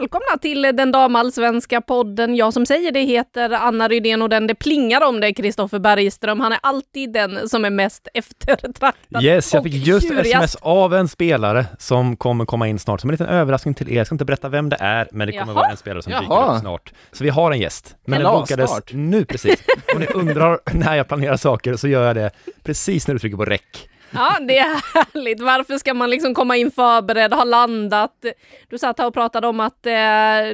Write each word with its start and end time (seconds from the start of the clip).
välkomna 0.00 0.38
till 0.40 0.62
den 0.62 0.92
damallsvenska 0.92 1.80
podden. 1.80 2.36
Jag 2.36 2.52
som 2.52 2.66
säger 2.66 2.92
det 2.92 3.00
heter 3.00 3.50
Anna 3.50 3.88
Rydén 3.88 4.22
och 4.22 4.28
den 4.28 4.46
det 4.46 4.54
plingar 4.54 5.00
om 5.00 5.20
det 5.20 5.26
är 5.26 5.32
Kristoffer 5.32 5.78
Bergström. 5.78 6.40
Han 6.40 6.52
är 6.52 6.58
alltid 6.62 7.12
den 7.12 7.48
som 7.48 7.64
är 7.64 7.70
mest 7.70 8.08
eftertraktad 8.14 9.22
Yes, 9.22 9.54
jag 9.54 9.62
fick 9.62 9.74
just 9.74 10.08
tjurigast. 10.08 10.26
sms 10.34 10.56
av 10.60 10.94
en 10.94 11.08
spelare 11.08 11.66
som 11.78 12.16
kommer 12.16 12.44
komma 12.44 12.68
in 12.68 12.78
snart, 12.78 13.00
som 13.00 13.10
en 13.10 13.12
liten 13.14 13.26
överraskning 13.26 13.74
till 13.74 13.88
er. 13.92 13.96
Jag 13.96 14.06
ska 14.06 14.14
inte 14.14 14.24
berätta 14.24 14.48
vem 14.48 14.68
det 14.68 14.76
är, 14.80 15.08
men 15.12 15.26
det 15.26 15.32
kommer 15.32 15.46
Jaha. 15.52 15.54
vara 15.54 15.70
en 15.70 15.76
spelare 15.76 16.02
som 16.02 16.12
dyker 16.12 16.24
Jaha. 16.30 16.54
upp 16.54 16.60
snart. 16.60 16.92
Så 17.12 17.24
vi 17.24 17.30
har 17.30 17.52
en 17.52 17.58
gäst. 17.60 17.96
Men 18.04 18.18
den 18.20 18.26
Kalas 18.26 18.40
bokades 18.48 18.70
snart. 18.70 18.92
nu 18.92 19.24
precis. 19.24 19.62
Om 19.94 20.00
ni 20.00 20.06
undrar 20.06 20.58
när 20.72 20.94
jag 20.96 21.08
planerar 21.08 21.36
saker 21.36 21.76
så 21.76 21.88
gör 21.88 22.06
jag 22.06 22.16
det 22.16 22.30
precis 22.62 23.06
när 23.08 23.14
du 23.14 23.18
trycker 23.18 23.36
på 23.36 23.44
räck. 23.44 23.88
Ja, 24.10 24.36
det 24.48 24.58
är 24.58 24.64
härligt. 24.94 25.40
Varför 25.40 25.78
ska 25.78 25.94
man 25.94 26.10
liksom 26.10 26.34
komma 26.34 26.56
in 26.56 26.70
förberedd, 26.70 27.32
ha 27.32 27.44
landat? 27.44 28.24
Du 28.68 28.78
satt 28.78 28.98
här 28.98 29.06
och 29.06 29.14
pratade 29.14 29.46
om 29.46 29.60
att 29.60 29.86
eh, 29.86 29.92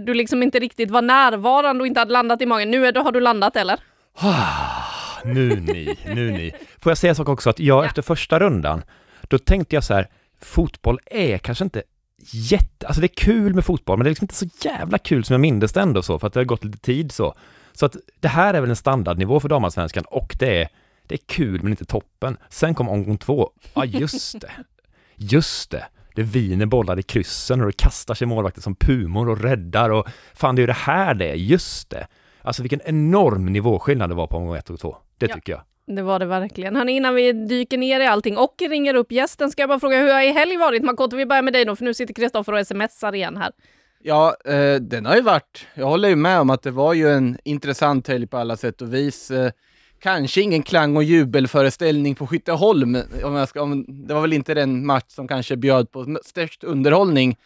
du 0.06 0.14
liksom 0.14 0.42
inte 0.42 0.58
riktigt 0.58 0.90
var 0.90 1.02
närvarande 1.02 1.82
och 1.82 1.86
inte 1.86 2.00
hade 2.00 2.12
landat 2.12 2.42
i 2.42 2.46
magen. 2.46 2.70
Nu 2.70 2.86
är 2.86 2.92
har 2.94 3.12
du 3.12 3.20
landat 3.20 3.56
eller? 3.56 3.78
Nu 5.24 5.60
ni, 5.60 5.98
nu 6.06 6.30
ni. 6.30 6.52
Får 6.80 6.90
jag 6.90 6.98
säga 6.98 7.08
en 7.08 7.14
sak 7.14 7.28
också, 7.28 7.50
att 7.50 7.58
jag 7.58 7.84
Ja. 7.84 7.86
efter 7.86 8.02
första 8.02 8.38
rundan, 8.38 8.82
då 9.22 9.38
tänkte 9.38 9.76
jag 9.76 9.84
så 9.84 9.94
här, 9.94 10.08
fotboll 10.42 10.98
är 11.06 11.38
kanske 11.38 11.64
inte 11.64 11.82
jätte, 12.32 12.86
alltså 12.86 13.00
det 13.00 13.06
är 13.06 13.24
kul 13.24 13.54
med 13.54 13.64
fotboll, 13.64 13.98
men 13.98 14.04
det 14.04 14.08
är 14.08 14.10
liksom 14.10 14.24
inte 14.24 14.34
så 14.34 14.46
jävla 14.68 14.98
kul 14.98 15.24
som 15.24 15.34
jag 15.34 15.40
minns 15.40 15.72
det 15.72 15.80
ändå 15.80 16.02
så, 16.02 16.18
för 16.18 16.26
att 16.26 16.32
det 16.32 16.40
har 16.40 16.44
gått 16.44 16.64
lite 16.64 16.78
tid 16.78 17.12
så. 17.12 17.34
Så 17.72 17.86
att 17.86 17.96
det 18.20 18.28
här 18.28 18.54
är 18.54 18.60
väl 18.60 18.70
en 18.70 18.76
standardnivå 18.76 19.40
för 19.40 19.48
damallsvenskan 19.48 20.04
och 20.06 20.36
det 20.38 20.62
är, 20.62 20.68
det 21.06 21.14
är 21.14 21.20
kul 21.26 21.62
men 21.62 21.72
inte 21.72 21.84
toppen. 21.84 22.36
Sen 22.48 22.74
kom 22.74 22.88
omgång 22.88 23.18
två, 23.18 23.50
ja 23.74 23.84
just 23.84 24.40
det, 24.40 24.50
just 25.16 25.70
det. 25.70 25.86
Det 26.14 26.22
viner 26.22 26.66
bollar 26.66 26.98
i 26.98 27.02
kryssen 27.02 27.60
och 27.60 27.66
det 27.66 27.76
kastar 27.76 28.14
sig 28.14 28.26
målvakter 28.26 28.60
som 28.62 28.74
pumor 28.74 29.28
och 29.28 29.40
räddar 29.40 29.90
och 29.90 30.06
fan 30.34 30.56
det 30.56 30.60
är 30.60 30.62
ju 30.62 30.66
det 30.66 30.72
här 30.72 31.14
det 31.14 31.30
är, 31.30 31.34
just 31.34 31.90
det. 31.90 32.06
Alltså 32.42 32.62
vilken 32.62 32.80
enorm 32.84 33.46
nivåskillnad 33.46 34.10
det 34.10 34.14
var 34.14 34.26
på 34.26 34.36
omgång 34.36 34.56
ett 34.56 34.70
och 34.70 34.80
två. 34.80 34.96
Det 35.18 35.26
Ja. 35.26 35.34
tycker 35.34 35.52
jag. 35.52 35.62
Det 35.96 36.02
var 36.02 36.18
det 36.18 36.24
verkligen. 36.26 36.76
Hörni, 36.76 36.92
innan 36.92 37.14
vi 37.14 37.32
dyker 37.32 37.78
ner 37.78 38.00
i 38.00 38.06
allting 38.06 38.36
och 38.38 38.54
ringer 38.68 38.94
upp 38.94 39.12
gästen 39.12 39.50
ska 39.50 39.62
jag 39.62 39.68
bara 39.68 39.80
fråga 39.80 39.98
hur 39.98 40.12
har 40.12 40.22
i 40.22 40.32
helg 40.32 40.56
varit? 40.56 40.82
Makoto, 40.84 41.16
vi 41.16 41.26
börjar 41.26 41.42
med 41.42 41.52
dig 41.52 41.64
då, 41.64 41.76
för 41.76 41.84
nu 41.84 41.94
sitter 41.94 42.14
Kristoffer 42.14 42.52
och 42.52 42.66
smsar 42.66 43.14
igen 43.14 43.36
här. 43.36 43.52
Ja, 44.02 44.36
eh, 44.44 44.74
den 44.74 45.06
har 45.06 45.16
ju 45.16 45.22
varit, 45.22 45.66
jag 45.74 45.86
håller 45.86 46.08
ju 46.08 46.16
med 46.16 46.40
om 46.40 46.50
att 46.50 46.62
det 46.62 46.70
var 46.70 46.94
ju 46.94 47.08
en 47.10 47.38
intressant 47.44 48.08
helg 48.08 48.26
på 48.26 48.36
alla 48.36 48.56
sätt 48.56 48.82
och 48.82 48.94
vis. 48.94 49.30
Eh, 49.30 49.50
kanske 50.04 50.40
ingen 50.40 50.62
klang 50.62 50.96
och 50.96 51.04
jubelföreställning 51.04 52.14
på 52.14 52.26
Skytteholm. 52.26 52.96
Om 53.24 53.34
jag 53.34 53.48
ska, 53.48 53.62
om, 53.62 53.84
det 53.88 54.14
var 54.14 54.20
väl 54.20 54.32
inte 54.32 54.54
den 54.54 54.86
match 54.86 55.08
som 55.08 55.28
kanske 55.28 55.56
bjöd 55.56 55.90
på 55.90 56.18
störst 56.24 56.64
underhållning. 56.64 57.36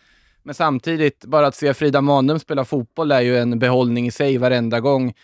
Men 0.43 0.55
samtidigt, 0.55 1.25
bara 1.25 1.47
att 1.47 1.55
se 1.55 1.75
Frida 1.75 2.01
Manum 2.01 2.39
spela 2.39 2.65
fotboll 2.65 3.13
är 3.13 3.21
ju 3.21 3.39
en 3.39 3.59
behållning 3.59 4.07
i 4.07 4.11
sig 4.11 4.39
varenda 4.39 4.81
gång. 4.81 5.15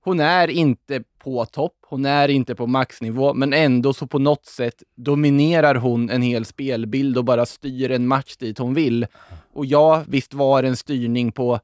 Hon 0.00 0.20
är 0.20 0.50
inte 0.50 1.02
på 1.18 1.44
topp, 1.44 1.76
hon 1.86 2.06
är 2.06 2.28
inte 2.28 2.54
på 2.54 2.66
maxnivå, 2.66 3.34
men 3.34 3.52
ändå 3.52 3.92
så 3.92 4.06
på 4.06 4.18
något 4.18 4.46
sätt 4.46 4.82
dominerar 4.96 5.74
hon 5.74 6.10
en 6.10 6.22
hel 6.22 6.44
spelbild 6.44 7.18
och 7.18 7.24
bara 7.24 7.46
styr 7.46 7.90
en 7.90 8.06
match 8.06 8.36
dit 8.36 8.58
hon 8.58 8.74
vill. 8.74 9.06
Och 9.52 9.66
ja, 9.66 10.04
visst 10.06 10.34
var 10.34 10.62
det 10.62 10.68
en 10.68 10.76
styrning 10.76 11.32
på 11.32 11.60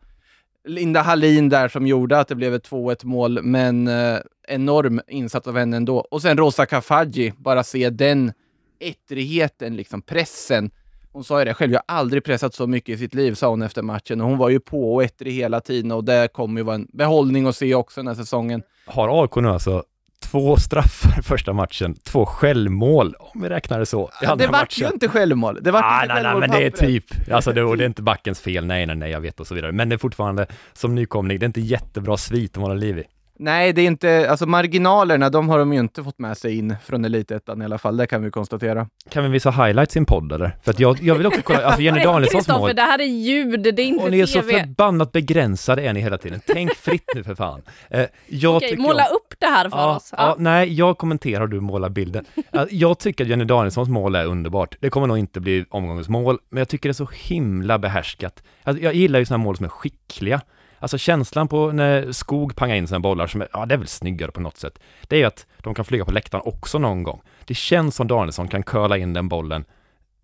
Linda 0.65 1.03
Hallin 1.03 1.49
där 1.49 1.69
som 1.69 1.87
gjorde 1.87 2.19
att 2.19 2.29
det 2.29 2.35
blev 2.35 2.55
ett 2.55 2.71
2-1 2.71 3.07
mål, 3.07 3.43
men 3.43 3.89
eh, 3.89 4.19
enorm 4.50 5.00
insats 5.09 5.47
av 5.47 5.56
henne 5.59 5.77
ändå. 5.77 5.99
Och 5.99 6.22
sen 6.22 6.37
Rosa 6.37 6.66
Kafaji, 6.66 7.33
bara 7.37 7.62
se 7.62 7.91
den 7.91 8.33
ettrigheten, 8.81 9.77
liksom 9.77 10.03
pressen. 10.03 10.71
Hon 11.12 11.25
sa 11.25 11.38
ju 11.38 11.44
det 11.44 11.55
själv, 11.55 11.72
jag 11.72 11.83
har 11.87 11.97
aldrig 11.97 12.25
pressat 12.25 12.55
så 12.55 12.66
mycket 12.66 12.94
i 12.94 12.99
sitt 12.99 13.15
liv, 13.15 13.34
sa 13.34 13.49
hon 13.49 13.62
efter 13.62 13.83
matchen. 13.83 14.21
Och 14.21 14.28
hon 14.28 14.39
var 14.39 14.49
ju 14.49 14.60
på 14.60 14.94
och 14.94 15.05
ettrig 15.05 15.33
hela 15.33 15.60
tiden 15.60 15.93
och 15.93 16.05
det 16.05 16.28
kommer 16.33 16.60
ju 16.60 16.65
vara 16.65 16.75
en 16.75 16.89
behållning 16.93 17.47
att 17.47 17.56
se 17.56 17.75
också 17.75 18.00
den 18.00 18.09
här 18.09 18.15
säsongen. 18.15 18.62
Har 18.87 19.22
AIK 19.22 19.37
nu 19.37 19.49
alltså 19.49 19.84
två 20.31 20.56
straffar 20.56 21.22
första 21.22 21.53
matchen, 21.53 21.94
två 21.94 22.27
självmål, 22.27 23.15
om 23.19 23.43
vi 23.43 23.49
räknar 23.49 23.78
det 23.78 23.87
så, 23.87 24.10
i 24.22 24.27
det 24.39 24.47
vart 24.47 24.78
ju 24.78 24.87
inte 24.87 25.09
självmål. 25.09 25.59
Det 25.62 25.71
vart 25.71 25.84
Ah, 25.84 26.03
inte 26.03 26.15
nej, 26.15 26.22
nej, 26.22 26.41
men 26.41 26.50
det 26.50 26.66
är 26.66 26.71
typ, 26.71 27.05
alltså 27.33 27.53
det, 27.53 27.62
och 27.62 27.77
det 27.77 27.84
är 27.84 27.87
inte 27.87 28.03
backens 28.03 28.41
fel, 28.41 28.66
nej, 28.66 28.87
nej, 28.87 28.97
nej, 28.97 29.10
jag 29.10 29.21
vet 29.21 29.41
och 29.41 29.47
så 29.47 29.55
vidare. 29.55 29.72
Men 29.72 29.89
det 29.89 29.94
är 29.94 29.99
fortfarande, 29.99 30.47
som 30.72 30.94
nykomling, 30.94 31.39
det 31.39 31.44
är 31.44 31.47
inte 31.47 31.60
jättebra 31.60 32.16
svit 32.16 32.56
att 32.56 32.62
hålla 32.62 32.75
liv 32.75 32.99
i. 32.99 33.05
Nej, 33.43 33.73
det 33.73 33.83
är 33.83 33.87
inte, 33.87 34.31
alltså 34.31 34.47
marginalerna, 34.47 35.31
de 35.31 35.49
har 35.49 35.59
de 35.59 35.73
ju 35.73 35.81
inte 35.81 36.05
fått 36.05 36.19
med 36.19 36.39
sig 36.39 36.59
in 36.59 36.75
från 36.84 37.05
Elitettan 37.05 37.62
i 37.62 37.65
alla 37.65 37.78
fall, 37.78 37.97
det 37.97 38.06
kan 38.06 38.23
vi 38.23 38.31
konstatera. 38.31 38.87
Kan 39.11 39.25
vi 39.25 39.31
visa 39.31 39.51
highlights 39.51 39.97
i 39.97 39.99
en 39.99 40.05
podd 40.05 40.33
eller? 40.33 40.56
För 40.62 40.71
att 40.71 40.81
jag, 40.81 40.99
jag 41.03 41.15
vill 41.15 41.27
också 41.27 41.41
kolla, 41.45 41.65
alltså 41.65 41.83
Jenny 41.83 42.01
Danielssons 42.05 42.47
Kristoffer, 42.47 42.61
mål. 42.61 42.77
det 42.77 42.83
här 42.83 42.99
är 43.01 43.05
ljud, 43.05 43.61
det 43.62 43.83
är 43.83 43.87
inte 43.87 44.05
Och 44.05 44.11
ni 44.11 44.21
är 44.21 44.27
så 44.27 44.41
TV. 44.41 44.61
förbannat 44.61 45.12
begränsade 45.12 45.83
är 45.83 45.93
ni 45.93 46.01
hela 46.01 46.19
tiden. 46.19 46.41
Tänk 46.47 46.75
fritt 46.75 47.05
nu 47.15 47.25
för 47.25 47.34
fan. 47.34 47.62
Eh, 47.91 48.06
jag 48.27 48.56
Okej, 48.56 48.77
måla 48.77 49.05
om- 49.06 49.17
upp 49.17 49.34
det 49.39 49.47
här 49.47 49.71
för 49.71 49.78
Ja, 49.78 49.97
oss. 49.97 50.15
ja, 50.17 50.37
nej, 50.39 50.72
jag 50.75 50.99
kommenterar 50.99 51.41
och 51.41 51.49
du 51.49 51.61
målar 51.61 51.89
bilden. 51.89 52.25
Ja, 52.51 52.67
Jag 52.71 52.99
tycker 52.99 53.25
att 53.25 53.31
Jenny 53.31 53.45
Danielssons 53.45 53.89
mål 53.89 54.15
är 54.15 54.27
underbart. 54.27 54.77
Det 54.81 54.91
kommer 54.91 55.07
nog 55.07 55.19
inte 55.19 55.41
bli 55.41 55.65
omgångens 55.71 56.09
mål, 56.09 56.39
men 56.51 56.59
jag 56.59 56.69
tycker 56.69 56.89
det 56.89 56.93
är 56.93 56.95
så 56.95 57.09
himla 57.15 57.78
behärskat. 57.78 58.43
Alltså, 58.62 58.83
jag 58.84 58.95
gillar 58.95 59.19
ju 59.19 59.25
sådana 59.25 59.45
mål 59.45 59.57
som 59.57 59.65
är 59.65 59.71
skickliga. 59.71 60.41
Alltså 60.81 60.99
känslan 60.99 61.49
på 61.49 61.73
när 61.73 62.13
Skog 62.13 62.57
pangar 62.57 62.77
in 62.77 62.87
sina 62.87 63.01
bollar 63.01 63.27
som 63.27 63.41
är, 63.41 63.49
ja 63.53 63.67
det 63.67 63.75
är 63.75 63.79
väl 63.79 63.89
snyggare 63.89 64.31
på 64.31 64.41
något 64.41 64.57
sätt. 64.57 64.79
Det 65.03 65.17
är 65.17 65.21
ju 65.21 65.27
att 65.27 65.47
de 65.59 65.75
kan 65.75 65.85
flyga 65.85 66.05
på 66.05 66.13
läktaren 66.13 66.43
också 66.47 66.79
någon 66.79 67.03
gång. 67.03 67.23
Det 67.45 67.55
känns 67.55 67.97
som 67.97 68.09
Danielsson 68.09 68.49
kan 68.49 68.63
curla 68.63 68.97
in 68.97 69.13
den 69.13 69.29
bollen 69.29 69.65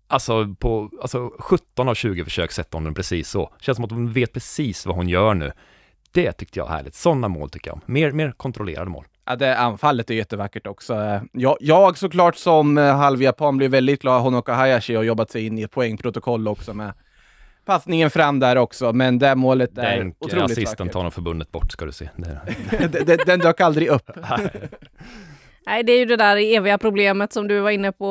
Alltså 0.09 0.55
på, 0.59 0.89
alltså 1.01 1.31
17 1.39 1.89
av 1.89 1.95
20 1.95 2.23
försök 2.23 2.51
sätter 2.51 2.77
hon 2.77 2.83
den 2.83 2.93
precis 2.93 3.29
så. 3.29 3.53
Känns 3.59 3.75
som 3.75 3.85
att 3.85 3.91
hon 3.91 4.11
vet 4.11 4.33
precis 4.33 4.85
vad 4.85 4.95
hon 4.95 5.09
gör 5.09 5.33
nu. 5.33 5.51
Det 6.11 6.31
tyckte 6.31 6.59
jag 6.59 6.67
är 6.67 6.71
härligt. 6.71 6.95
Sådana 6.95 7.27
mål 7.27 7.49
tycker 7.49 7.69
jag 7.69 7.75
om. 7.75 7.81
Mer, 7.85 8.11
mer 8.11 8.31
kontrollerade 8.31 8.89
mål. 8.89 9.05
Ja, 9.25 9.35
det 9.35 9.57
anfallet 9.57 10.09
är 10.09 10.13
jättevackert 10.13 10.67
också. 10.67 11.21
Jag, 11.31 11.57
jag 11.59 11.97
såklart 11.97 12.35
som 12.35 12.77
eh, 12.77 12.95
halvjapan 12.95 13.57
blir 13.57 13.69
väldigt 13.69 14.01
glad. 14.01 14.21
Honoka 14.21 14.53
Hayashi 14.53 14.95
har 14.95 15.03
jobbat 15.03 15.31
sig 15.31 15.45
in 15.45 15.57
i 15.57 15.61
ett 15.61 15.71
poängprotokoll 15.71 16.47
också 16.47 16.73
med 16.73 16.93
passningen 17.67 18.09
fram 18.09 18.39
där 18.39 18.55
också. 18.55 18.93
Men 18.93 19.19
det 19.19 19.35
målet 19.35 19.77
är 19.77 19.97
Den 19.97 20.13
otroligt 20.19 20.43
assisten 20.43 20.65
vackert. 20.87 20.93
tar 20.93 21.03
nog 21.03 21.13
förbundet 21.13 21.51
bort 21.51 21.71
ska 21.71 21.85
du 21.85 21.91
se. 21.91 22.09
Det, 22.15 22.39
den, 22.87 23.05
den, 23.05 23.17
den 23.25 23.39
dök 23.39 23.61
aldrig 23.61 23.87
upp. 23.87 24.09
Nej, 25.65 25.83
det 25.83 25.91
är 25.91 25.97
ju 25.99 26.05
det 26.05 26.15
där 26.15 26.37
eviga 26.37 26.77
problemet 26.77 27.33
som 27.33 27.47
du 27.47 27.59
var 27.59 27.69
inne 27.71 27.91
på 27.91 28.05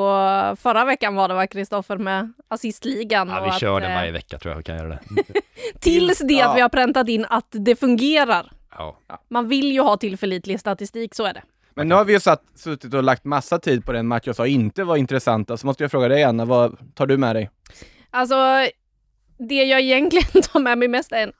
förra 0.61 0.85
veckan 0.85 1.15
var 1.15 1.29
det 1.29 1.35
va, 1.35 1.47
Kristoffer, 1.47 1.97
med 1.97 2.33
assistligan. 2.49 3.29
ja, 3.29 3.41
och 3.41 3.47
vi 3.47 3.51
att, 3.51 3.61
kör 3.61 3.81
den 3.81 3.91
eh, 3.91 3.97
varje 3.97 4.13
vecka 4.13 4.39
tror 4.39 4.53
jag 4.53 4.57
vi 4.57 4.63
kan 4.63 4.77
göra 4.77 4.89
det. 4.89 5.01
Tills 5.81 6.19
det 6.19 6.35
Ja. 6.35 6.49
att 6.51 6.57
vi 6.57 6.61
har 6.61 6.69
präntat 6.69 7.09
in 7.09 7.27
att 7.31 7.47
det 7.51 7.77
fungerar. 7.77 8.53
Ja. 8.79 8.99
Man 9.31 9.49
vill 9.49 9.73
ju 9.73 9.81
ha 9.81 9.97
tillförlitlig 9.97 10.61
statistik, 10.61 11.15
så 11.15 11.25
är 11.25 11.35
det. 11.35 11.43
Men 11.75 11.89
nu 11.89 11.95
har 11.95 12.05
vi 12.05 12.13
ju 12.13 12.21
satt, 12.21 12.43
suttit 12.55 12.95
och 12.95 13.03
lagt 13.03 13.25
massa 13.25 13.59
tid 13.59 13.85
på 13.85 13.93
den 13.93 14.07
match 14.07 14.23
jag 14.27 14.37
sa 14.37 14.47
inte 14.47 14.85
var 14.85 14.97
intressanta. 14.97 15.57
Så 15.57 15.67
måste 15.67 15.85
jag 15.85 15.91
fråga 15.91 16.09
dig 16.09 16.25
Anna, 16.25 16.45
vad 16.45 16.95
tar 16.95 17.07
du 17.07 17.17
med 17.17 17.37
dig? 17.37 17.51
Alltså, 18.11 18.35
det 19.39 19.65
jag 19.65 19.81
egentligen 19.81 20.43
tar 20.43 20.61
med 20.61 20.79
mig 20.79 20.89
mest 20.89 21.13
är 21.13 21.23
en 21.23 21.33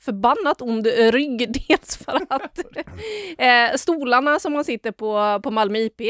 förbannat 0.00 0.62
ond 0.62 0.86
rygg. 0.86 1.52
Dels 1.68 1.96
för 1.96 2.20
att 2.28 2.58
eh, 3.38 3.76
stolarna 3.76 4.38
som 4.38 4.52
man 4.52 4.64
sitter 4.64 4.92
på 4.92 5.40
på 5.42 5.50
Malmö 5.50 5.78
IP 5.78 6.00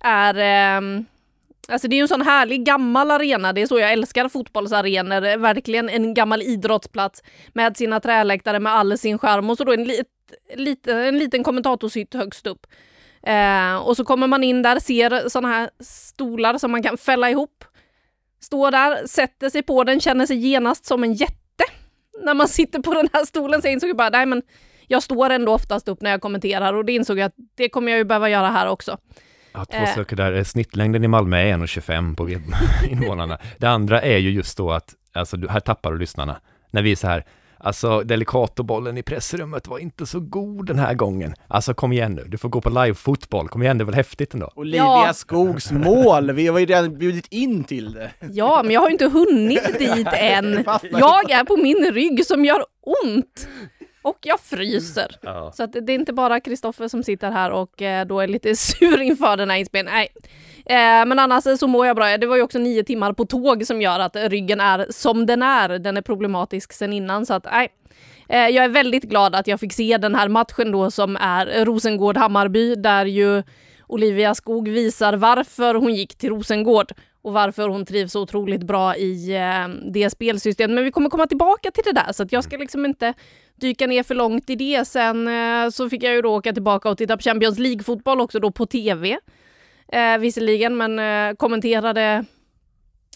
är 0.00 0.34
eh, 0.38 1.02
Alltså 1.68 1.88
det 1.88 1.94
är 1.94 1.96
ju 1.96 2.02
en 2.02 2.08
sån 2.08 2.22
härlig 2.22 2.64
gammal 2.64 3.10
arena, 3.10 3.52
det 3.52 3.62
är 3.62 3.66
så 3.66 3.78
jag 3.78 3.92
älskar 3.92 4.28
fotbollsarenor, 4.28 5.36
verkligen 5.36 5.88
en 5.88 6.14
gammal 6.14 6.42
idrottsplats 6.42 7.22
med 7.52 7.76
sina 7.76 8.00
träläktare 8.00 8.60
med 8.60 8.72
all 8.72 8.98
sin 8.98 9.18
charm 9.18 9.50
och 9.50 9.56
så 9.56 9.64
då 9.64 9.72
en, 9.72 9.84
lit, 9.84 10.06
lit, 10.56 10.86
en 10.86 11.18
liten 11.18 11.44
kommentatorshytt 11.44 12.14
högst 12.14 12.46
upp. 12.46 12.66
Eh, 13.22 13.76
och 13.76 13.96
så 13.96 14.04
kommer 14.04 14.26
man 14.26 14.44
in 14.44 14.62
där, 14.62 14.78
ser 14.78 15.28
såna 15.28 15.48
här 15.48 15.70
stolar 15.80 16.58
som 16.58 16.70
man 16.70 16.82
kan 16.82 16.98
fälla 16.98 17.30
ihop. 17.30 17.64
Står 18.40 18.70
där, 18.70 19.06
sätter 19.06 19.50
sig 19.50 19.62
på 19.62 19.84
den, 19.84 20.00
känner 20.00 20.26
sig 20.26 20.36
genast 20.36 20.86
som 20.86 21.04
en 21.04 21.12
jätte. 21.14 21.64
När 22.24 22.34
man 22.34 22.48
sitter 22.48 22.78
på 22.80 22.94
den 22.94 23.08
här 23.12 23.24
stolen 23.24 23.62
så 23.62 23.68
insåg 23.68 23.90
jag 23.90 23.96
bara, 23.96 24.08
nej 24.10 24.26
men 24.26 24.42
jag 24.86 25.02
står 25.02 25.30
ändå 25.30 25.52
oftast 25.54 25.88
upp 25.88 26.00
när 26.02 26.10
jag 26.10 26.20
kommenterar 26.20 26.74
och 26.74 26.84
det 26.84 26.92
insåg 26.92 27.18
jag 27.18 27.26
att 27.26 27.34
det 27.54 27.68
kommer 27.68 27.92
jag 27.92 27.98
ju 27.98 28.04
behöva 28.04 28.28
göra 28.30 28.48
här 28.48 28.68
också. 28.68 28.98
Ja, 29.52 29.64
två 29.64 29.76
Eh. 29.76 29.94
saker 29.94 30.16
där. 30.16 30.44
Snittlängden 30.44 31.04
i 31.04 31.08
Malmö 31.08 31.36
är 31.38 31.56
1,25 31.56 32.16
på 32.16 32.28
invånarna. 32.90 33.38
Det 33.58 33.66
andra 33.66 34.02
är 34.02 34.18
ju 34.18 34.30
just 34.30 34.56
då 34.58 34.72
att, 34.72 34.94
alltså 35.12 35.36
här 35.48 35.60
tappar 35.60 35.92
du 35.92 35.98
lyssnarna. 35.98 36.40
När 36.70 36.82
vi 36.82 36.92
är 36.92 36.96
så 36.96 37.06
här, 37.06 37.24
alltså 37.60 38.00
Delicato-bollen 38.00 38.98
i 38.98 39.02
pressrummet 39.02 39.66
var 39.68 39.78
inte 39.78 40.06
så 40.06 40.20
god 40.20 40.66
den 40.66 40.78
här 40.78 40.94
gången. 40.94 41.34
Alltså 41.48 41.74
kom 41.74 41.92
igen 41.92 42.14
nu, 42.14 42.24
du 42.28 42.38
får 42.38 42.48
gå 42.48 42.60
på 42.60 42.70
live-fotboll, 42.70 43.48
kom 43.48 43.62
igen, 43.62 43.78
det 43.78 43.82
är 43.82 43.86
väl 43.86 43.94
häftigt 43.94 44.34
ändå? 44.34 44.50
Olivia 44.54 44.78
Ja. 44.84 45.12
Skogs 45.14 45.70
mål! 45.72 46.32
Vi 46.32 46.46
har 46.46 46.58
ju 46.58 46.66
redan 46.66 46.98
bjudit 46.98 47.26
in 47.30 47.64
till 47.64 47.92
det. 47.92 48.10
Ja, 48.32 48.60
men 48.62 48.72
jag 48.74 48.80
har 48.80 48.88
ju 48.88 48.92
inte 48.92 49.08
hunnit 49.08 49.78
dit 49.78 50.08
än. 50.12 50.64
Jag 50.82 51.30
är 51.30 51.44
på 51.44 51.56
min 51.56 51.92
rygg 51.92 52.26
som 52.26 52.44
gör 52.44 52.64
ont. 53.04 53.48
Och 54.02 54.18
jag 54.22 54.40
fryser. 54.40 55.16
Ja. 55.22 55.52
Så 55.56 55.62
att 55.62 55.72
det 55.72 55.92
är 55.92 55.94
inte 55.94 56.12
bara 56.12 56.40
Kristoffer 56.40 56.88
som 56.88 57.02
sitter 57.02 57.30
här 57.30 57.50
och 57.50 57.82
eh, 57.82 58.06
då 58.06 58.20
är 58.20 58.26
lite 58.28 58.56
sur 58.56 59.00
inför 59.02 59.36
den 59.36 59.50
här 59.50 59.56
inspelningen. 59.56 59.94
Nej, 59.96 60.08
Eh, 60.70 61.06
men 61.06 61.18
annars 61.18 61.44
så 61.58 61.66
mår 61.66 61.86
jag 61.86 61.96
bra. 61.96 62.16
Det 62.16 62.26
var 62.26 62.36
ju 62.36 62.42
också 62.42 62.58
nio 62.58 62.84
timmar 62.84 63.12
på 63.12 63.24
tåg 63.24 63.66
som 63.66 63.82
gör 63.82 64.00
att 64.00 64.16
ryggen 64.16 64.60
är 64.60 64.86
som 64.90 65.26
den 65.26 65.42
är. 65.42 65.68
Den 65.68 65.96
är 65.96 66.02
problematisk 66.02 66.72
sen 66.72 66.92
innan 66.92 67.26
så 67.26 67.34
att 67.34 67.44
nej. 67.52 67.68
Eh, 68.28 68.48
jag 68.48 68.64
är 68.64 68.68
väldigt 68.68 69.02
glad 69.02 69.34
att 69.34 69.46
jag 69.46 69.60
fick 69.60 69.72
se 69.72 69.98
den 69.98 70.14
här 70.14 70.28
matchen 70.28 70.72
då 70.72 70.90
som 70.90 71.16
är 71.16 71.64
Rosengård-Hammarby 71.64 72.74
där 72.74 73.06
ju 73.06 73.42
Olivia 73.86 74.34
Skog 74.34 74.68
visar 74.68 75.12
varför 75.12 75.74
hon 75.74 75.94
gick 75.94 76.18
till 76.18 76.30
Rosengård 76.30 76.92
och 77.22 77.32
varför 77.32 77.68
hon 77.68 77.86
trivs 77.86 78.12
så 78.12 78.22
otroligt 78.22 78.62
bra 78.62 78.96
i 78.96 79.36
eh, 79.36 79.90
det 79.92 80.10
spelsystemet. 80.10 80.74
Men 80.74 80.84
vi 80.84 80.90
kommer 80.90 81.10
komma 81.10 81.26
tillbaka 81.26 81.70
till 81.70 81.84
det 81.84 81.92
där 81.92 82.12
så 82.12 82.22
att 82.22 82.32
jag 82.32 82.44
ska 82.44 82.56
liksom 82.56 82.84
inte 82.84 83.14
dyka 83.60 83.86
ner 83.86 84.02
för 84.02 84.14
långt 84.14 84.50
i 84.50 84.56
det. 84.56 84.84
Sen 84.84 85.28
så 85.72 85.90
fick 85.90 86.02
jag 86.02 86.14
ju 86.14 86.22
då 86.22 86.36
åka 86.36 86.52
tillbaka 86.52 86.90
och 86.90 86.98
titta 86.98 87.16
på 87.16 87.22
Champions 87.22 87.58
League-fotboll 87.58 88.20
också 88.20 88.40
då 88.40 88.50
på 88.50 88.66
tv. 88.66 89.18
Eh, 89.92 90.18
visserligen, 90.18 90.76
men 90.76 90.98
eh, 90.98 91.36
kommenterade 91.36 92.24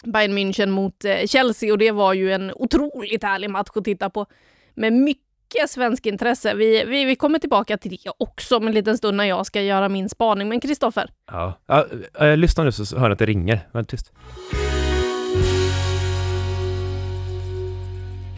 Bayern 0.04 0.38
München 0.38 0.70
mot 0.70 1.04
eh, 1.04 1.26
Chelsea 1.26 1.72
och 1.72 1.78
det 1.78 1.90
var 1.90 2.12
ju 2.12 2.32
en 2.32 2.52
otroligt 2.54 3.22
härlig 3.22 3.50
match 3.50 3.68
att 3.74 3.84
titta 3.84 4.10
på 4.10 4.26
med 4.74 4.92
mycket 4.92 5.70
svensk 5.70 6.06
intresse. 6.06 6.54
Vi, 6.54 6.84
vi, 6.84 7.04
vi 7.04 7.16
kommer 7.16 7.38
tillbaka 7.38 7.78
till 7.78 7.90
det 7.90 8.10
också 8.18 8.56
om 8.56 8.66
en 8.66 8.74
liten 8.74 8.98
stund 8.98 9.16
när 9.16 9.24
jag 9.24 9.46
ska 9.46 9.62
göra 9.62 9.88
min 9.88 10.08
spaning. 10.08 10.48
Men 10.48 10.60
Kristoffer? 10.60 11.10
Ja, 11.26 11.58
ja 11.66 11.86
jag 12.18 12.38
lyssna 12.38 12.64
nu 12.64 12.72
så 12.72 12.98
hör 12.98 13.10
att 13.10 13.18
det 13.18 13.26
ringer. 13.26 13.68
Var 13.72 13.82
tyst. 13.82 14.12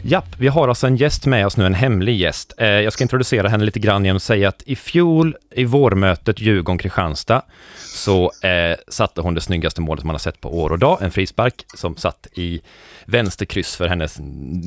Japp, 0.09 0.35
vi 0.37 0.47
har 0.47 0.67
alltså 0.67 0.87
en 0.87 0.95
gäst 0.95 1.25
med 1.25 1.45
oss 1.45 1.57
nu, 1.57 1.65
en 1.65 1.73
hemlig 1.73 2.15
gäst. 2.17 2.53
Eh, 2.57 2.67
jag 2.67 2.93
ska 2.93 3.03
introducera 3.03 3.47
henne 3.47 3.65
lite 3.65 3.79
grann 3.79 4.05
genom 4.05 4.17
att 4.17 4.23
säga 4.23 4.49
att 4.49 4.63
i 4.65 4.75
fjol 4.75 5.35
i 5.51 5.65
vårmötet 5.65 6.39
Djurgården-Kristianstad 6.39 7.41
så 7.77 8.31
eh, 8.43 8.77
satte 8.87 9.21
hon 9.21 9.33
det 9.33 9.41
snyggaste 9.41 9.81
målet 9.81 10.03
man 10.03 10.13
har 10.13 10.19
sett 10.19 10.41
på 10.41 10.59
år 10.59 10.69
och 10.69 10.79
dag, 10.79 10.97
en 11.01 11.11
frispark 11.11 11.65
som 11.75 11.95
satt 11.95 12.27
i 12.33 12.61
vänsterkryss 13.05 13.75
för 13.75 13.87
hennes 13.87 14.17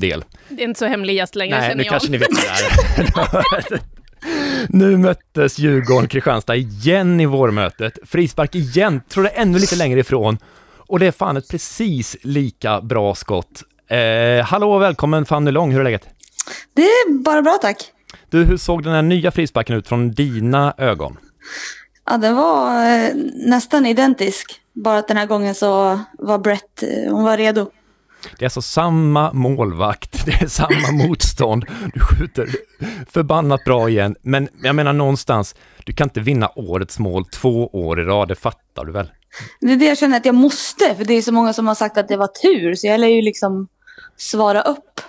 del. 0.00 0.24
Det 0.48 0.62
är 0.62 0.68
inte 0.68 0.78
så 0.78 0.86
hemlig 0.86 1.14
gäst 1.14 1.34
längre 1.34 1.58
Nej, 1.58 1.68
känner 1.70 1.76
nu 1.76 1.82
jag. 1.82 1.90
kanske 1.90 2.10
ni 2.10 2.18
vet 2.18 2.28
det 2.30 2.48
är. 2.48 3.80
Nu 4.68 4.96
möttes 4.96 5.58
Djurgården-Kristianstad 5.58 6.56
igen 6.56 7.20
i 7.20 7.26
vårmötet. 7.26 7.98
Frispark 8.06 8.54
igen, 8.54 9.00
tror 9.08 9.24
det 9.24 9.30
ännu 9.30 9.58
lite 9.58 9.76
längre 9.76 10.00
ifrån. 10.00 10.38
Och 10.90 10.98
det 10.98 11.06
är 11.06 11.12
fan 11.12 11.36
ett 11.36 11.48
precis 11.48 12.16
lika 12.22 12.80
bra 12.80 13.14
skott. 13.14 13.62
Eh, 13.90 14.44
hallå 14.44 14.72
och 14.72 14.82
välkommen 14.82 15.24
Fanny 15.24 15.50
Lång, 15.50 15.72
hur 15.72 15.80
är 15.80 15.84
läget? 15.84 16.08
Det 16.74 16.82
är 16.82 17.22
bara 17.22 17.42
bra 17.42 17.58
tack. 17.62 17.76
Du, 18.28 18.44
hur 18.44 18.56
såg 18.56 18.82
den 18.82 18.92
här 18.92 19.02
nya 19.02 19.30
frisparken 19.30 19.76
ut 19.76 19.88
från 19.88 20.10
dina 20.10 20.74
ögon? 20.78 21.16
Ja, 22.06 22.16
den 22.16 22.36
var 22.36 22.86
eh, 22.86 23.10
nästan 23.34 23.86
identisk. 23.86 24.60
Bara 24.72 24.98
att 24.98 25.08
den 25.08 25.16
här 25.16 25.26
gången 25.26 25.54
så 25.54 26.00
var 26.18 26.38
Brett, 26.38 26.82
eh, 26.82 27.12
hon 27.12 27.24
var 27.24 27.36
redo. 27.36 27.70
Det 28.38 28.42
är 28.42 28.46
alltså 28.46 28.62
samma 28.62 29.32
målvakt, 29.32 30.22
det 30.26 30.32
är 30.32 30.46
samma 30.46 31.06
motstånd, 31.06 31.64
du 31.94 32.00
skjuter 32.00 32.48
förbannat 33.10 33.64
bra 33.64 33.88
igen, 33.88 34.16
men 34.22 34.48
jag 34.62 34.74
menar 34.74 34.92
någonstans, 34.92 35.54
du 35.84 35.92
kan 35.92 36.06
inte 36.06 36.20
vinna 36.20 36.50
årets 36.56 36.98
mål 36.98 37.24
två 37.24 37.66
år 37.66 38.00
i 38.00 38.04
rad, 38.04 38.28
det 38.28 38.34
fattar 38.34 38.84
du 38.84 38.92
väl? 38.92 39.10
Det 39.60 39.72
är 39.72 39.76
det 39.76 39.84
jag 39.84 39.98
känner 39.98 40.16
att 40.16 40.24
jag 40.24 40.34
måste, 40.34 40.94
för 40.94 41.04
det 41.04 41.14
är 41.14 41.22
så 41.22 41.32
många 41.32 41.52
som 41.52 41.66
har 41.66 41.74
sagt 41.74 41.98
att 41.98 42.08
det 42.08 42.16
var 42.16 42.26
tur, 42.26 42.74
så 42.74 42.86
jag 42.86 43.00
lär 43.00 43.08
ju 43.08 43.22
liksom 43.22 43.68
svara 44.20 44.62
upp, 44.62 45.00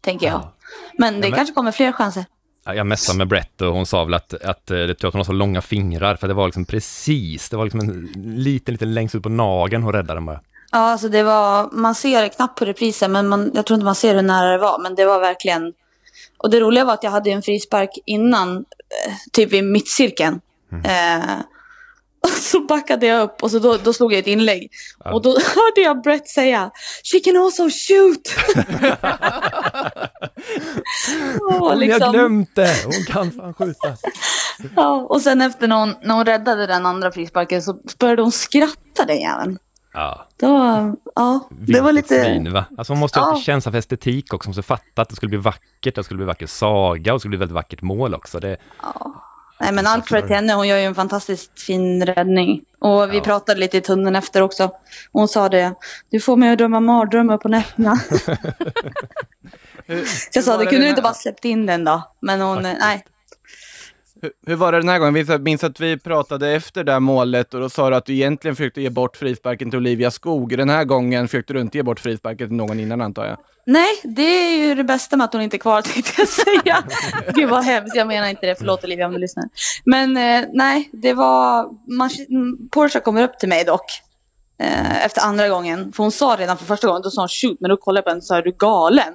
tänker 0.00 0.26
jag. 0.26 0.34
Ja. 0.34 0.52
Men 0.98 1.14
det 1.14 1.20
men- 1.20 1.32
kanske 1.32 1.54
kommer 1.54 1.72
fler 1.72 1.92
chanser. 1.92 2.24
Ja, 2.64 2.74
Jag 2.74 2.86
messade 2.86 3.18
med 3.18 3.28
Brett 3.28 3.60
och 3.60 3.72
hon 3.72 3.86
sa 3.86 4.04
väl 4.04 4.14
att, 4.14 4.34
att 4.34 4.70
eh, 4.70 4.78
jag 4.78 4.98
tror 4.98 5.08
att 5.08 5.14
hon 5.14 5.18
har 5.20 5.24
så 5.24 5.32
långa 5.32 5.62
fingrar, 5.62 6.16
för 6.16 6.28
det 6.28 6.34
var 6.34 6.46
liksom 6.46 6.64
precis, 6.64 7.48
det 7.48 7.56
var 7.56 7.64
liksom 7.64 7.80
en 7.80 8.08
liten, 8.24 8.74
liten 8.74 8.94
längst 8.94 9.14
ut 9.14 9.22
på 9.22 9.28
nageln 9.28 9.82
hon 9.82 9.92
räddade 9.92 10.14
den 10.14 10.26
bara. 10.26 10.40
Ja, 10.72 10.78
alltså 10.78 11.08
det 11.08 11.22
var, 11.22 11.68
man 11.72 11.94
ser 11.94 12.22
det 12.22 12.28
knappt 12.28 12.58
på 12.58 12.64
reprisen, 12.64 13.12
men 13.12 13.28
man, 13.28 13.50
jag 13.54 13.66
tror 13.66 13.74
inte 13.74 13.84
man 13.84 13.94
ser 13.94 14.14
hur 14.14 14.22
nära 14.22 14.50
det 14.52 14.58
var, 14.58 14.78
men 14.78 14.94
det 14.94 15.04
var 15.04 15.20
verkligen... 15.20 15.72
Och 16.38 16.50
det 16.50 16.60
roliga 16.60 16.84
var 16.84 16.94
att 16.94 17.02
jag 17.02 17.10
hade 17.10 17.30
en 17.30 17.42
frispark 17.42 17.90
innan, 18.06 18.56
eh, 18.56 19.12
typ 19.32 19.52
i 19.52 19.62
mittcirkeln. 19.62 20.40
Eh, 20.84 21.30
och 22.26 22.30
så 22.42 22.60
backade 22.60 23.06
jag 23.06 23.22
upp 23.22 23.42
och 23.42 23.50
så 23.50 23.58
då, 23.58 23.76
då 23.76 23.92
slog 23.92 24.12
jag 24.12 24.18
ett 24.18 24.26
inlägg. 24.26 24.70
Ja. 25.04 25.12
Och 25.14 25.22
då 25.22 25.30
hörde 25.54 25.80
jag 25.80 26.02
Brett 26.02 26.28
säga 26.28 26.70
She 27.12 27.20
can 27.20 27.36
also 27.36 27.62
shoot! 27.62 28.34
och, 31.40 31.52
Hon, 31.54 31.68
Jag 31.70 31.78
liksom, 31.78 32.12
glömt 32.12 32.54
det, 32.54 32.74
hon 32.84 33.04
kan 33.04 33.30
fan 33.32 33.54
skjuta. 33.54 33.96
ja, 34.76 35.06
och 35.08 35.20
sen 35.22 35.40
efter 35.40 35.68
när 35.68 35.76
hon, 35.76 35.94
när 36.02 36.14
hon 36.14 36.24
räddade 36.24 36.66
den 36.66 36.86
andra 36.86 37.12
frisparken 37.12 37.62
så 37.62 37.78
började 37.98 38.22
hon 38.22 38.32
skratta 38.32 39.04
den 39.06 39.20
jäveln. 39.20 39.58
Ja, 39.92 40.26
Då, 40.40 40.46
ja, 41.14 41.48
det 41.50 41.80
var 41.80 41.92
lite... 41.92 42.24
svin, 42.24 42.52
va? 42.52 42.64
Alltså 42.78 42.92
hon 42.92 43.00
måste 43.00 43.20
ha 43.20 43.30
Ja. 43.36 43.40
känsla 43.40 43.72
för 43.72 43.78
estetik 43.78 44.34
också, 44.34 44.46
hon 44.48 44.50
måste 44.50 44.62
fatta 44.62 45.02
att 45.02 45.08
det 45.08 45.16
skulle 45.16 45.30
bli 45.30 45.38
vackert, 45.38 45.94
det 45.94 46.04
skulle 46.04 46.18
bli 46.18 46.26
vacker 46.26 46.46
saga 46.46 47.12
och 47.12 47.16
det 47.16 47.20
skulle 47.20 47.30
bli 47.30 47.38
väldigt 47.38 47.54
vackert 47.54 47.82
mål 47.82 48.14
också. 48.14 48.40
Det, 48.40 48.56
Nej 49.60 49.72
men 49.72 49.86
allt 49.86 50.08
credit 50.08 50.26
till 50.26 50.36
henne, 50.36 50.52
hon 50.54 50.68
gör 50.68 50.78
ju 50.78 50.84
en 50.84 50.94
fantastiskt 50.94 51.60
fin 51.60 52.06
räddning. 52.06 52.60
Och 52.78 53.12
vi 53.12 53.16
Ja. 53.16 53.22
pratade 53.24 53.60
lite 53.60 53.76
i 53.76 53.80
tunneln 53.80 54.16
efter 54.16 54.42
också. 54.42 54.70
Hon 55.12 55.28
sa 55.28 55.48
det, 55.48 55.74
du 56.10 56.20
får 56.20 56.36
mig 56.36 56.52
att 56.52 56.58
drömma 56.58 56.80
mardrömmar 56.80 57.38
på 57.38 57.48
nätterna. 57.48 57.98
Jag 60.32 60.44
sa, 60.44 60.56
det 60.56 60.66
kunde 60.66 60.84
du 60.84 60.88
inte 60.88 61.02
bara 61.02 61.14
släppt 61.14 61.44
in 61.44 61.66
den 61.66 61.84
då. 61.84 62.02
Men 62.20 62.40
hon, 62.40 62.56
Faktiskt. 62.56 62.80
nej. 62.80 63.04
Hur, 64.22 64.30
hur 64.46 64.56
var 64.56 64.72
det 64.72 64.78
den 64.78 64.88
här 64.88 64.98
gången? 64.98 65.14
Jag 65.16 65.28
minns- 65.28 65.40
minns 65.44 65.64
att 65.64 65.80
vi 65.80 65.98
pratade 65.98 66.50
efter 66.50 66.84
det 66.84 66.92
här 66.92 67.00
målet 67.00 67.54
och 67.54 67.60
då 67.60 67.68
sa 67.68 67.90
du 67.90 67.96
att 67.96 68.06
du 68.06 68.12
egentligen 68.14 68.56
försökte 68.56 68.80
ge 68.82 68.90
bort 68.90 69.16
frisparken 69.16 69.70
till 69.70 69.76
Olivia 69.76 70.10
Skog. 70.10 70.58
Den 70.58 70.68
här 70.70 70.84
gången 70.84 71.28
försökte 71.28 71.52
du 71.52 71.60
inte 71.60 71.78
ge 71.78 71.82
bort 71.82 72.00
frisparken 72.00 72.48
till 72.48 72.56
någon 72.56 72.80
innan 72.80 73.00
antar 73.00 73.26
jag. 73.26 73.36
Nej, 73.66 73.88
det 74.04 74.22
är 74.22 74.56
ju 74.68 74.74
det 74.74 74.84
bästa 74.84 75.16
med 75.16 75.24
att 75.24 75.32
hon 75.32 75.42
inte 75.42 75.56
är 75.56 75.58
kvar 75.58 75.82
tänkte 75.92 76.12
jag 76.18 76.28
säga. 76.28 76.84
Gud 77.34 77.48
vad 77.50 77.64
hemskt, 77.64 77.96
jag 77.96 78.06
menar 78.06 78.28
inte 78.28 78.46
det. 78.46 78.54
Förlåt 78.58 78.84
Olivia 78.84 79.06
om 79.06 79.12
du 79.12 79.18
lyssnar. 79.18 79.44
Men 79.84 80.16
eh, 80.16 80.48
nej, 80.52 80.90
det 80.92 81.12
var... 81.14 81.68
Man, 81.96 82.10
Porsche 82.70 83.00
kommer 83.00 83.22
upp 83.22 83.38
till 83.38 83.48
mig 83.48 83.64
dock. 83.64 83.84
Eh, 84.58 85.04
efter 85.04 85.22
andra 85.22 85.48
gången. 85.48 85.92
För 85.92 86.02
hon 86.02 86.12
sa 86.12 86.36
redan 86.38 86.58
för 86.58 86.64
första 86.64 86.86
gången, 86.86 87.02
då 87.02 87.10
sa 87.10 87.22
hon 87.22 87.28
shoot. 87.28 87.60
Men 87.60 87.70
då 87.70 87.76
kollade 87.76 87.98
jag 87.98 88.04
på 88.04 88.10
henne 88.10 88.18
och 88.18 88.24
sa, 88.24 88.36
är 88.36 88.42
du 88.42 88.52
galen? 88.52 89.14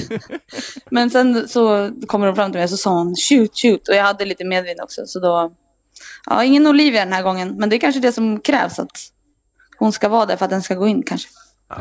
men 0.90 1.10
sen 1.10 1.48
så 1.48 1.90
kommer 2.06 2.26
hon 2.26 2.36
fram 2.36 2.52
till 2.52 2.58
mig 2.58 2.64
och 2.64 2.70
så 2.70 2.76
sa 2.76 2.90
hon 2.90 3.14
shoot, 3.16 3.58
shoot. 3.58 3.88
Och 3.88 3.94
jag 3.94 4.04
hade 4.04 4.24
lite 4.24 4.44
medvind 4.44 4.80
också. 4.80 5.06
Så 5.06 5.20
då... 5.20 5.52
Ja, 6.26 6.44
ingen 6.44 6.66
Olivia 6.66 7.04
den 7.04 7.12
här 7.12 7.22
gången. 7.22 7.54
Men 7.58 7.68
det 7.68 7.76
är 7.76 7.80
kanske 7.80 8.00
det 8.00 8.12
som 8.12 8.40
krävs. 8.40 8.78
Att 8.78 8.90
hon 9.78 9.92
ska 9.92 10.08
vara 10.08 10.26
där 10.26 10.36
för 10.36 10.44
att 10.44 10.50
den 10.50 10.62
ska 10.62 10.74
gå 10.74 10.86
in 10.86 11.02
kanske. 11.02 11.28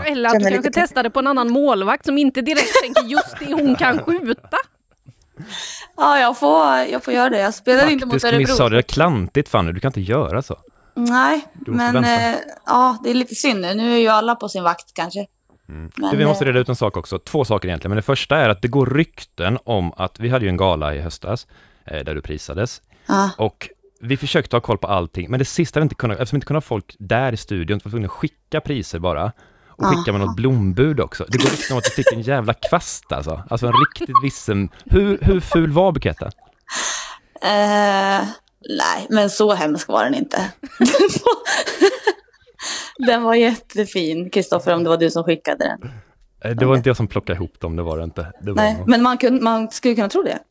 Eller 0.05 0.29
att 0.29 0.35
du 0.35 0.39
kanske 0.39 0.57
lite- 0.57 0.81
testade 0.81 1.09
på 1.09 1.19
en 1.19 1.27
annan 1.27 1.49
målvakt 1.49 2.05
som 2.05 2.17
inte 2.17 2.41
direkt 2.41 2.81
tänker 2.81 3.03
just 3.03 3.39
det 3.39 3.53
hon 3.53 3.75
kan 3.75 3.99
skjuta. 3.99 4.57
Ja, 5.97 6.19
jag 6.19 6.37
får, 6.37 6.65
jag 6.91 7.03
får 7.03 7.13
göra 7.13 7.29
det. 7.29 7.39
Jag 7.39 7.53
spelade 7.53 7.91
inte 7.91 8.05
mot 8.05 8.13
faktiskt 8.13 8.37
missade 8.37 8.63
Örebro. 8.63 8.69
det, 8.69 8.77
är 8.77 8.81
klantigt 8.81 9.49
Fanny, 9.49 9.71
du 9.71 9.79
kan 9.79 9.89
inte 9.89 10.01
göra 10.01 10.41
så. 10.41 10.57
Nej, 10.95 11.45
men 11.67 12.03
eh, 12.03 12.39
ja, 12.65 12.97
det 13.03 13.09
är 13.09 13.13
lite 13.13 13.35
synd 13.35 13.61
nu. 13.61 13.73
Nu 13.73 13.93
är 13.93 13.97
ju 13.97 14.07
alla 14.07 14.35
på 14.35 14.49
sin 14.49 14.63
vakt 14.63 14.93
kanske. 14.93 15.25
Men, 15.65 16.11
Du, 16.11 16.17
vi 16.17 16.25
måste 16.25 16.43
eh, 16.43 16.47
reda 16.47 16.59
ut 16.59 16.69
en 16.69 16.75
sak 16.75 16.97
också, 16.97 17.19
två 17.19 17.45
saker 17.45 17.67
egentligen, 17.67 17.89
men 17.89 17.95
det 17.95 18.01
första 18.01 18.37
är 18.37 18.49
att 18.49 18.61
det 18.61 18.67
går 18.67 18.85
rykten 18.85 19.57
om 19.63 19.93
att, 19.97 20.19
vi 20.19 20.29
hade 20.29 20.45
ju 20.45 20.49
en 20.49 20.57
gala 20.57 20.95
i 20.95 21.01
höstas, 21.01 21.47
eh, 21.85 22.03
där 22.03 22.15
du 22.15 22.21
prisades, 22.21 22.81
ja. 23.07 23.29
och 23.37 23.69
vi 24.01 24.17
försökte 24.17 24.55
ha 24.55 24.61
koll 24.61 24.77
på 24.77 24.87
allting, 24.87 25.29
men 25.29 25.39
det 25.39 25.45
sista 25.45 25.79
vi 25.79 25.83
inte 25.83 25.95
kunde, 25.95 26.15
eftersom 26.15 26.35
vi 26.35 26.37
inte 26.37 26.47
kunde 26.47 26.57
ha 26.57 26.61
folk 26.61 26.95
där 26.99 27.33
i 27.33 27.37
studion, 27.37 27.79
var 27.83 27.89
tvungna 27.89 28.05
att 28.05 28.11
skicka 28.11 28.61
priser 28.61 28.99
bara, 28.99 29.31
och 29.67 29.85
skicka 29.85 30.11
med 30.11 30.21
något 30.21 30.35
blombud 30.35 30.99
också. 30.99 31.25
Det 31.29 31.37
går 31.37 31.49
rykten 31.49 31.73
om 31.73 31.77
att 31.77 31.83
du 31.83 31.89
fick 31.89 32.13
en 32.13 32.21
jävla 32.21 32.53
kvast 32.53 33.11
alltså, 33.11 33.43
alltså 33.49 33.67
en 33.67 33.73
riktigt 33.73 34.15
vissen, 34.23 34.69
hur, 34.85 35.19
hur 35.21 35.39
ful 35.39 35.71
var 35.71 35.91
buketten? 35.91 36.31
Eh, 37.41 38.27
nej, 38.69 39.07
men 39.09 39.29
så 39.29 39.53
hemsk 39.53 39.87
var 39.87 40.03
den 40.03 40.15
inte. 40.15 40.51
den 42.97 43.23
var 43.23 43.35
jättefin, 43.35 44.29
Kristoffer, 44.29 44.73
om 44.73 44.83
det 44.83 44.89
var 44.89 44.97
du 44.97 45.11
som 45.11 45.23
skickade 45.23 45.65
den. 45.65 45.91
Eh, 46.45 46.55
Det 46.57 46.65
var 46.65 46.75
inte 46.75 46.89
jag 46.89 46.97
som 46.97 47.07
plockade 47.07 47.37
ihop 47.37 47.59
dem, 47.59 47.75
det 47.75 47.83
var 47.83 47.97
det 47.97 48.03
inte. 48.03 48.31
Det 48.41 48.51
var 48.51 48.55
Nej, 48.55 48.77
nog- 48.77 48.89
men 48.89 49.01
man, 49.03 49.17
kunde, 49.17 49.41
man 49.43 49.71
skulle 49.71 49.95
kunna 49.95 50.09
tro 50.09 50.23
det. 50.23 50.39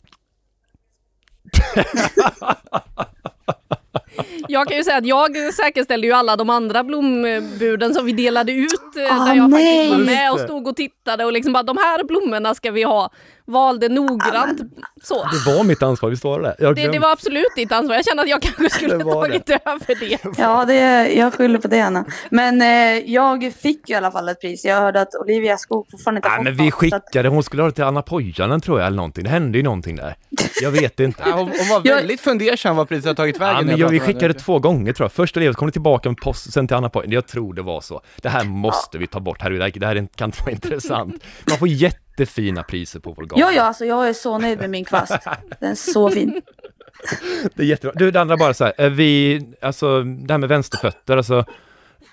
Jag 4.49 4.69
kan 4.69 4.77
ju 4.77 4.85
säga 4.85 4.97
att 4.97 5.07
jag 5.07 5.55
säkerställde 5.55 6.07
ju 6.07 6.13
alla 6.13 6.37
de 6.37 6.51
andra 6.51 6.85
blombuden 6.85 7.95
som 7.95 8.07
vi 8.07 8.13
delade 8.13 8.53
ut 8.53 8.73
eh, 8.97 9.21
Ah, 9.21 9.25
där 9.25 9.35
jag 9.35 9.51
nej. 9.51 9.89
faktiskt 9.89 9.99
var 9.99 10.15
med 10.15 10.33
och 10.33 10.41
stod 10.41 10.69
och 10.69 10.77
tittade 10.77 11.25
och 11.25 11.33
liksom 11.33 11.53
bara 11.53 11.63
de 11.63 11.77
här 11.77 12.05
blommorna 12.05 12.55
ska 12.55 12.71
vi 12.71 12.83
ha. 12.83 13.11
Valde 13.47 13.89
noggrant. 13.89 14.61
Så. 15.03 15.15
Det 15.15 15.51
var 15.57 15.65
mitt 15.65 15.83
ansvar, 15.83 16.11
visst 16.11 16.25
var 16.25 16.41
det 16.41 16.57
Jag 16.59 16.77
Det, 16.77 16.89
det 16.89 16.99
var 16.99 17.13
absolut 17.13 17.47
ditt 17.57 17.73
ansvar. 17.73 17.95
Jag 17.97 18.05
kände 18.05 18.23
att 18.23 18.29
jag 18.29 18.43
kanske 18.43 18.71
skulle 18.77 18.97
Det 18.97 19.05
var 19.05 19.27
tagit 19.29 19.51
över 19.51 20.01
det. 20.01 20.19
Ja, 20.39 20.65
det, 20.65 21.09
jag 21.13 21.35
skyller 21.35 21.59
på 21.59 21.69
det 21.69 21.81
Anna. 21.81 22.05
Men 22.31 22.63
eh, 22.63 23.11
jag 23.13 23.53
fick 23.63 23.89
ju 23.89 23.95
i 23.95 23.97
alla 23.97 24.11
fall 24.11 24.29
ett 24.29 24.41
pris. 24.41 24.65
Jag 24.65 24.77
hörde 24.81 25.01
att 25.01 25.15
Olivia 25.15 25.57
Skog 25.57 25.87
fortfarande 25.91 26.19
inte 26.19 26.29
har 26.29 26.37
Nej, 26.39 26.53
fått 26.53 26.57
men 26.57 26.65
vi 26.67 26.71
så 26.71 26.77
skickade, 26.77 27.29
hon 27.29 27.43
skulle 27.43 27.63
ha 27.63 27.69
det 27.69 27.75
till 27.75 27.85
Anna 27.85 28.03
Pojanen 28.03 28.61
tror 28.61 28.79
jag, 28.81 28.87
eller 28.87 28.97
någonting. 28.97 29.25
Det 29.25 29.31
hände 29.31 29.59
ju 29.59 29.65
någonting 29.65 29.97
där. 29.97 30.15
Jag 30.63 30.71
vet 30.71 31.01
inte. 31.01 31.23
Ja, 31.27 31.33
hon, 31.33 31.39
hon 31.59 31.69
var 31.69 31.81
Jag- 31.85 31.97
väldigt 31.97 32.21
fundersam 32.21 32.77
vad 32.77 32.89
priset 32.89 33.07
har 33.07 33.15
tagit 33.15 33.41
vägen. 33.41 33.55
Ja, 33.57 33.61
men 33.63 33.71
jag 33.71 33.79
jag, 33.87 33.89
vi 33.89 34.01
skickade 34.01 34.27
henne. 34.27 34.35
två 34.39 34.59
gånger 34.59 34.93
tror 34.93 35.05
jag. 35.05 35.13
Först 35.13 35.37
Elias 35.37 35.57
kom 35.57 35.67
det 35.69 35.73
tillbaka 35.73 36.09
med 36.09 36.19
post, 36.19 36.53
sen 36.53 36.67
till 36.69 36.77
Anna 36.77 36.89
Pojanen. 36.89 37.13
Jag 37.13 37.27
tror 37.27 37.55
det 37.55 37.63
var 37.63 37.81
så. 37.81 38.01
Det 38.23 38.29
här 38.29 38.45
måste 38.45 38.99
vi 38.99 39.07
ta 39.07 39.21
bort, 39.21 39.39
det 39.39 39.45
här, 39.45 39.71
det 39.81 39.87
här 39.87 39.97
är- 39.97 40.07
kan 40.17 40.29
inte 40.29 40.43
vara 40.43 40.51
intressant. 40.53 41.25
Man 41.49 41.59
får 41.59 41.69
jättefina 42.17 42.63
priser 42.63 43.01
på 43.01 43.13
vår 43.13 43.25
gala. 43.25 43.41
Ja, 43.43 43.53
ja, 43.53 43.63
alltså 43.63 43.85
jag 43.85 44.09
är 44.09 44.13
så 44.13 44.39
nöjd 44.39 44.59
med 44.59 44.71
min 44.71 44.85
kvast. 44.85 45.17
Den 45.61 45.71
är 45.71 45.75
så 45.75 46.11
fin. 46.11 46.43
Det 47.55 47.63
är 47.63 47.67
jättebra. 47.67 47.93
Du, 47.97 48.11
det 48.11 48.21
andra 48.21 48.37
bara 48.37 48.55
så 48.55 48.65
här, 48.65 48.73
är 48.79 48.91
vi, 48.91 49.43
alltså 49.61 50.03
det 50.03 50.33
här 50.35 50.39
med 50.39 50.49
vänsterfötter, 50.49 51.17
alltså 51.17 51.45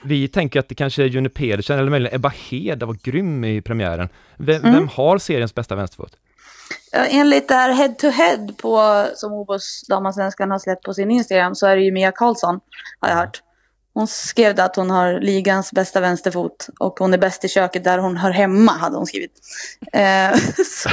vi 0.04 0.28
tänker 0.28 0.60
att 0.60 0.70
det 0.70 0.76
kanske 0.76 1.04
är 1.04 1.08
Juni 1.08 1.30
Pedersen 1.30 1.80
eller 1.80 1.90
möjligen 1.90 2.16
Ebba 2.16 2.30
Hed 2.50 2.84
var 2.84 2.94
grym 3.04 3.44
i 3.44 3.62
premiären. 3.62 4.10
Vem, 4.38 4.62
Mm. 4.62 4.74
vem 4.74 4.88
har 4.88 5.18
seriens 5.18 5.56
bästa 5.56 5.76
vänsterfot? 5.76 6.12
Enligt 6.94 7.48
det 7.48 7.54
här 7.54 7.74
head 7.74 7.90
to 8.00 8.08
head 8.10 8.48
på, 8.62 9.06
som 9.16 9.34
Obos 9.34 9.86
damallsvenskan 9.90 10.52
har 10.52 10.60
släppt 10.60 10.84
på 10.84 10.94
sin 10.94 11.12
Instagram 11.12 11.56
så 11.56 11.68
är 11.68 11.76
det 11.76 11.82
ju 11.82 11.92
Mia 11.92 12.12
Karlsson, 12.12 12.60
har 13.00 13.10
jag 13.10 13.16
hört. 13.16 13.42
Hon 13.94 14.08
skrev 14.08 14.60
att 14.60 14.76
hon 14.76 14.90
har 14.90 15.20
ligans 15.20 15.72
bästa 15.72 16.00
vänsterfot 16.00 16.70
och 16.80 17.00
hon 17.00 17.14
är 17.14 17.18
bäst 17.18 17.46
i 17.46 17.48
köket 17.48 17.84
där 17.84 17.98
hon 17.98 18.18
hör 18.18 18.32
hemma, 18.32 18.72
hade 18.72 18.98
hon 18.98 19.06
skrivit. 19.06 19.32
Eh, 19.94 20.36
så, 20.66 20.90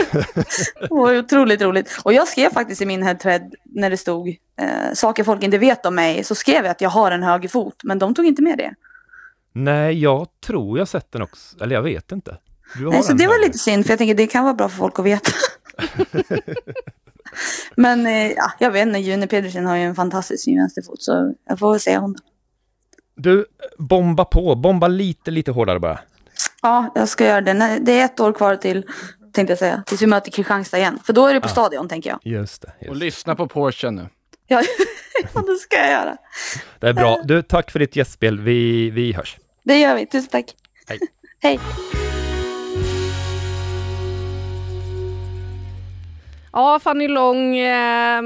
det 0.80 0.90
var 0.90 1.18
otroligt 1.18 1.62
roligt. 1.62 1.98
Och 2.02 2.12
jag 2.12 2.28
skrev 2.28 2.50
faktiskt 2.50 2.82
i 2.82 2.86
min 2.86 3.02
head 3.02 3.14
to 3.14 3.28
head 3.28 3.50
när 3.64 3.90
det 3.90 3.96
stod 3.96 4.28
eh, 4.28 4.92
saker 4.94 5.24
folk 5.24 5.42
inte 5.42 5.58
vet 5.58 5.86
om 5.86 5.94
mig, 5.94 6.24
så 6.24 6.34
skrev 6.34 6.64
jag 6.64 6.70
att 6.70 6.80
jag 6.80 6.90
har 6.90 7.10
en 7.10 7.22
höger 7.22 7.48
fot, 7.48 7.80
men 7.84 7.98
de 7.98 8.14
tog 8.14 8.26
inte 8.26 8.42
med 8.42 8.58
det. 8.58 8.74
Nej, 9.52 10.02
jag 10.02 10.26
tror 10.46 10.78
jag 10.78 10.88
sett 10.88 11.12
den 11.12 11.22
också, 11.22 11.56
eller 11.60 11.74
jag 11.74 11.82
vet 11.82 12.12
inte. 12.12 12.36
Nej, 12.80 13.02
så 13.02 13.12
det 13.12 13.26
var 13.26 13.46
lite 13.46 13.58
synd, 13.58 13.86
för 13.86 13.92
jag 13.92 13.98
tänker 13.98 14.14
det 14.14 14.26
kan 14.26 14.44
vara 14.44 14.54
bra 14.54 14.68
för 14.68 14.76
folk 14.76 14.98
att 14.98 15.04
veta. 15.04 15.30
Men 17.76 18.06
eh, 18.06 18.32
ja, 18.32 18.52
jag 18.58 18.70
vet 18.70 18.86
inte, 18.86 18.98
June 18.98 19.26
Pedersen 19.26 19.66
har 19.66 19.76
ju 19.76 19.82
en 19.82 19.94
fantastisk 19.94 20.48
vänsterfot, 20.48 21.02
så 21.02 21.34
jag 21.48 21.58
får 21.58 21.70
väl 21.70 21.80
säga 21.80 21.98
hon. 21.98 22.16
Du, 23.16 23.46
bomba 23.78 24.25
på, 24.25 24.54
bomba 24.54 24.88
lite, 24.88 25.30
lite 25.30 25.50
hårdare 25.50 25.80
bara. 25.80 25.99
Ja, 26.62 26.92
jag 26.94 27.08
ska 27.08 27.25
göra 27.25 27.40
det. 27.40 27.78
Det 27.82 28.00
är 28.00 28.04
ett 28.04 28.20
år 28.20 28.32
kvar 28.32 28.56
till, 28.56 28.87
tänkte 29.32 29.50
jag 29.52 29.58
säga, 29.58 29.82
tills 29.87 30.02
vi 30.02 30.06
möter 30.06 30.30
Kristianstad 30.30 30.78
igen. 30.78 30.99
För 31.04 31.12
då 31.12 31.26
är 31.26 31.35
det 31.35 31.40
på 31.40 31.49
stadion, 31.49 31.88
tänker 31.88 32.11
jag. 32.11 32.20
Just 32.23 32.62
det. 32.62 32.68
Och 32.68 32.87
Just. 32.87 33.00
det. 33.00 33.04
lyssna 33.04 33.35
på 33.35 33.49
Porsche 33.49 33.90
nu. 33.90 34.08
Ja, 34.46 34.62
ja, 35.35 35.40
det 35.40 35.56
ska 35.56 35.76
jag 35.76 35.90
göra. 35.90 36.16
Det 36.78 36.88
är 36.88 36.92
bra. 36.92 37.20
Du, 37.25 37.42
tack 37.42 37.70
för 37.70 37.78
ditt 37.78 37.96
gästspel. 37.96 38.40
Vi, 38.40 38.90
vi 38.90 39.12
hörs. 39.12 39.37
Det 39.64 39.78
gör 39.78 39.96
vi. 39.96 40.06
Tusen 40.06 40.28
tack. 40.30 40.54
Hej. 40.88 40.99
Hej. 41.42 41.61
Ja, 46.56 46.78
Fanny 46.82 47.08
Long 47.08 47.58
eh, 47.58 48.22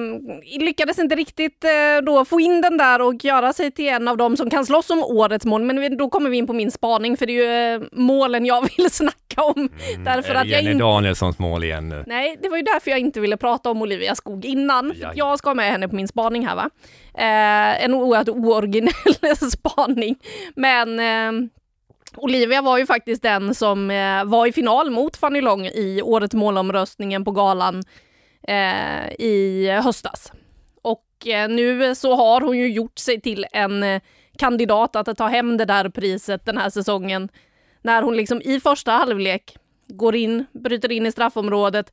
lyckades 0.59 0.99
inte 0.99 1.15
riktigt 1.15 1.65
eh, 1.65 2.05
då 2.07 2.25
få 2.25 2.41
in 2.41 2.61
den 2.61 2.77
där 2.77 3.01
och 3.03 3.25
göra 3.25 3.53
sig 3.53 3.71
till 3.71 3.89
en 3.89 4.09
av 4.09 4.17
dem 4.17 4.37
som 4.37 4.51
kan 4.51 4.67
slåss 4.67 4.91
om 4.91 4.99
årets 5.05 5.45
mål. 5.47 5.63
Men 5.63 5.81
vi- 5.81 5.89
då 5.89 6.11
kommer 6.11 6.31
vi 6.31 6.37
in 6.37 6.47
på 6.47 6.53
min 6.53 6.71
spaning, 6.71 7.17
för 7.17 7.27
det 7.27 7.33
är 7.33 7.75
ju 7.75 7.83
eh, 7.83 7.89
målen 7.93 8.47
jag 8.47 8.63
vill 8.77 8.91
snacka 8.91 9.43
om. 9.43 9.69
Därför 10.05 10.31
Är 10.31 10.35
det 10.35 10.41
att 10.41 10.47
jag 10.49 10.63
Jenny 10.63 10.71
inte... 10.73 10.85
Danielssons 10.85 11.39
mål 11.39 11.65
igen 11.65 11.89
nu. 11.89 12.05
Nej, 12.07 12.37
det 12.43 12.49
var 12.49 12.57
ju 12.57 12.63
därför 12.63 12.91
jag 12.91 13.01
inte 13.01 13.21
ville 13.21 13.37
prata 13.37 13.71
om 13.71 13.83
Olivia 13.83 14.15
Skog 14.15 14.45
innan. 14.45 14.93
Ja. 15.01 15.13
Jag 15.15 15.39
ska 15.39 15.49
ha 15.51 15.55
med 15.55 15.71
henne 15.73 15.89
på 15.89 15.95
min 15.97 16.09
spaning 16.09 16.47
här 16.47 16.57
va. 16.57 16.71
Eh, 17.15 17.85
en 17.85 17.95
oerhört 17.95 18.29
ooriginell 18.29 19.37
spaning. 19.53 20.17
Men 20.57 20.99
eh, 21.01 21.49
Olivia 22.17 22.63
var 22.63 22.79
ju 22.79 22.87
faktiskt 22.87 23.23
den 23.23 23.55
som 23.55 23.91
eh, 23.91 24.25
var 24.25 24.47
i 24.47 24.53
final 24.53 24.91
mot 24.91 25.17
Fanny 25.17 25.41
Long 25.41 25.67
i 25.67 26.03
årets 26.05 26.35
målomröstningen 26.35 27.25
på 27.25 27.31
galan 27.31 27.83
eh, 28.51 29.13
i 29.19 29.69
höstas. 29.83 30.33
Och 30.83 31.27
eh, 31.27 31.49
nu 31.49 31.95
så 31.95 32.15
har 32.15 32.41
hon 32.41 32.59
ju 32.59 32.73
gjort 32.73 32.99
sig 32.99 33.21
till 33.21 33.47
en 33.53 33.83
eh, 33.83 34.01
kandidat 34.39 34.97
att 34.97 35.17
ta 35.17 35.27
hem 35.27 35.57
det 35.57 35.65
där 35.65 35.89
priset 35.89 36.45
den 36.47 36.59
här 36.59 36.71
säsongen. 36.71 37.29
När 37.83 38.03
hon 38.03 38.17
liksom 38.17 38.43
i 38.43 38.61
första 38.61 38.93
halvlek 38.93 39.57
går 39.89 40.17
in, 40.17 40.45
bryter 40.53 40.93
in 40.93 41.07
i 41.07 41.13
straffområdet 41.13 41.93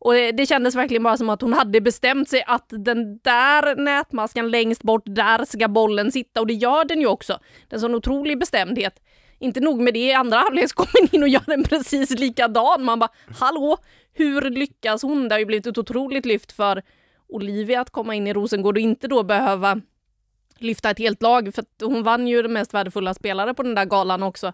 och 0.00 0.12
det, 0.12 0.32
det 0.32 0.46
kändes 0.46 0.74
verkligen 0.74 1.02
bara 1.02 1.16
som 1.16 1.30
att 1.30 1.40
hon 1.40 1.52
hade 1.52 1.80
bestämt 1.80 2.28
sig 2.28 2.44
att 2.46 2.66
den 2.68 3.18
där 3.18 3.76
nätmaskan 3.76 4.50
längst 4.50 4.82
bort, 4.82 5.02
där 5.04 5.44
ska 5.44 5.68
bollen 5.68 6.12
sitta 6.12 6.40
och 6.40 6.46
det 6.46 6.54
gör 6.54 6.84
den 6.84 7.00
ju 7.00 7.06
också. 7.06 7.38
Det 7.68 7.74
är 7.74 7.76
en 7.76 7.80
sån 7.80 7.94
otrolig 7.94 8.38
bestämdhet. 8.38 9.02
Inte 9.40 9.60
nog 9.60 9.80
med 9.80 9.94
det, 9.94 9.98
i 9.98 10.12
andra 10.12 10.36
halvlek 10.36 10.68
så 10.68 10.74
kommer 10.74 11.00
hon 11.00 11.08
in 11.12 11.22
och 11.22 11.28
gör 11.28 11.42
den 11.46 11.64
precis 11.64 12.10
likadan. 12.10 12.84
Man 12.84 12.98
bara, 12.98 13.10
hallå, 13.38 13.78
hur 14.12 14.50
lyckas 14.50 15.02
hon? 15.02 15.28
Det 15.28 15.34
har 15.34 15.38
ju 15.40 15.46
blivit 15.46 15.66
ett 15.66 15.78
otroligt 15.78 16.26
lyft 16.26 16.52
för 16.52 16.82
Olivia 17.28 17.80
att 17.80 17.90
komma 17.90 18.14
in 18.14 18.26
i 18.26 18.32
Rosengård 18.32 18.76
och 18.76 18.80
inte 18.80 19.08
då 19.08 19.22
behöva 19.22 19.80
lyfta 20.58 20.90
ett 20.90 20.98
helt 20.98 21.22
lag, 21.22 21.54
för 21.54 21.62
att 21.62 21.82
hon 21.82 22.02
vann 22.02 22.26
ju 22.26 22.42
den 22.42 22.52
mest 22.52 22.74
värdefulla 22.74 23.14
spelare 23.14 23.54
på 23.54 23.62
den 23.62 23.74
där 23.74 23.84
galan 23.84 24.22
också. 24.22 24.52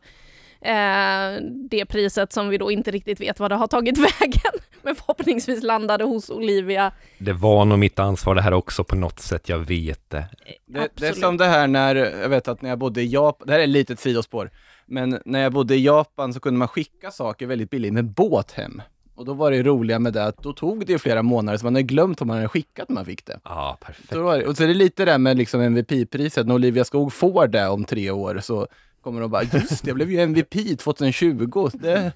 Eh, 0.67 1.43
det 1.71 1.85
priset 1.85 2.33
som 2.33 2.49
vi 2.49 2.59
då 2.59 2.71
inte 2.71 2.91
riktigt 2.91 3.21
vet 3.21 3.41
vad 3.41 3.51
det 3.51 3.55
har 3.55 3.67
tagit 3.67 3.99
vägen, 4.21 4.53
men 4.83 4.95
förhoppningsvis 4.95 5.63
landade 5.63 6.05
hos 6.05 6.31
Olivia. 6.31 6.93
Det 7.19 7.33
var 7.33 7.65
nog 7.65 7.79
mitt 7.79 7.99
ansvar 7.99 8.35
det 8.35 8.43
här 8.43 8.53
också 8.53 8.85
på 8.85 8.97
något 8.97 9.21
sätt, 9.21 9.49
jag 9.49 9.59
vet 9.59 10.11
det. 10.11 10.25
Det, 10.67 10.89
det 10.95 11.07
är 11.07 11.13
som 11.13 11.37
det 11.37 11.47
här 11.47 11.67
när, 11.67 11.95
jag 11.95 12.29
vet 12.29 12.49
att 12.49 12.63
när 12.63 12.71
jag 12.71 12.79
bodde 12.79 13.03
i 13.03 13.07
Japan, 13.07 13.47
det 13.47 13.53
här 13.53 13.61
är 13.61 13.65
ett 13.65 13.69
litet 13.69 14.01
sidospår, 14.01 14.51
men 14.87 15.21
när 15.25 15.43
jag 15.43 15.53
bodde 15.53 15.75
i 15.75 15.85
Japan 15.85 16.35
så 16.35 16.41
kunde 16.41 16.59
man 16.59 16.69
skicka 16.69 17.11
saker 17.11 17.47
väldigt 17.47 17.71
billigt 17.71 17.93
med 17.93 18.05
båt 18.05 18.53
hem. 18.53 18.83
Och 19.15 19.25
då 19.25 19.33
var 19.33 19.51
det 19.51 19.63
roliga 19.63 19.99
med 19.99 20.13
det 20.13 20.25
att 20.25 20.43
då 20.43 20.53
tog 20.53 20.87
det 20.87 20.93
ju 20.93 20.99
flera 20.99 21.23
månader 21.23 21.59
så 21.59 21.67
man 21.67 21.75
hade 21.75 21.83
glömt 21.83 22.21
om 22.21 22.29
man 22.29 22.37
hade 22.37 22.49
skickat 22.49 22.89
när 22.89 22.95
man 22.95 23.05
fick 23.05 23.27
det. 23.27 23.41
Ja, 23.45 23.79
perfekt. 23.81 24.09
Så 24.09 24.33
det. 24.33 24.47
Och 24.47 24.57
så 24.57 24.63
är 24.63 24.69
det 24.69 24.75
lite 24.75 25.05
det 25.05 25.19
med 25.19 25.37
liksom 25.37 25.61
MVP-priset, 25.61 26.47
när 26.47 26.55
Olivia 26.55 26.85
Skog 26.85 27.13
får 27.13 27.47
det 27.47 27.69
om 27.69 27.85
tre 27.85 28.11
år 28.11 28.39
så 28.43 28.67
kommer 29.07 29.21
de 29.21 29.31
bara, 29.31 29.43
just 29.43 29.85
det, 29.85 29.89
jag 29.89 29.97
blev 29.97 30.11
ju 30.11 30.21
MVP 30.21 30.79
2020. 30.79 31.69
Det, 31.75 32.13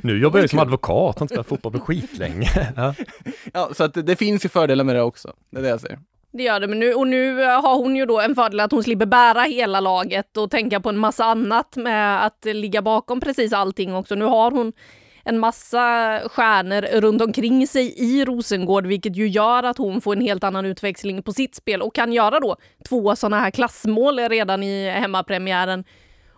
Nu 0.00 0.18
jobbar 0.18 0.40
jag 0.40 0.50
som 0.50 0.58
advokat, 0.58 1.18
har 1.18 1.24
inte 1.24 1.34
spelat 1.34 1.46
fotboll 1.46 1.72
på 1.72 1.80
skitlänge. 1.80 2.48
Ja. 2.76 2.94
ja, 3.52 3.70
så 3.72 3.84
att 3.84 3.94
det, 3.94 4.02
det 4.02 4.16
finns 4.16 4.44
ju 4.44 4.48
fördelar 4.48 4.84
med 4.84 4.96
det 4.96 5.02
också. 5.02 5.32
Det 5.50 5.58
är 5.58 5.62
det 5.62 5.68
jag 5.68 5.80
säger. 5.80 5.98
Det 6.32 6.42
gör 6.42 6.60
det, 6.60 6.66
men 6.66 6.78
nu, 6.78 6.94
och 6.94 7.08
nu 7.08 7.42
har 7.42 7.76
hon 7.76 7.96
ju 7.96 8.06
då 8.06 8.20
en 8.20 8.34
fördel 8.34 8.60
att 8.60 8.72
hon 8.72 8.82
slipper 8.82 9.06
bära 9.06 9.42
hela 9.42 9.80
laget 9.80 10.36
och 10.36 10.50
tänka 10.50 10.80
på 10.80 10.88
en 10.88 10.98
massa 10.98 11.24
annat 11.24 11.76
med 11.76 12.26
att 12.26 12.44
ligga 12.44 12.82
bakom 12.82 13.20
precis 13.20 13.52
allting 13.52 13.94
också. 13.94 14.14
Nu 14.14 14.24
har 14.24 14.50
hon 14.50 14.72
en 15.24 15.38
massa 15.38 16.20
stjärnor 16.28 17.00
runt 17.00 17.22
omkring 17.22 17.66
sig 17.66 17.94
i 17.96 18.24
Rosengård, 18.24 18.86
vilket 18.86 19.16
ju 19.16 19.28
gör 19.28 19.62
att 19.62 19.78
hon 19.78 20.00
får 20.00 20.16
en 20.16 20.22
helt 20.22 20.44
annan 20.44 20.66
utväxling 20.66 21.22
på 21.22 21.32
sitt 21.32 21.54
spel 21.54 21.82
och 21.82 21.94
kan 21.94 22.12
göra 22.12 22.40
då 22.40 22.56
två 22.88 23.16
sådana 23.16 23.40
här 23.40 23.50
klassmål 23.50 24.18
redan 24.18 24.62
i 24.62 24.90
hemmapremiären. 24.90 25.84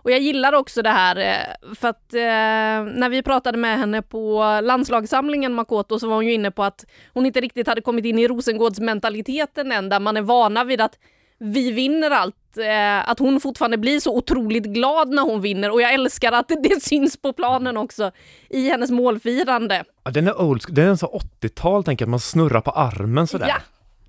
Och 0.08 0.12
jag 0.12 0.20
gillar 0.20 0.52
också 0.52 0.82
det 0.82 0.90
här, 0.90 1.16
eh, 1.16 1.74
för 1.74 1.88
att 1.88 2.14
eh, 2.14 2.98
när 2.98 3.08
vi 3.08 3.22
pratade 3.22 3.58
med 3.58 3.78
henne 3.78 4.02
på 4.02 4.42
landslagssamlingen 4.62 5.54
Makoto 5.54 5.98
så 5.98 6.08
var 6.08 6.14
hon 6.14 6.26
ju 6.26 6.32
inne 6.32 6.50
på 6.50 6.62
att 6.62 6.84
hon 7.14 7.26
inte 7.26 7.40
riktigt 7.40 7.66
hade 7.66 7.80
kommit 7.80 8.04
in 8.04 8.18
i 8.18 8.28
Rosengårdsmentaliteten 8.28 9.72
än, 9.72 9.88
där 9.88 10.00
man 10.00 10.16
är 10.16 10.22
vana 10.22 10.64
vid 10.64 10.80
att 10.80 10.98
vi 11.38 11.72
vinner 11.72 12.10
allt. 12.10 12.58
Eh, 12.58 13.10
att 13.10 13.18
hon 13.18 13.40
fortfarande 13.40 13.78
blir 13.78 14.00
så 14.00 14.16
otroligt 14.16 14.64
glad 14.64 15.08
när 15.08 15.22
hon 15.22 15.40
vinner 15.40 15.70
och 15.70 15.82
jag 15.82 15.94
älskar 15.94 16.32
att 16.32 16.48
det, 16.48 16.82
syns 16.82 17.16
på 17.16 17.32
planen 17.32 17.76
också 17.76 18.10
i 18.50 18.68
hennes 18.70 18.90
målfirande. 18.90 19.84
Ja, 20.04 20.10
den 20.10 20.28
är 20.28 20.40
old 20.40 20.64
den 20.68 20.88
är 20.88 20.96
så 20.96 21.20
80-tal, 21.40 21.84
tänker 21.84 22.02
jag, 22.02 22.06
att 22.06 22.10
man 22.10 22.20
snurrar 22.20 22.60
på 22.60 22.70
armen 22.70 23.26
sådär. 23.26 23.48
Ja. 23.48 23.56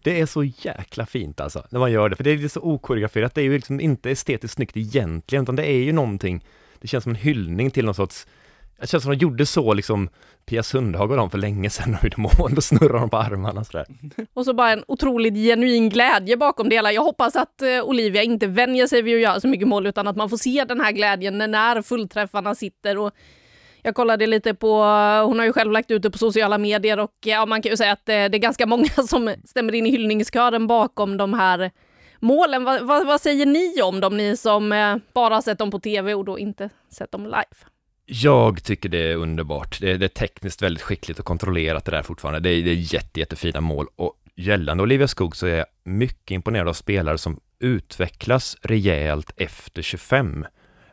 Det 0.03 0.19
är 0.21 0.25
så 0.25 0.43
jäkla 0.43 1.05
fint 1.05 1.39
alltså, 1.39 1.63
när 1.69 1.79
man 1.79 1.91
gör 1.91 2.09
det, 2.09 2.15
för 2.15 2.23
det 2.23 2.31
är 2.31 2.47
så 2.47 2.61
okoreograferat, 2.61 3.35
det 3.35 3.41
är 3.41 3.45
ju 3.45 3.53
liksom 3.53 3.79
inte 3.79 4.11
estetiskt 4.11 4.53
snyggt 4.55 4.77
egentligen, 4.77 5.43
utan 5.43 5.55
det 5.55 5.65
är 5.69 5.77
ju 5.83 5.91
någonting, 5.91 6.45
det 6.81 6.87
känns 6.87 7.03
som 7.03 7.09
en 7.11 7.15
hyllning 7.15 7.71
till 7.71 7.85
någon 7.85 7.95
sorts, 7.95 8.27
det 8.79 8.87
känns 8.87 9.03
som 9.03 9.11
de 9.11 9.17
gjorde 9.17 9.45
så 9.45 9.73
liksom, 9.73 10.09
Pia 10.45 10.63
Sundhage 10.63 11.11
och 11.11 11.17
dem 11.17 11.29
för 11.29 11.37
länge 11.37 11.69
sedan 11.69 11.95
och 11.97 12.03
gjorde 12.03 12.17
mål, 12.21 12.55
då 12.55 12.61
snurrar 12.61 12.99
de 12.99 13.09
på 13.09 13.17
armarna 13.17 13.63
sådär. 13.63 13.85
Och 14.33 14.45
så 14.45 14.53
bara 14.53 14.71
en 14.71 14.83
otroligt 14.87 15.33
genuin 15.33 15.89
glädje 15.89 16.37
bakom 16.37 16.69
det 16.69 16.75
hela. 16.75 16.91
Jag 16.91 17.01
hoppas 17.03 17.35
att 17.35 17.61
eh, 17.61 17.81
Olivia 17.83 18.23
inte 18.23 18.47
vänjer 18.47 18.87
sig 18.87 19.01
vid 19.01 19.15
att 19.15 19.21
göra 19.21 19.39
så 19.39 19.47
mycket 19.47 19.67
mål 19.67 19.87
utan 19.87 20.07
att 20.07 20.15
man 20.15 20.29
får 20.29 20.37
se 20.37 20.65
den 20.67 20.81
här 20.81 20.91
glädjen 20.91 21.37
när- 21.37 21.47
när 21.47 21.81
fullträffarna 21.81 22.55
sitter. 22.55 22.97
Och 22.97 23.11
jag 23.81 23.95
kollade 23.95 24.27
lite 24.27 24.53
på, 24.53 24.83
eh, 24.83 25.25
hon 25.25 25.39
har 25.39 25.45
ju 25.45 25.53
själv 25.53 25.71
lagt 25.71 25.91
ut 25.91 26.01
det 26.01 26.11
på 26.11 26.17
sociala 26.17 26.57
medier 26.57 26.99
och 26.99 27.13
eh, 27.25 27.31
ja, 27.31 27.45
man 27.45 27.61
kan 27.61 27.69
ju 27.69 27.77
säga 27.77 27.91
att 27.91 28.05
det, 28.05 28.27
det 28.27 28.37
är 28.37 28.39
ganska 28.39 28.65
många 28.65 28.89
som 28.89 29.35
stämmer 29.45 29.75
in 29.75 29.85
i 29.87 29.91
hyllningskören 29.91 30.67
bakom 30.67 31.17
de 31.17 31.33
här 31.33 31.71
målen. 32.19 32.63
Vad, 32.63 32.81
va, 32.81 33.03
vad 33.03 33.21
säger 33.21 33.45
ni 33.45 33.81
om 33.81 33.99
dem, 33.99 34.17
ni 34.17 34.37
som 34.37 34.69
bara 35.13 35.35
har 35.35 35.41
sett 35.41 35.57
dem 35.57 35.71
på 35.71 35.79
tv 35.79 36.13
och 36.13 36.25
då 36.25 36.39
inte 36.39 36.69
sett 36.91 37.11
dem 37.11 37.25
live? 37.25 37.69
Jag 38.11 38.63
tycker 38.63 38.89
det 38.89 39.11
är 39.11 39.15
underbart. 39.15 39.79
Det 39.81 39.91
är, 39.91 39.97
det 39.97 40.05
är 40.05 40.09
tekniskt 40.09 40.61
väldigt 40.61 40.83
skickligt 40.83 41.19
och 41.19 41.25
kontrollerat 41.25 41.85
det 41.85 41.91
där 41.91 42.03
fortfarande. 42.03 42.39
Det 42.39 42.49
är, 42.49 42.63
det 42.63 42.71
är 42.71 42.93
jätte, 42.93 43.19
jättefina 43.19 43.61
mål 43.61 43.87
och 43.95 44.13
gällande 44.35 44.83
Olivia 44.83 45.07
Skog 45.07 45.35
så 45.35 45.47
är 45.47 45.57
jag 45.57 45.65
mycket 45.83 46.31
imponerad 46.31 46.67
av 46.67 46.73
spelare 46.73 47.17
som 47.17 47.39
utvecklas 47.59 48.57
rejält 48.61 49.31
efter 49.37 49.81
25. 49.81 50.45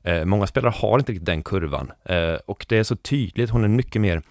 Eh, 0.07 0.25
många 0.25 0.47
spelare 0.47 0.73
har 0.77 0.99
inte 0.99 1.13
riktigt 1.13 1.27
den 1.27 1.43
kurvan 1.43 1.93
eh, 2.05 2.35
och 2.47 2.67
det 2.69 2.79
är 2.79 2.83
så 2.83 2.97
tydligt. 2.97 3.51
Hon 3.51 3.65
är 3.65 3.69
mycket 3.69 4.03
mer 4.03 4.23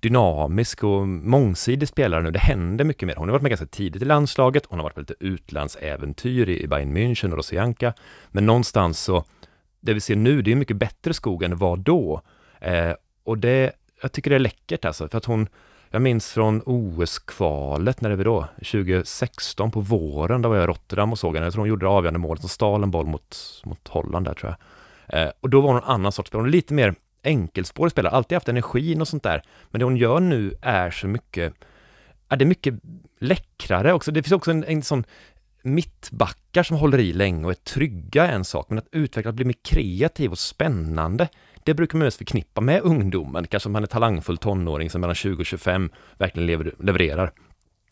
dynamisk 0.00 0.84
och 0.84 1.08
mångsidig 1.08 1.88
spelare 1.88 2.22
nu. 2.22 2.30
Det 2.30 2.38
händer 2.38 2.84
mycket 2.84 3.06
mer. 3.06 3.14
Hon 3.16 3.28
har 3.28 3.32
varit 3.32 3.42
med 3.42 3.50
ganska 3.50 3.66
tidigt 3.66 4.02
i 4.02 4.04
landslaget. 4.04 4.66
Hon 4.68 4.78
har 4.78 4.84
varit 4.84 4.94
på 4.94 5.00
lite 5.00 5.14
utlandsäventyr 5.20 6.48
i 6.48 6.66
Bayern 6.66 6.96
München 6.96 7.30
och 7.30 7.36
Rosianka. 7.36 7.92
Men 8.30 8.46
någonstans 8.46 9.00
så, 9.00 9.24
det 9.80 9.94
vi 9.94 10.00
ser 10.00 10.16
nu, 10.16 10.42
det 10.42 10.52
är 10.52 10.56
mycket 10.56 10.76
bättre 10.76 11.14
skog 11.14 11.42
än 11.42 11.50
det 11.50 11.56
var 11.56 11.76
då. 11.76 12.20
Eh, 12.60 12.92
och 13.24 13.38
det, 13.38 13.72
jag 14.02 14.12
tycker 14.12 14.30
det 14.30 14.36
är 14.36 14.40
läckert 14.40 14.84
alltså, 14.84 15.08
för 15.08 15.18
att 15.18 15.24
hon, 15.24 15.48
jag 15.90 16.02
minns 16.02 16.32
från 16.32 16.62
OS-kvalet, 16.66 18.00
när 18.00 18.10
det 18.10 18.16
var 18.16 18.24
då? 18.24 18.46
2016 18.56 19.70
på 19.70 19.80
våren, 19.80 20.42
där 20.42 20.48
var 20.48 20.56
jag 20.56 20.64
i 20.64 20.66
Rotterdam 20.66 21.12
och 21.12 21.18
såg 21.18 21.34
henne. 21.34 21.46
Jag 21.46 21.52
tror 21.52 21.62
hon 21.62 21.68
gjorde 21.68 21.86
det 21.86 21.90
avgörande 21.90 22.18
målet 22.18 22.44
och 22.44 22.50
stal 22.50 22.82
en 22.82 22.90
boll 22.90 23.06
mot, 23.06 23.36
mot 23.64 23.88
Holland 23.88 24.26
där 24.26 24.34
tror 24.34 24.50
jag. 24.50 24.56
Eh, 25.08 25.28
och 25.40 25.50
då 25.50 25.60
var 25.60 25.68
hon 25.68 25.82
en 25.82 25.88
annan 25.88 26.12
sorts 26.12 26.28
spelare. 26.28 26.42
Hon 26.42 26.48
är 26.48 26.52
lite 26.52 26.74
mer 26.74 26.94
enkelspårig 27.22 27.92
spelare, 27.92 28.12
alltid 28.12 28.36
haft 28.36 28.48
energin 28.48 29.00
och 29.00 29.08
sånt 29.08 29.22
där. 29.22 29.42
Men 29.70 29.78
det 29.78 29.84
hon 29.84 29.96
gör 29.96 30.20
nu 30.20 30.54
är 30.62 30.90
så 30.90 31.06
mycket, 31.06 31.54
ja, 32.28 32.36
det 32.36 32.44
är 32.44 32.46
mycket 32.46 32.74
läckrare 33.18 33.92
också. 33.92 34.12
Det 34.12 34.22
finns 34.22 34.32
också 34.32 34.50
en, 34.50 34.64
en 34.64 34.82
sån 34.82 35.04
mittbackar 35.62 36.62
som 36.62 36.76
håller 36.76 36.98
i 36.98 37.12
länge 37.12 37.44
och 37.44 37.50
är 37.50 37.54
trygga 37.54 38.26
är 38.26 38.32
en 38.32 38.44
sak, 38.44 38.66
men 38.68 38.78
att 38.78 38.88
utveckla, 38.92 39.28
att 39.28 39.34
bli 39.34 39.44
mer 39.44 39.54
kreativ 39.64 40.30
och 40.30 40.38
spännande, 40.38 41.28
det 41.64 41.74
brukar 41.74 41.98
man 41.98 42.04
mest 42.04 42.18
förknippa 42.18 42.60
med 42.60 42.82
ungdomen, 42.82 43.46
kanske 43.46 43.68
om 43.68 43.72
man 43.72 43.82
är 43.82 43.86
talangfull 43.86 44.38
tonåring 44.38 44.90
som 44.90 45.00
mellan 45.00 45.14
20 45.14 45.40
och 45.40 45.46
25 45.46 45.90
verkligen 46.18 46.46
lever, 46.46 46.74
levererar. 46.78 47.32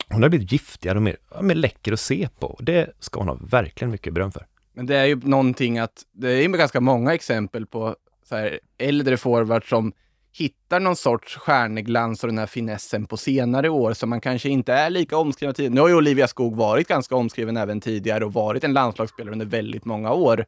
Hon 0.09 0.23
har 0.23 0.29
blivit 0.29 0.53
giftigare 0.53 0.99
och 0.99 1.03
mer, 1.03 1.17
mer 1.41 1.55
läcker 1.55 1.93
att 1.93 2.01
se 2.01 2.29
på 2.39 2.47
och 2.47 2.65
det 2.65 2.93
ska 3.01 3.21
hon 3.21 3.29
ha 3.29 3.39
verkligen 3.41 3.91
mycket 3.91 4.15
beröm 4.15 4.33
för. 4.33 4.47
Men 4.77 4.87
det 4.87 4.97
är 4.97 5.05
ju 5.05 5.17
någonting 5.17 5.79
att, 5.79 6.03
det 6.13 6.29
är 6.29 6.43
ju 6.43 6.49
ganska 6.49 6.81
många 6.81 7.15
exempel 7.15 7.67
på 7.67 7.97
så 8.29 8.37
här, 8.37 8.61
äldre 8.79 9.17
forwards 9.17 9.69
som 9.69 9.93
hittar 10.39 10.81
någon 10.81 10.97
sorts 10.97 11.37
stjärneglans 11.37 12.23
och 12.25 12.29
den 12.29 12.39
här 12.39 12.47
finessen 12.47 13.07
på 13.07 13.17
senare 13.17 13.69
år 13.69 13.93
som 13.93 14.11
man 14.11 14.21
kanske 14.21 14.49
inte 14.49 14.73
är 14.73 14.91
lika 14.91 15.17
omskriven 15.17 15.55
tidigare. 15.55 15.75
Nu 15.75 15.81
har 15.81 15.89
ju 15.89 15.95
Olivia 15.95 16.29
Skog 16.29 16.57
varit 16.57 16.89
ganska 16.89 17.17
omskriven 17.17 17.57
även 17.57 17.81
tidigare 17.81 18.25
och 18.25 18.33
varit 18.33 18.65
en 18.65 18.73
landslagsspelare 18.73 19.33
under 19.33 19.47
väldigt 19.47 19.85
många 19.85 20.13
år. 20.13 20.45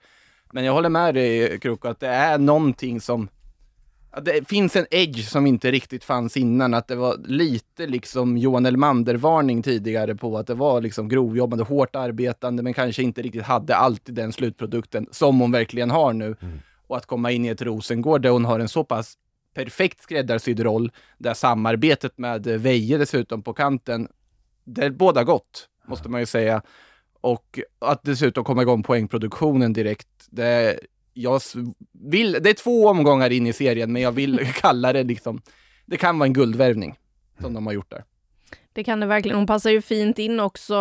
Men 0.52 0.64
jag 0.64 0.73
håller 0.73 0.88
med 0.88 1.14
dig 1.14 1.61
Kroko 1.61 1.88
att 1.88 2.00
det 2.00 2.08
är 2.08 2.38
någonting 2.38 3.00
som 3.00 3.28
det 4.23 4.49
finns 4.49 4.77
en 4.77 4.87
edge 4.91 5.25
som 5.25 5.47
inte 5.47 5.71
riktigt 5.71 6.05
fanns 6.05 6.37
innan, 6.37 6.75
att 6.75 6.88
det 6.88 6.97
var 6.97 7.17
lite 7.25 7.87
liksom 7.87 8.37
Johan 8.37 8.67
Elmander-varning 8.67 9.62
tidigare 9.62 10.15
på 10.15 10.38
att 10.38 10.47
det 10.47 10.55
var 10.55 10.81
liksom 10.81 11.09
grovjobbande, 11.09 11.65
hårt 11.65 11.97
arbetande, 11.97 12.62
men 12.62 12.75
kanske 12.75 13.03
inte 13.03 13.23
riktigt 13.23 13.43
hade 13.43 13.77
alltid 13.77 14.15
den 14.15 14.33
slutprodukten 14.33 15.07
som 15.11 15.41
hon 15.41 15.53
verkligen 15.53 15.91
har 15.91 16.12
nu. 16.12 16.37
Mm. 16.41 16.59
Och 16.87 16.97
att 16.97 17.07
komma 17.07 17.31
in 17.31 17.45
i 17.45 17.49
ett 17.49 17.62
Rosengård 17.62 18.23
där 18.23 18.31
hon 18.31 18.45
har 18.45 18.61
en 18.61 18.69
så 18.69 18.85
pass 18.85 19.15
perfekt 19.55 20.03
skräddarsydd 20.03 20.61
roll, 20.61 20.93
där 21.19 21.35
samarbetet 21.35 22.19
med 22.19 22.47
Veje 22.47 22.99
dessutom 22.99 23.43
på 23.43 23.53
kanten, 23.53 24.09
det 24.65 24.85
är 24.85 24.91
båda 24.91 25.25
gott, 25.25 25.69
måste 25.87 26.09
man 26.09 26.21
ju 26.21 26.27
säga. 26.27 26.62
Och 27.21 27.61
att 27.79 28.03
dessutom 28.03 28.45
komma 28.45 28.62
igång 28.62 28.83
poängproduktionen 28.83 29.73
direkt, 29.73 30.09
det, 30.31 30.79
jag 31.18 31.40
vill, 31.92 32.32
det 32.32 32.50
är 32.50 32.54
två 32.54 32.88
omgångar 32.88 33.30
in 33.30 33.46
i 33.46 33.52
serien, 33.52 33.92
men 33.92 34.02
jag 34.02 34.12
vill 34.12 34.52
kalla 34.54 34.92
det 34.92 35.02
liksom, 35.02 35.42
det 35.87 35.96
kan 35.96 36.18
vara 36.18 36.26
en 36.26 36.32
guldvärvning 36.32 36.94
som 37.40 37.54
de 37.54 37.66
har 37.66 37.72
gjort 37.72 37.90
där. 37.90 38.04
Det 38.72 38.84
kan 38.84 39.00
det 39.00 39.06
verkligen. 39.06 39.37
Hon 39.37 39.46
passar 39.46 39.70
ju 39.70 39.82
fint 39.82 40.18
in 40.18 40.40
också 40.40 40.76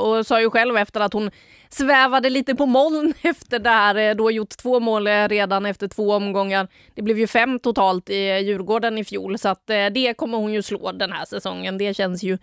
och 0.00 0.26
sa 0.26 0.40
ju 0.40 0.50
själv 0.50 0.76
efter 0.76 1.00
att 1.00 1.12
hon 1.12 1.30
svävade 1.68 2.30
lite 2.30 2.54
på 2.54 2.66
moln 2.66 3.14
efter 3.22 3.58
det 3.58 3.70
här, 3.70 3.96
eh, 3.96 4.14
då 4.14 4.30
gjort 4.30 4.56
två 4.56 4.80
mål 4.80 5.06
eh, 5.06 5.28
redan 5.28 5.66
efter 5.66 5.88
två 5.88 6.12
omgångar. 6.12 6.68
Det 6.94 7.02
blev 7.02 7.18
ju 7.18 7.26
fem 7.26 7.58
totalt 7.58 8.10
i 8.10 8.38
Djurgården 8.38 8.98
i 8.98 9.04
fjol 9.04 9.38
så 9.38 9.48
att 9.48 9.70
eh, 9.70 9.86
det 9.86 10.14
kommer 10.16 10.38
hon 10.38 10.52
ju 10.52 10.62
slå 10.62 10.92
den 10.92 11.12
här 11.12 11.24
säsongen. 11.24 11.78
Det 11.78 11.94
känns 11.94 12.22
ju 12.22 12.38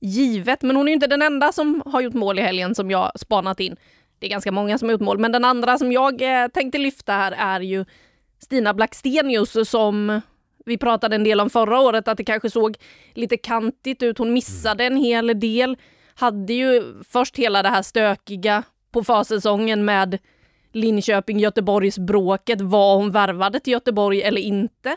givet. 0.00 0.62
Men 0.62 0.76
hon 0.76 0.86
är 0.86 0.90
ju 0.90 0.94
inte 0.94 1.06
den 1.06 1.22
enda 1.22 1.52
som 1.52 1.82
har 1.86 2.00
gjort 2.00 2.14
mål 2.14 2.38
i 2.38 2.42
helgen 2.42 2.74
som 2.74 2.90
jag 2.90 3.20
spanat 3.20 3.60
in. 3.60 3.76
Det 4.18 4.26
är 4.26 4.30
ganska 4.30 4.52
många 4.52 4.78
som 4.78 4.88
har 4.88 4.92
gjort 4.92 5.00
mål, 5.00 5.18
men 5.18 5.32
den 5.32 5.44
andra 5.44 5.78
som 5.78 5.92
jag 5.92 6.22
eh, 6.22 6.48
tänkte 6.48 6.78
lyfta 6.78 7.12
här 7.12 7.32
är 7.32 7.60
ju 7.60 7.84
Stina 8.38 8.74
Blackstenius 8.74 9.70
som 9.70 10.20
vi 10.66 10.78
pratade 10.78 11.16
en 11.16 11.24
del 11.24 11.40
om 11.40 11.50
förra 11.50 11.80
året, 11.80 12.08
att 12.08 12.16
det 12.16 12.24
kanske 12.24 12.50
såg 12.50 12.76
lite 13.14 13.36
kantigt 13.36 14.02
ut. 14.02 14.18
Hon 14.18 14.32
missade 14.32 14.84
en 14.84 14.96
hel 14.96 15.40
del. 15.40 15.76
Hade 16.14 16.52
ju 16.52 16.94
först 17.08 17.36
hela 17.36 17.62
det 17.62 17.68
här 17.68 17.82
stökiga 17.82 18.62
på 18.92 19.04
försäsongen 19.04 19.84
med 19.84 20.18
Linköping-Göteborgs-bråket. 20.72 22.60
Var 22.60 22.96
hon 22.96 23.10
värvade 23.10 23.60
till 23.60 23.72
Göteborg 23.72 24.22
eller 24.22 24.40
inte? 24.40 24.88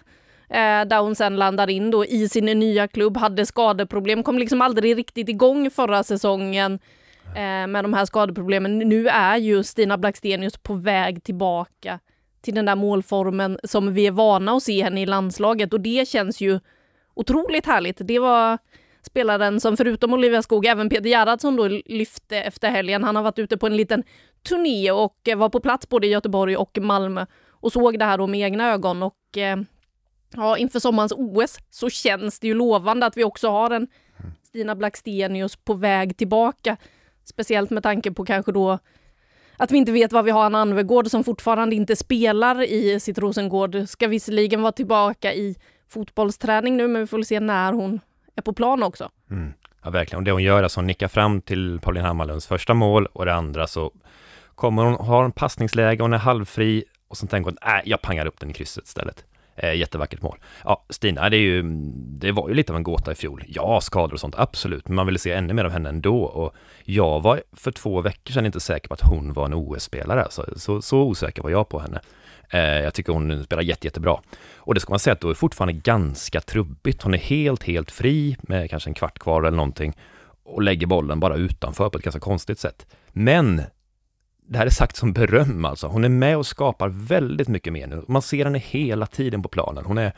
Eh, 0.49 0.85
där 0.85 1.01
hon 1.01 1.15
sen 1.15 1.35
landar 1.35 1.69
in 1.69 1.91
då 1.91 2.05
i 2.05 2.29
sin 2.29 2.45
nya 2.45 2.87
klubb, 2.87 3.17
hade 3.17 3.45
skadeproblem, 3.45 4.23
kom 4.23 4.39
liksom 4.39 4.61
aldrig 4.61 4.97
riktigt 4.97 5.29
igång 5.29 5.69
förra 5.69 6.03
säsongen 6.03 6.79
Eh, 7.35 7.67
med 7.67 7.83
de 7.83 7.93
här 7.93 8.05
skadeproblemen. 8.05 8.79
Nu 8.79 9.07
är 9.07 9.37
ju 9.37 9.63
Stina 9.63 9.97
Blackstenius 9.97 10.57
på 10.57 10.73
väg 10.73 11.23
tillbaka 11.23 11.99
till 12.41 12.55
den 12.55 12.65
där 12.65 12.75
målformen 12.75 13.59
som 13.63 13.93
vi 13.93 14.07
är 14.07 14.11
vana 14.11 14.51
att 14.51 14.63
se 14.63 14.83
henne 14.83 15.01
i 15.01 15.05
landslaget 15.05 15.73
och 15.73 15.81
det 15.81 16.07
känns 16.07 16.41
ju 16.41 16.59
otroligt 17.13 17.65
härligt. 17.65 17.97
Det 17.99 18.19
var 18.19 18.57
spelaren 19.01 19.59
som 19.59 19.77
förutom 19.77 20.13
Olivia 20.13 20.41
Skog 20.41 20.65
även 20.65 20.89
Peter 20.89 21.09
Gerhardsson 21.09 21.55
då 21.55 21.67
lyfte 21.85 22.37
efter 22.37 22.69
helgen. 22.69 23.03
Han 23.03 23.15
har 23.15 23.23
varit 23.23 23.39
ute 23.39 23.57
på 23.57 23.67
en 23.67 23.77
liten 23.77 24.03
turné 24.49 24.91
och 24.91 25.27
eh, 25.27 25.37
var 25.37 25.49
på 25.49 25.59
plats 25.59 25.89
både 25.89 26.07
i 26.07 26.09
Göteborg 26.09 26.57
och 26.57 26.77
Malmö 26.81 27.25
och 27.49 27.71
såg 27.71 27.99
det 27.99 28.05
här 28.05 28.17
då 28.17 28.27
med 28.27 28.39
egna 28.39 28.71
ögon 28.71 29.03
och 29.03 29.37
eh, 29.37 29.57
ja, 30.35 30.57
inför 30.57 30.79
sommarens 30.79 31.13
OS 31.15 31.57
så 31.69 31.89
känns 31.89 32.39
det 32.39 32.47
ju 32.47 32.53
lovande 32.53 33.05
att 33.05 33.17
vi 33.17 33.23
också 33.23 33.49
har 33.49 33.71
en 33.71 33.87
Stina 34.43 34.75
Blackstenius 34.75 35.55
på 35.55 35.73
väg 35.73 36.17
tillbaka. 36.17 36.77
Speciellt 37.31 37.69
med 37.69 37.83
tanke 37.83 38.11
på 38.11 38.25
kanske 38.25 38.51
då 38.51 38.79
att 39.57 39.71
vi 39.71 39.77
inte 39.77 39.91
vet 39.91 40.13
vad 40.13 40.25
vi 40.25 40.31
har 40.31 40.45
en 40.45 40.55
Anvegård 40.55 41.07
som 41.07 41.23
fortfarande 41.23 41.75
inte 41.75 41.95
spelar 41.95 42.63
i 42.63 42.99
sitt 42.99 43.17
Rosengård. 43.17 43.75
Ska 43.87 44.07
visserligen 44.07 44.61
vara 44.61 44.71
tillbaka 44.71 45.33
i 45.33 45.55
fotbollsträning 45.89 46.77
nu, 46.77 46.87
men 46.87 47.01
vi 47.01 47.07
får 47.07 47.23
se 47.23 47.39
när 47.39 47.73
hon 47.73 47.99
är 48.35 48.41
på 48.41 48.53
plan 48.53 48.83
också. 48.83 49.09
Mm. 49.29 49.53
Ja, 49.83 49.89
verkligen. 49.89 50.17
Och 50.17 50.23
det 50.23 50.31
hon 50.31 50.43
gör 50.43 50.59
är 50.59 50.63
att 50.63 50.73
hon 50.73 50.87
nickar 50.87 51.07
fram 51.07 51.41
till 51.41 51.79
Pauline 51.79 52.05
Hammarlunds 52.05 52.47
första 52.47 52.73
mål 52.73 53.05
och 53.05 53.25
det 53.25 53.33
andra 53.33 53.67
så 53.67 53.93
kommer 54.55 54.83
hon 54.83 54.93
ha 54.93 55.25
en 55.25 55.31
passningsläge, 55.31 56.03
hon 56.03 56.13
är 56.13 56.17
halvfri 56.17 56.83
och 57.07 57.17
så 57.17 57.27
tänker 57.27 57.51
hon, 57.51 57.57
nej, 57.65 57.81
jag 57.85 58.01
pangar 58.01 58.25
upp 58.25 58.39
den 58.39 58.49
i 58.49 58.53
krysset 58.53 58.85
istället. 58.85 59.25
Eh, 59.63 59.73
jättevackert 59.73 60.21
mål. 60.21 60.37
Ja, 60.63 60.85
Stina, 60.89 61.29
det, 61.29 61.37
är 61.37 61.41
ju, 61.41 61.63
det 61.93 62.31
var 62.31 62.49
ju 62.49 62.55
lite 62.55 62.73
av 62.73 62.77
en 62.77 62.83
gåta 62.83 63.11
i 63.11 63.15
fjol. 63.15 63.43
Ja, 63.47 63.81
skador 63.81 64.13
och 64.13 64.19
sånt, 64.19 64.35
absolut, 64.37 64.87
men 64.87 64.95
man 64.95 65.05
ville 65.05 65.19
se 65.19 65.31
ännu 65.31 65.53
mer 65.53 65.65
av 65.65 65.71
henne 65.71 65.89
ändå. 65.89 66.23
Och 66.23 66.55
jag 66.83 67.21
var 67.21 67.41
för 67.53 67.71
två 67.71 68.01
veckor 68.01 68.33
sedan 68.33 68.45
inte 68.45 68.59
säker 68.59 68.87
på 68.87 68.93
att 68.93 69.01
hon 69.01 69.33
var 69.33 69.45
en 69.45 69.53
OS-spelare. 69.53 70.27
Så, 70.29 70.45
så, 70.55 70.81
så 70.81 71.01
osäker 71.01 71.43
var 71.43 71.49
jag 71.49 71.69
på 71.69 71.79
henne. 71.79 72.01
Eh, 72.49 72.59
jag 72.59 72.93
tycker 72.93 73.13
hon 73.13 73.43
spelar 73.43 73.63
jätte, 73.63 73.87
jättebra. 73.87 74.17
Och 74.55 74.73
det 74.73 74.79
ska 74.79 74.91
man 74.91 74.99
säga 74.99 75.13
att 75.13 75.21
då 75.21 75.29
är 75.29 75.33
fortfarande 75.33 75.73
ganska 75.73 76.41
trubbigt. 76.41 77.01
Hon 77.01 77.13
är 77.13 77.17
helt, 77.17 77.63
helt 77.63 77.91
fri 77.91 78.37
med 78.41 78.69
kanske 78.69 78.89
en 78.89 78.93
kvart 78.93 79.19
kvar 79.19 79.41
eller 79.41 79.57
någonting 79.57 79.93
och 80.43 80.61
lägger 80.61 80.87
bollen 80.87 81.19
bara 81.19 81.35
utanför 81.35 81.89
på 81.89 81.97
ett 81.97 82.03
ganska 82.03 82.19
konstigt 82.19 82.59
sätt. 82.59 82.85
Men 83.11 83.61
det 84.51 84.57
här 84.57 84.65
är 84.65 84.69
sagt 84.69 84.95
som 84.95 85.13
beröm 85.13 85.65
alltså. 85.65 85.87
Hon 85.87 86.03
är 86.03 86.09
med 86.09 86.37
och 86.37 86.47
skapar 86.47 86.89
väldigt 86.89 87.47
mycket 87.47 87.73
mer 87.73 87.87
nu. 87.87 88.03
Man 88.07 88.21
ser 88.21 88.45
henne 88.45 88.57
hela 88.57 89.05
tiden 89.05 89.43
på 89.43 89.49
planen. 89.49 89.85
Hon 89.85 89.97
är, 89.97 90.13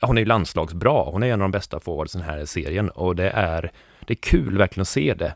hon 0.00 0.16
är 0.18 0.20
ju 0.20 0.26
landslagsbra. 0.26 1.02
Hon 1.02 1.22
är 1.22 1.26
en 1.26 1.32
av 1.32 1.38
de 1.38 1.50
bästa 1.50 1.80
forwardsen 1.80 2.22
här 2.22 2.38
i 2.38 2.46
serien 2.46 2.90
och 2.90 3.16
det 3.16 3.30
är, 3.30 3.72
det 4.06 4.12
är 4.12 4.16
kul 4.22 4.58
verkligen 4.58 4.82
att 4.82 4.88
se 4.88 5.14
det. 5.14 5.34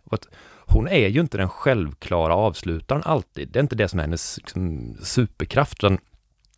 hon 0.66 0.88
är 0.88 1.09
ju 1.09 1.20
inte 1.20 1.38
den 1.38 1.48
självklara 1.48 2.35
avslutaren 2.35 3.02
alltid. 3.05 3.48
Det 3.48 3.59
är 3.59 3.62
inte 3.62 3.76
det 3.76 3.88
som 3.88 3.98
är 3.98 4.02
hennes 4.05 4.37
liksom, 4.37 4.94
superkraft. 5.02 5.85
Utan 5.85 5.98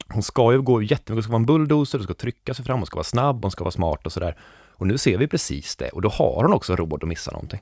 hon 0.08 0.22
ska 0.22 0.52
ju 0.52 0.62
gå 0.62 0.82
jättemycket, 0.82 1.14
hon 1.14 1.22
ska 1.22 1.32
vara 1.32 1.40
en 1.40 1.46
bulldozer, 1.46 1.98
hon 1.98 2.04
ska 2.04 2.14
trycka 2.14 2.54
sig 2.54 2.64
fram, 2.64 2.78
hon 2.78 2.86
ska 2.86 2.96
vara 2.96 3.04
snabb, 3.04 3.42
hon 3.42 3.50
ska 3.50 3.64
vara 3.64 3.72
smart 3.72 4.06
och 4.06 4.12
sådär. 4.12 4.36
Och 4.72 4.86
nu 4.86 4.98
ser 4.98 5.18
vi 5.18 5.28
precis 5.28 5.76
det 5.76 5.88
och 5.88 6.02
då 6.02 6.08
har 6.08 6.42
hon 6.42 6.52
också 6.52 6.76
råd 6.76 7.02
att 7.02 7.08
missa 7.08 7.30
någonting. 7.30 7.60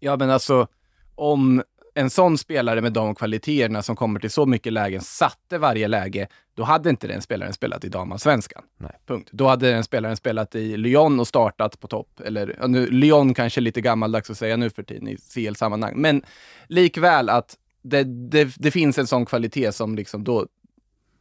Ja, 0.00 0.16
men 0.16 0.30
alltså 0.30 0.66
om 1.14 1.62
en 1.98 2.10
sån 2.10 2.38
spelare 2.38 2.80
med 2.80 2.92
de 2.92 3.14
kvaliteterna 3.14 3.82
som 3.82 3.96
kommer 3.96 4.20
till 4.20 4.30
så 4.30 4.46
mycket 4.46 4.72
lägen 4.72 5.00
satte 5.00 5.58
varje 5.58 5.88
läge, 5.88 6.28
då 6.54 6.62
hade 6.62 6.90
inte 6.90 7.06
den 7.06 7.22
spelaren 7.22 7.52
spelat 7.52 7.84
i 7.84 7.88
damallsvenskan. 7.88 8.62
Punkt. 9.06 9.28
Då 9.32 9.46
hade 9.48 9.70
den 9.70 9.84
spelaren 9.84 10.16
spelat 10.16 10.54
i 10.54 10.76
Lyon 10.76 11.20
och 11.20 11.28
startat 11.28 11.80
på 11.80 11.86
topp. 11.86 12.20
Eller 12.24 12.66
nu, 12.68 12.86
Lyon 12.86 13.34
kanske 13.34 13.60
är 13.60 13.62
lite 13.62 13.80
gammaldags 13.80 14.30
att 14.30 14.38
säga 14.38 14.56
nu 14.56 14.70
för 14.70 14.82
tiden 14.82 15.08
i 15.08 15.16
CL-sammanhang. 15.16 15.92
Men 15.96 16.22
likväl 16.66 17.28
att 17.28 17.56
det, 17.82 18.04
det, 18.04 18.54
det, 18.56 18.70
finns 18.70 18.98
en 18.98 19.06
sån 19.06 19.26
kvalitet 19.26 19.72
som 19.72 19.96
liksom 19.96 20.24
då 20.24 20.46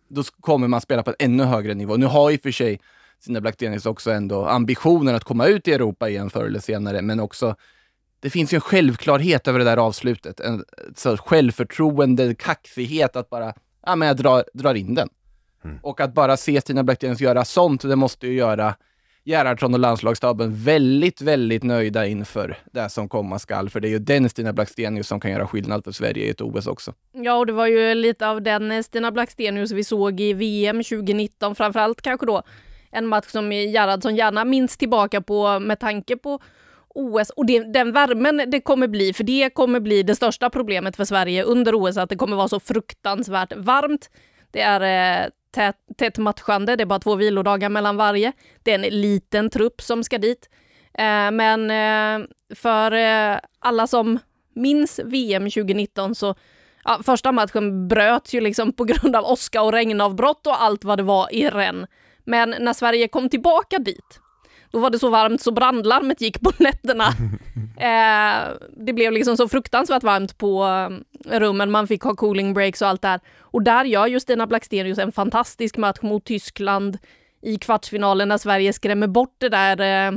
då 0.09 0.23
kommer 0.23 0.67
man 0.67 0.81
spela 0.81 1.03
på 1.03 1.09
en 1.09 1.31
ännu 1.31 1.43
högre 1.43 1.73
nivå. 1.73 1.97
Nu 1.97 2.05
har 2.05 2.31
i 2.31 2.37
och 2.37 2.41
för 2.41 2.51
sig 2.51 2.79
Stina 3.19 3.41
Blackstenius 3.41 3.85
också 3.85 4.11
ändå 4.11 4.45
ambitionen 4.45 5.15
att 5.15 5.23
komma 5.23 5.45
ut 5.45 5.67
i 5.67 5.73
Europa 5.73 6.09
igen 6.09 6.29
förr 6.29 6.45
eller 6.45 6.59
senare, 6.59 7.01
men 7.01 7.19
också 7.19 7.55
det 8.19 8.29
finns 8.29 8.53
ju 8.53 8.55
en 8.55 8.61
självklarhet 8.61 9.47
över 9.47 9.59
det 9.59 9.65
där 9.65 9.77
avslutet. 9.77 10.39
En 10.39 10.63
så 10.95 11.17
självförtroende, 11.17 12.35
kaxighet 12.35 13.15
att 13.15 13.29
bara, 13.29 13.53
ja 13.85 13.95
men 13.95 14.07
jag 14.07 14.17
drar, 14.17 14.43
drar 14.53 14.73
in 14.73 14.95
den. 14.95 15.09
Mm. 15.63 15.79
Och 15.83 16.01
att 16.01 16.13
bara 16.13 16.37
se 16.37 16.61
Stina 16.61 16.83
Blackstenius 16.83 17.21
göra 17.21 17.45
sånt, 17.45 17.81
det 17.81 17.95
måste 17.95 18.27
ju 18.27 18.33
göra 18.33 18.75
Gerhardsson 19.23 19.73
och 19.73 19.79
landslagsstaben 19.79 20.55
väldigt, 20.55 21.21
väldigt 21.21 21.63
nöjda 21.63 22.05
inför 22.05 22.57
det 22.71 22.89
som 22.89 23.09
komma 23.09 23.39
skall. 23.39 23.69
För 23.69 23.79
det 23.79 23.87
är 23.87 23.89
ju 23.89 23.99
den 23.99 24.29
Stina 24.29 24.53
Blackstenius 24.53 25.07
som 25.07 25.19
kan 25.19 25.31
göra 25.31 25.47
skillnad 25.47 25.83
för 25.83 25.91
Sverige 25.91 26.25
i 26.25 26.29
ett 26.29 26.41
OS 26.41 26.67
också. 26.67 26.93
Ja, 27.11 27.33
och 27.33 27.45
det 27.45 27.53
var 27.53 27.67
ju 27.67 27.93
lite 27.93 28.27
av 28.27 28.41
den 28.41 28.83
Stina 28.83 29.11
Blackstenius 29.11 29.71
vi 29.71 29.83
såg 29.83 30.19
i 30.19 30.33
VM 30.33 30.83
2019, 30.83 31.55
framförallt 31.55 32.01
kanske 32.01 32.25
då 32.25 32.43
en 32.91 33.07
match 33.07 33.27
som 33.27 33.51
Gerhardsson 33.51 34.15
gärna 34.15 34.45
minns 34.45 34.77
tillbaka 34.77 35.21
på 35.21 35.59
med 35.59 35.79
tanke 35.79 36.17
på 36.17 36.39
OS 36.97 37.29
och 37.29 37.45
det, 37.45 37.73
den 37.73 37.91
värmen 37.91 38.43
det 38.47 38.61
kommer 38.61 38.87
bli, 38.87 39.13
för 39.13 39.23
det 39.23 39.49
kommer 39.53 39.79
bli 39.79 40.03
det 40.03 40.15
största 40.15 40.49
problemet 40.49 40.95
för 40.95 41.05
Sverige 41.05 41.43
under 41.43 41.75
OS, 41.75 41.97
att 41.97 42.09
det 42.09 42.15
kommer 42.15 42.37
vara 42.37 42.47
så 42.47 42.59
fruktansvärt 42.59 43.53
varmt. 43.55 44.09
Det 44.51 44.61
är 44.61 44.81
eh, 45.23 45.29
tätt, 45.51 45.75
tätt 45.97 46.17
matchande, 46.17 46.75
det 46.75 46.83
är 46.83 46.85
bara 46.85 46.99
två 46.99 47.15
vilodagar 47.15 47.69
mellan 47.69 47.97
varje. 47.97 48.31
Det 48.63 48.71
är 48.71 48.75
en 48.75 49.01
liten 49.01 49.49
trupp 49.49 49.81
som 49.81 50.03
ska 50.03 50.17
dit. 50.17 50.49
Eh, 50.93 51.31
men 51.31 51.71
eh, 51.71 52.27
för 52.55 52.91
eh, 52.91 53.39
alla 53.59 53.87
som 53.87 54.19
minns 54.55 54.99
VM 55.05 55.43
2019 55.43 56.15
så 56.15 56.35
ja, 56.83 56.99
första 57.03 57.31
matchen 57.31 57.87
bröts 57.87 58.33
ju 58.33 58.41
liksom 58.41 58.73
på 58.73 58.83
grund 58.83 59.15
av 59.15 59.25
åska 59.25 59.61
och 59.61 59.71
regnavbrott 59.71 60.47
och 60.47 60.63
allt 60.63 60.83
vad 60.83 60.99
det 60.99 61.03
var 61.03 61.33
i 61.33 61.49
Rennes. 61.49 61.89
Men 62.23 62.55
när 62.59 62.73
Sverige 62.73 63.07
kom 63.07 63.29
tillbaka 63.29 63.79
dit, 63.79 64.19
då 64.71 64.79
var 64.79 64.89
det 64.89 64.99
så 64.99 65.09
varmt 65.09 65.41
så 65.41 65.51
brandlarmet 65.51 66.21
gick 66.21 66.41
på 66.41 66.51
nätterna. 66.63 67.05
Eh, 67.77 68.53
det 68.77 68.93
blev 68.93 69.11
liksom 69.11 69.37
så 69.37 69.47
fruktansvärt 69.47 70.03
varmt 70.03 70.37
på 70.37 70.65
eh, 71.25 71.39
rummen, 71.39 71.71
man 71.71 71.87
fick 71.87 72.03
ha 72.03 72.15
cooling 72.15 72.53
breaks 72.53 72.81
och 72.81 72.87
allt 72.87 73.01
där. 73.01 73.19
Och 73.39 73.61
där 73.63 73.85
gör 73.85 74.07
Justina 74.07 74.47
Blackstenius 74.47 74.97
en 74.97 75.11
fantastisk 75.11 75.77
match 75.77 76.01
mot 76.01 76.25
Tyskland 76.25 76.97
i 77.41 77.57
kvartsfinalen 77.57 78.27
när 78.29 78.37
Sverige 78.37 78.73
skrämmer 78.73 79.07
bort 79.07 79.35
det 79.37 79.49
där 79.49 80.07
eh, 80.07 80.11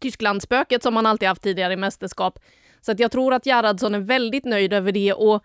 Tysklandsspöket 0.00 0.82
som 0.82 0.94
man 0.94 1.06
alltid 1.06 1.28
haft 1.28 1.42
tidigare 1.42 1.72
i 1.72 1.76
mästerskap. 1.76 2.38
Så 2.80 2.92
att 2.92 3.00
jag 3.00 3.12
tror 3.12 3.34
att 3.34 3.46
Gerhardsson 3.46 3.94
är 3.94 4.00
väldigt 4.00 4.44
nöjd 4.44 4.72
över 4.72 4.92
det 4.92 5.12
och 5.12 5.44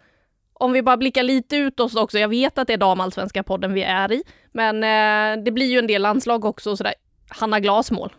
om 0.54 0.72
vi 0.72 0.82
bara 0.82 0.98
blickar 0.98 1.24
lite 1.24 1.56
utåt 1.56 1.96
också, 1.96 2.20
jag 2.20 2.28
vet 2.28 2.58
att 2.58 2.68
det 2.68 2.74
är 2.74 2.78
damallsvenska 2.78 3.44
podden 3.44 3.74
vi 3.74 3.84
är 3.84 4.12
i, 4.12 4.24
men 4.52 4.76
eh, 4.76 5.44
det 5.44 5.52
blir 5.52 5.68
ju 5.68 5.80
en 5.80 5.88
del 5.88 6.02
landslag 6.02 6.46
också 6.46 6.72
och 6.72 6.78
sådär. 6.78 6.94
Hanna 7.28 7.60
Glasmål. 7.60 8.14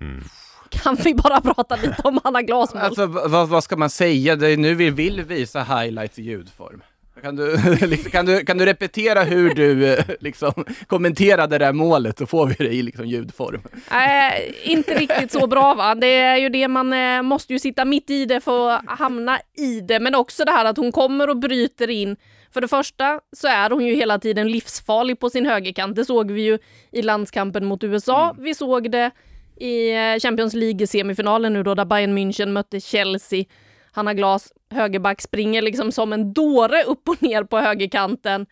Mm. 0.00 0.24
Kan 0.68 0.96
vi 0.96 1.14
bara 1.14 1.40
prata 1.54 1.76
lite 1.76 2.02
om 2.04 2.20
Hanna 2.24 2.42
Glasmål? 2.42 2.82
Alltså 2.82 3.06
vad, 3.06 3.48
vad 3.48 3.64
ska 3.64 3.76
man 3.76 3.90
säga? 3.90 4.36
Det 4.36 4.48
är 4.48 4.56
nu 4.56 4.74
vi 4.74 4.90
vill 4.90 5.24
visa 5.24 5.62
highlights 5.62 6.18
i 6.18 6.22
ljudform. 6.22 6.82
Kan 7.22 7.36
du, 7.36 7.56
liksom, 7.86 8.10
kan, 8.10 8.26
du, 8.26 8.44
kan 8.44 8.58
du 8.58 8.66
repetera 8.66 9.22
hur 9.22 9.54
du 9.54 9.96
liksom, 10.20 10.52
kommenterade 10.86 11.58
det 11.58 11.64
där 11.64 11.72
målet 11.72 12.18
så 12.18 12.26
får 12.26 12.46
vi 12.46 12.54
det 12.58 12.74
i 12.74 12.82
liksom, 12.82 13.06
ljudform. 13.06 13.60
Nej, 13.90 14.54
inte 14.64 14.94
riktigt 14.94 15.32
så 15.32 15.46
bra 15.46 15.74
va. 15.74 15.94
Det 15.94 16.14
är 16.14 16.36
ju 16.36 16.48
det 16.48 16.68
man 16.68 16.92
eh, 16.92 17.22
måste 17.22 17.52
ju 17.52 17.58
sitta 17.58 17.84
mitt 17.84 18.10
i 18.10 18.24
det 18.24 18.40
för 18.40 18.70
att 18.70 18.82
hamna 18.86 19.38
i 19.56 19.80
det. 19.80 20.00
Men 20.00 20.14
också 20.14 20.44
det 20.44 20.52
här 20.52 20.64
att 20.64 20.76
hon 20.76 20.92
kommer 20.92 21.30
och 21.30 21.36
bryter 21.36 21.90
in. 21.90 22.16
För 22.50 22.60
det 22.60 22.68
första 22.68 23.20
så 23.36 23.48
är 23.48 23.70
hon 23.70 23.86
ju 23.86 23.94
hela 23.94 24.18
tiden 24.18 24.48
livsfarlig 24.48 25.20
på 25.20 25.30
sin 25.30 25.46
högerkant. 25.46 25.96
Det 25.96 26.04
såg 26.04 26.30
vi 26.30 26.42
ju 26.42 26.58
i 26.92 27.02
landskampen 27.02 27.64
mot 27.64 27.84
USA. 27.84 28.36
Vi 28.38 28.54
såg 28.54 28.90
det 28.90 29.10
i 29.56 29.90
eh, 29.90 30.18
Champions 30.20 30.54
League-semifinalen 30.54 31.52
nu 31.52 31.62
då, 31.62 31.74
där 31.74 31.84
Bayern 31.84 32.18
München 32.18 32.46
mötte 32.46 32.80
Chelsea. 32.80 33.44
Hanna 33.92 34.14
Glas, 34.14 34.52
högerback, 34.70 35.20
springer 35.20 35.62
liksom 35.62 35.92
som 35.92 36.12
en 36.12 36.32
dåre 36.32 36.82
upp 36.82 37.08
och 37.08 37.22
ner 37.22 37.44
på 37.44 37.58
högerkanten. 37.58 38.46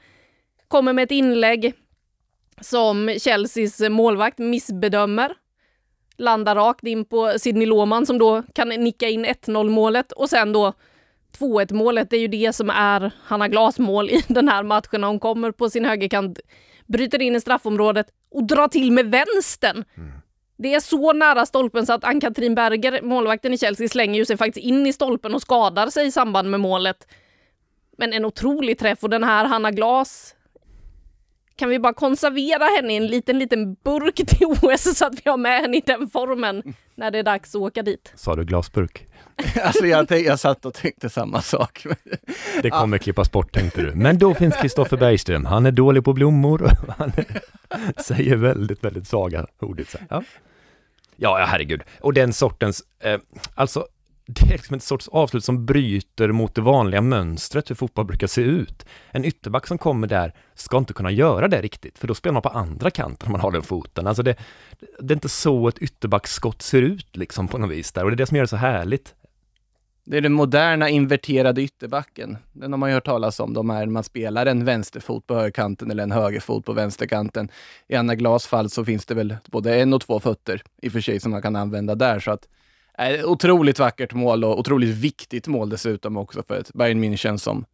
Kommer 0.68 0.92
med 0.92 1.02
ett 1.04 1.10
inlägg 1.10 1.74
som 2.60 3.08
Chelseas 3.08 3.80
målvakt 3.80 4.38
missbedömer. 4.38 5.34
Landar 6.16 6.54
rakt 6.54 6.86
in 6.86 7.04
på 7.04 7.32
Sidney 7.38 7.66
Lohman 7.66 8.06
som 8.06 8.18
då 8.18 8.42
kan 8.54 8.68
nicka 8.68 9.08
in 9.08 9.26
1-0 9.26 9.70
målet 9.70 10.12
och 10.12 10.30
sen 10.30 10.52
då 10.52 10.72
2-1 11.38 11.74
målet. 11.74 12.10
Det 12.10 12.16
är 12.16 12.20
ju 12.20 12.28
det 12.28 12.52
som 12.52 12.70
är 12.70 13.12
Hanna 13.22 13.48
Glas 13.48 13.78
mål 13.78 14.10
i 14.10 14.22
den 14.28 14.48
här 14.48 14.62
matchen. 14.62 15.04
Hon 15.04 15.20
kommer 15.20 15.50
på 15.50 15.70
sin 15.70 15.84
högerkant, 15.84 16.40
bryter 16.86 17.22
in 17.22 17.36
i 17.36 17.40
straffområdet 17.40 18.06
och 18.30 18.44
drar 18.44 18.68
till 18.68 18.92
med 18.92 19.06
vänstern. 19.06 19.84
Mm. 19.96 20.12
Det 20.56 20.74
är 20.74 20.80
så 20.80 21.12
nära 21.12 21.46
stolpen 21.46 21.86
så 21.86 21.92
att 21.92 22.04
Ann-Katrin 22.04 22.54
Berger, 22.54 23.02
målvakten 23.02 23.52
i 23.52 23.58
Chelsea, 23.58 23.88
slänger 23.88 24.18
ju 24.18 24.24
sig 24.24 24.36
faktiskt 24.36 24.66
in 24.66 24.86
i 24.86 24.92
stolpen 24.92 25.34
och 25.34 25.42
skadar 25.42 25.90
sig 25.90 26.06
i 26.06 26.12
samband 26.12 26.50
med 26.50 26.60
målet. 26.60 27.06
Men 27.98 28.12
en 28.12 28.24
otrolig 28.24 28.78
träff 28.78 29.02
och 29.02 29.10
den 29.10 29.24
här 29.24 29.44
Hanna 29.44 29.70
Glas 29.70 30.34
kan 31.56 31.68
vi 31.68 31.78
bara 31.78 31.94
konservera 31.94 32.64
henne 32.64 32.92
i 32.92 32.96
en 32.96 33.06
liten, 33.06 33.38
liten 33.38 33.74
burk 33.74 34.14
till 34.14 34.46
OS 34.46 34.98
så 34.98 35.06
att 35.06 35.14
vi 35.24 35.30
har 35.30 35.36
med 35.36 35.60
henne 35.60 35.76
i 35.76 35.82
den 35.86 36.10
formen 36.10 36.62
när 36.94 37.10
det 37.10 37.18
är 37.18 37.22
dags 37.22 37.54
att 37.54 37.60
åka 37.60 37.82
dit. 37.82 38.12
Sa 38.14 38.36
du 38.36 38.44
glasburk? 38.44 39.06
Alltså 39.62 39.86
jag, 39.86 40.10
jag 40.10 40.38
satt 40.40 40.66
och 40.66 40.74
tänkte 40.74 41.10
samma 41.10 41.42
sak. 41.42 41.86
Det 42.62 42.70
kommer 42.70 42.98
klippas 42.98 43.32
bort 43.32 43.52
tänkte 43.52 43.82
du. 43.82 43.92
Men 43.94 44.18
då 44.18 44.34
finns 44.34 44.56
Kristoffer 44.56 44.96
Bergström. 44.96 45.44
Han 45.44 45.66
är 45.66 45.72
dålig 45.72 46.04
på 46.04 46.12
blommor 46.12 46.62
och 46.62 46.70
han 46.98 47.12
säger 47.96 48.36
väldigt, 48.36 48.84
väldigt 48.84 49.06
svaga 49.06 49.46
ord. 49.60 49.82
Så. 49.88 49.98
Ja 50.08 50.22
ja, 51.16 51.40
ja, 51.40 51.46
herregud. 51.46 51.82
Och 52.00 52.12
den 52.12 52.32
sortens, 52.32 52.82
eh, 53.00 53.18
alltså 53.54 53.86
det 54.26 54.42
är 54.42 54.52
liksom 54.52 54.74
en 54.74 54.80
sorts 54.80 55.08
avslut 55.08 55.44
som 55.44 55.66
bryter 55.66 56.32
mot 56.32 56.54
det 56.54 56.60
vanliga 56.60 57.00
mönstret 57.00 57.70
hur 57.70 57.74
fotboll 57.74 58.04
brukar 58.04 58.26
se 58.26 58.40
ut. 58.40 58.86
En 59.10 59.24
ytterback 59.24 59.66
som 59.66 59.78
kommer 59.78 60.06
där 60.06 60.34
ska 60.54 60.78
inte 60.78 60.92
kunna 60.92 61.10
göra 61.10 61.48
det 61.48 61.62
riktigt, 61.62 61.98
för 61.98 62.08
då 62.08 62.14
spelar 62.14 62.32
man 62.32 62.42
på 62.42 62.48
andra 62.48 62.90
kanten 62.90 63.26
om 63.26 63.32
man 63.32 63.40
har 63.40 63.50
den 63.50 63.62
foten. 63.62 64.06
Alltså 64.06 64.22
det, 64.22 64.36
det 65.00 65.12
är 65.12 65.16
inte 65.16 65.28
så 65.28 65.68
ett 65.68 65.78
ytterbacksskott 65.78 66.62
ser 66.62 66.82
ut 66.82 67.16
liksom 67.16 67.48
på 67.48 67.58
något 67.58 67.70
vis 67.70 67.92
där 67.92 68.04
och 68.04 68.10
det 68.10 68.14
är 68.14 68.16
det 68.16 68.26
som 68.26 68.36
gör 68.36 68.44
det 68.44 68.48
så 68.48 68.56
härligt. 68.56 69.14
Det 70.08 70.16
är 70.16 70.20
den 70.20 70.32
moderna 70.32 70.88
inverterade 70.88 71.62
ytterbacken. 71.62 72.36
Den 72.52 72.72
har 72.72 72.78
man 72.78 72.88
ju 72.88 72.94
hört 72.94 73.04
talas 73.04 73.40
om. 73.40 73.54
De 73.54 73.70
är 73.70 73.86
man 73.86 74.04
spelar 74.04 74.46
en 74.46 74.64
vänsterfot 74.64 75.26
på 75.26 75.34
högerkanten 75.34 75.90
eller 75.90 76.02
en 76.02 76.12
högerfot 76.12 76.64
på 76.64 76.72
vänsterkanten. 76.72 77.48
I 77.88 77.94
Anna 77.94 78.14
Glas 78.14 78.46
fall 78.46 78.70
så 78.70 78.84
finns 78.84 79.06
det 79.06 79.14
väl 79.14 79.36
både 79.46 79.80
en 79.80 79.92
och 79.92 80.00
två 80.00 80.20
fötter 80.20 80.62
i 80.82 80.88
och 80.88 80.92
för 80.92 81.00
sig 81.00 81.20
som 81.20 81.30
man 81.30 81.42
kan 81.42 81.56
använda 81.56 81.94
där. 81.94 82.20
Så 82.20 82.30
att, 82.30 82.48
eh, 82.98 83.24
otroligt 83.24 83.78
vackert 83.78 84.12
mål 84.12 84.44
och 84.44 84.58
otroligt 84.58 84.96
viktigt 84.96 85.46
mål 85.46 85.70
dessutom 85.70 86.16
också 86.16 86.42
för 86.42 86.60
ett 86.60 86.72
Bayern 86.72 87.04
München 87.04 87.36
som 87.36 87.64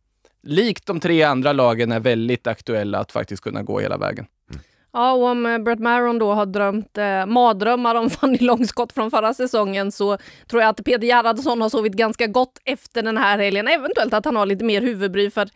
likt 0.42 0.86
de 0.86 1.00
tre 1.00 1.22
andra 1.22 1.52
lagen 1.52 1.92
är 1.92 2.00
väldigt 2.00 2.46
aktuella 2.46 2.98
att 2.98 3.12
faktiskt 3.12 3.42
kunna 3.42 3.62
gå 3.62 3.80
hela 3.80 3.98
vägen. 3.98 4.26
Mm. 4.50 4.62
Ja, 4.92 5.12
och 5.12 5.26
om 5.26 5.46
eh, 5.46 5.58
Brett 5.58 5.78
Maron 5.78 6.18
då 6.18 6.32
har 6.32 6.46
drömt 6.46 6.98
eh, 6.98 7.26
mardrömmar 7.26 7.94
om 7.94 8.10
Fanny 8.20 8.38
Långskott 8.38 8.92
från 8.92 9.10
förra 9.10 9.34
säsongen 9.34 9.92
så 9.92 10.18
tror 10.46 10.62
jag 10.62 10.68
att 10.68 10.84
Peter 10.84 11.06
Gerhardsson 11.06 11.60
har 11.60 11.68
sovit 11.68 11.92
ganska 11.92 12.26
gott 12.26 12.58
efter 12.64 13.02
den 13.02 13.16
här 13.16 13.38
helgen. 13.38 13.68
Eventuellt 13.68 14.14
att 14.14 14.24
han 14.24 14.36
har 14.36 14.46
lite 14.46 14.64
mer 14.64 14.82
huvudbry 14.82 15.30
för 15.30 15.48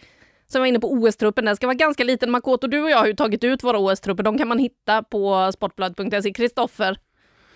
som 0.48 0.60
var 0.60 0.66
inne 0.66 0.80
på 0.80 0.92
OS-truppen, 0.92 1.44
den 1.44 1.56
ska 1.56 1.66
vara 1.66 1.74
ganska 1.74 2.04
liten. 2.04 2.30
Makoto, 2.30 2.66
du 2.66 2.82
och 2.82 2.90
jag 2.90 2.98
har 2.98 3.06
ju 3.06 3.14
tagit 3.14 3.44
ut 3.44 3.64
våra 3.64 3.78
OS-trupper. 3.78 4.22
De 4.22 4.38
kan 4.38 4.48
man 4.48 4.58
hitta 4.58 5.02
på 5.02 5.52
sportbladet.se. 5.52 6.32
Kristoffer, 6.32 6.98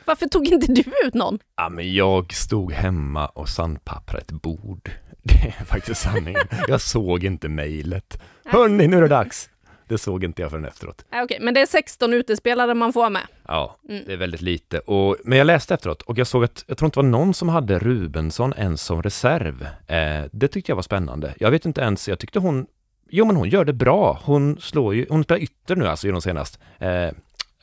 varför 0.05 0.27
tog 0.27 0.49
inte 0.49 0.73
du 0.73 0.85
ut 1.07 1.15
någon? 1.15 1.39
Ja, 1.57 1.69
men 1.69 1.93
jag 1.95 2.33
stod 2.33 2.73
hemma 2.73 3.27
och 3.27 3.49
sandpapprade 3.49 4.19
ett 4.19 4.31
bord. 4.31 4.91
Det 5.23 5.55
är 5.59 5.65
faktiskt 5.65 6.01
sanningen. 6.01 6.43
Jag 6.69 6.81
såg 6.81 7.25
inte 7.25 7.49
mejlet. 7.49 8.23
Hörni, 8.45 8.87
nu 8.87 8.97
är 8.97 9.03
det 9.03 9.09
dags. 9.09 9.51
Det 9.91 9.99
såg 9.99 10.25
inte 10.25 10.43
jag 10.43 10.51
förrän 10.51 10.65
efteråt. 10.65 11.05
Nej, 11.11 11.23
okej, 11.23 11.39
men 11.41 11.55
det 11.55 11.61
är 11.61 11.67
16 11.67 12.13
utespelare 12.15 12.75
man 12.75 12.93
får 12.93 13.11
med. 13.11 13.23
Ja, 13.49 13.77
Mm. 13.89 14.03
det 14.07 14.13
är 14.13 14.17
väldigt 14.17 14.41
lite. 14.41 14.79
Och, 14.79 15.17
men 15.25 15.39
jag 15.39 15.45
läste 15.47 15.75
efteråt 15.75 16.03
och 16.03 16.19
jag 16.19 16.27
såg 16.27 16.45
att, 16.45 16.65
jag 16.67 16.79
tror 16.79 16.87
inte 16.87 17.01
det 17.01 17.03
var 17.05 17.11
någon 17.11 17.35
som 17.35 17.49
hade 17.49 17.79
Rubensson 17.79 18.55
ens 18.57 18.83
som 18.83 19.03
reserv. 19.03 19.67
Eh, 19.87 20.25
det 20.33 20.49
tyckte 20.49 20.71
jag 20.71 20.77
var 20.77 20.83
spännande. 20.83 21.35
Jag 21.41 21.51
vet 21.51 21.67
inte 21.67 21.81
ens, 21.81 22.09
jag 22.09 22.19
tyckte 22.19 22.39
hon, 22.39 22.67
jo 23.11 23.25
men 23.25 23.37
hon 23.37 23.49
gör 23.49 23.65
det 23.65 23.73
bra. 23.73 24.21
Hon 24.25 24.61
slår 24.61 24.95
ju, 24.95 25.07
hon 25.11 25.25
spelar 25.25 25.41
ytter 25.43 25.77
nu 25.77 25.87
alltså, 25.89 26.07
genom 26.07 26.23
senast. 26.23 26.59
Eh, 26.79 27.09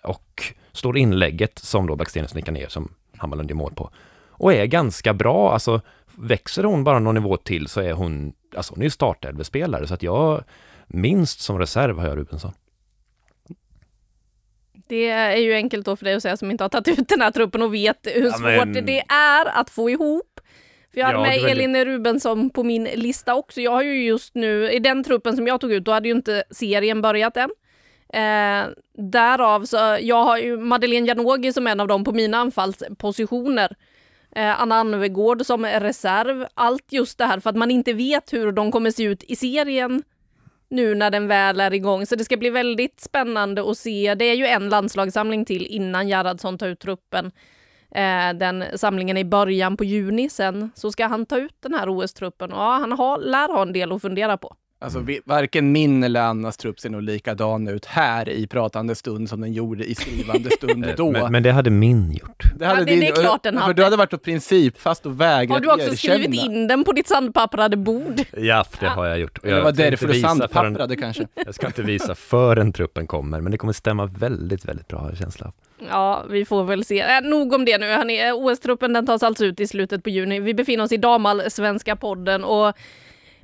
och 0.03 0.43
slår 0.71 0.97
inlägget 0.97 1.59
som 1.59 1.87
då 1.87 1.95
Blackstenius 1.95 2.33
nickar 2.35 2.51
ner, 2.51 2.67
som 2.67 2.93
Hammarlund 3.17 3.49
gör 3.49 3.57
mål 3.57 3.73
på. 3.73 3.89
Och 4.29 4.53
är 4.53 4.65
ganska 4.65 5.13
bra, 5.13 5.53
alltså 5.53 5.81
växer 6.15 6.63
hon 6.63 6.83
bara 6.83 6.99
någon 6.99 7.15
nivå 7.15 7.37
till 7.37 7.67
så 7.67 7.81
är 7.81 7.93
hon, 7.93 8.33
alltså 8.55 8.73
hon 8.73 8.81
är 8.81 8.85
ju 8.85 8.89
startelvespelare 8.89 9.87
så 9.87 9.93
att 9.93 10.03
jag, 10.03 10.43
minst 10.87 11.39
som 11.39 11.59
reserv 11.59 11.97
har 11.99 12.07
jag 12.07 12.17
Rubensson. 12.17 12.51
Det 14.87 15.07
är 15.09 15.35
ju 15.37 15.53
enkelt 15.53 15.85
då 15.85 15.95
för 15.95 16.05
dig 16.05 16.13
att 16.15 16.21
säga 16.21 16.37
som 16.37 16.51
inte 16.51 16.63
har 16.63 16.69
tagit 16.69 16.99
ut 16.99 17.09
den 17.09 17.21
här 17.21 17.31
truppen 17.31 17.61
och 17.61 17.73
vet 17.73 18.07
hur 18.13 18.23
Ja, 18.25 18.31
svårt 18.31 18.67
men- 18.67 18.85
det 18.85 18.99
är 19.09 19.59
att 19.59 19.69
få 19.69 19.89
ihop. 19.89 20.39
För 20.93 20.99
jag 20.99 21.05
hade 21.07 21.17
Ja, 21.19 21.23
med 21.23 21.41
var 21.41 21.49
Elin 21.49 21.85
Rubensson 21.85 22.49
på 22.49 22.63
min 22.63 22.83
lista 22.83 23.35
också. 23.35 23.61
Jag 23.61 23.71
har 23.71 23.83
ju 23.83 24.03
just 24.05 24.35
nu, 24.35 24.71
i 24.71 24.79
den 24.79 25.03
truppen 25.03 25.35
som 25.35 25.47
jag 25.47 25.61
tog 25.61 25.71
ut, 25.73 25.83
då 25.85 25.91
hade 25.91 26.07
ju 26.07 26.15
inte 26.15 26.43
serien 26.51 27.01
börjat 27.01 27.37
än. 27.37 27.49
Eh, 28.13 28.67
därav 29.11 29.65
så, 29.65 29.97
jag 30.01 30.23
har 30.23 30.37
ju 30.37 30.57
Madeleine 30.57 31.07
Janogy 31.07 31.51
som 31.53 31.67
en 31.67 31.79
av 31.79 31.87
dem 31.87 32.03
på 32.03 32.11
mina 32.11 32.37
anfallspositioner. 32.37 33.75
Eh, 34.35 34.61
Anna 34.61 34.75
Anvegård 34.75 35.45
som 35.45 35.65
reserv. 35.65 36.45
Allt 36.53 36.85
just 36.93 37.17
det 37.17 37.25
här 37.25 37.39
för 37.39 37.49
att 37.49 37.55
man 37.55 37.71
inte 37.71 37.93
vet 37.93 38.33
hur 38.33 38.51
de 38.51 38.71
kommer 38.71 38.91
se 38.91 39.03
ut 39.03 39.23
i 39.23 39.35
serien 39.35 40.03
nu 40.69 40.95
när 40.95 41.11
den 41.11 41.27
väl 41.27 41.59
är 41.59 41.73
igång. 41.73 42.05
Så 42.05 42.15
det 42.15 42.23
ska 42.23 42.37
bli 42.37 42.49
väldigt 42.49 42.99
spännande 42.99 43.71
att 43.71 43.77
se. 43.77 44.15
Det 44.15 44.25
är 44.25 44.35
ju 44.35 44.45
en 44.45 44.69
landslagssamling 44.69 45.45
till 45.45 45.65
innan 45.65 46.07
Gerhardsson 46.07 46.57
tar 46.57 46.67
ut 46.67 46.79
truppen. 46.79 47.31
Eh, 47.91 48.33
den 48.33 48.63
samlingen 48.75 49.17
är 49.17 49.21
i 49.21 49.25
början 49.25 49.77
på 49.77 49.83
juni. 49.83 50.29
Sen 50.29 50.71
så 50.75 50.91
ska 50.91 51.07
han 51.07 51.25
ta 51.25 51.37
ut 51.37 51.55
den 51.59 51.73
här 51.73 51.89
OS-truppen 51.89 52.51
och 52.53 52.59
ja, 52.59 52.77
han 52.77 52.91
har, 52.91 53.19
lär 53.19 53.47
ha 53.47 53.61
en 53.61 53.73
del 53.73 53.91
att 53.91 54.01
fundera 54.01 54.37
på. 54.37 54.55
Alltså, 54.79 54.99
vi, 54.99 55.19
varken 55.25 55.71
min 55.71 56.03
eller 56.03 56.21
Annas 56.21 56.57
trupp 56.57 56.79
ser 56.79 56.89
nog 56.89 57.01
likadan 57.01 57.67
ut 57.67 57.85
här 57.85 58.29
i 58.29 58.47
pratande 58.47 58.95
stund 58.95 59.29
som 59.29 59.41
den 59.41 59.53
gjorde 59.53 59.83
i 59.85 59.95
skrivande 59.95 60.49
stund 60.57 60.85
Eh, 60.85 60.95
då. 60.97 61.11
Men, 61.11 61.31
men 61.31 61.43
det 61.43 61.51
hade 61.51 61.69
min 61.69 62.11
gjort. 62.11 62.43
det, 62.55 62.65
Ja, 62.65 62.75
det- 62.75 62.85
det 62.85 63.07
är 63.07 63.15
klart 63.15 63.43
den 63.43 63.53
För 63.53 63.61
hade. 63.61 63.73
du 63.73 63.83
hade 63.83 63.97
varit 63.97 64.09
på 64.09 64.17
princip 64.17 64.77
fast 64.81 65.05
och 65.05 65.21
vägrat 65.21 65.55
Har 65.55 65.59
du 65.59 65.67
också 65.71 65.91
erkänna. 65.93 66.15
skrivit 66.19 66.43
in 66.45 66.67
den 66.67 66.83
på 66.83 66.91
ditt 66.91 67.07
sandpapprade 67.07 67.77
bord? 67.77 68.21
Ja, 68.37 68.63
för 68.71 68.85
det 68.85 68.91
har 68.91 69.05
jag 69.05 69.19
gjort. 69.19 69.37
Och 69.37 69.43
Det 69.43 69.49
jag 69.49 69.55
var 69.55 69.61
ska 69.63 69.69
inte 69.69 69.89
därför 69.89 70.07
du 70.07 70.13
visa 70.13 70.27
förrän- 70.27 70.37
sandpapprade 70.39 70.95
kanske. 70.95 71.27
Jag 71.45 71.55
ska 71.55 71.67
inte 71.67 71.81
visa 71.81 72.15
förrän 72.15 72.73
truppen 72.73 73.07
kommer, 73.07 73.41
men 73.41 73.51
det 73.51 73.57
kommer 73.57 73.73
stämma 73.73 74.05
väldigt, 74.05 74.65
väldigt 74.65 74.87
bra 74.87 75.11
känsla. 75.19 75.51
Ja, 75.89 76.23
vi 76.29 76.45
får 76.45 76.63
väl 76.63 76.83
se. 76.85 76.99
Äh, 76.99 77.21
nog 77.23 77.53
om 77.53 77.65
det 77.65 77.77
nu. 77.77 77.91
Eh, 77.91 78.33
OS-truppen 78.35 78.93
den 78.93 79.05
tas 79.05 79.23
alltså 79.23 79.45
ut 79.45 79.59
i 79.59 79.67
slutet 79.67 80.03
på 80.03 80.09
juni. 80.09 80.39
Vi 80.39 80.53
befinner 80.53 80.83
oss 80.83 80.91
i 80.91 80.97
damallsvenska 80.97 81.95
podden 81.95 82.43
och 82.43 82.73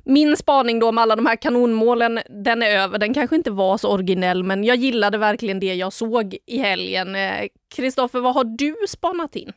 min 0.04 0.36
spaning 0.36 0.78
då 0.78 0.92
med 0.92 1.02
alla 1.02 1.16
de 1.16 1.26
här 1.26 1.36
kanonmålen, 1.36 2.20
den 2.44 2.62
är 2.62 2.70
över. 2.70 2.98
Den 2.98 3.14
kanske 3.14 3.36
inte 3.36 3.50
var 3.50 3.78
så 3.78 3.90
originell, 3.90 4.44
men 4.44 4.64
jag 4.64 4.76
gillade 4.76 5.18
verkligen 5.18 5.60
det 5.60 5.74
jag 5.74 5.92
såg 5.92 6.36
i 6.46 6.58
helgen. 6.58 7.16
Eh, 7.16 7.46
Kristoffer, 7.74 8.20
vad 8.20 8.34
har 8.34 8.44
du 8.44 8.74
spanat 8.88 9.36
in? 9.36 9.52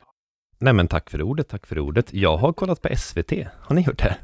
Nej 0.59 0.73
men 0.73 0.87
tack 0.87 1.09
för 1.09 1.21
ordet, 1.21 1.49
tack 1.49 1.67
för 1.67 1.79
ordet. 1.79 2.13
Jag 2.13 2.37
har 2.37 2.53
kollat 2.53 2.81
på 2.81 2.89
SVT. 2.97 3.31
Har 3.61 3.75
ni 3.75 3.81
gjort 3.81 3.97
det? 3.97 4.17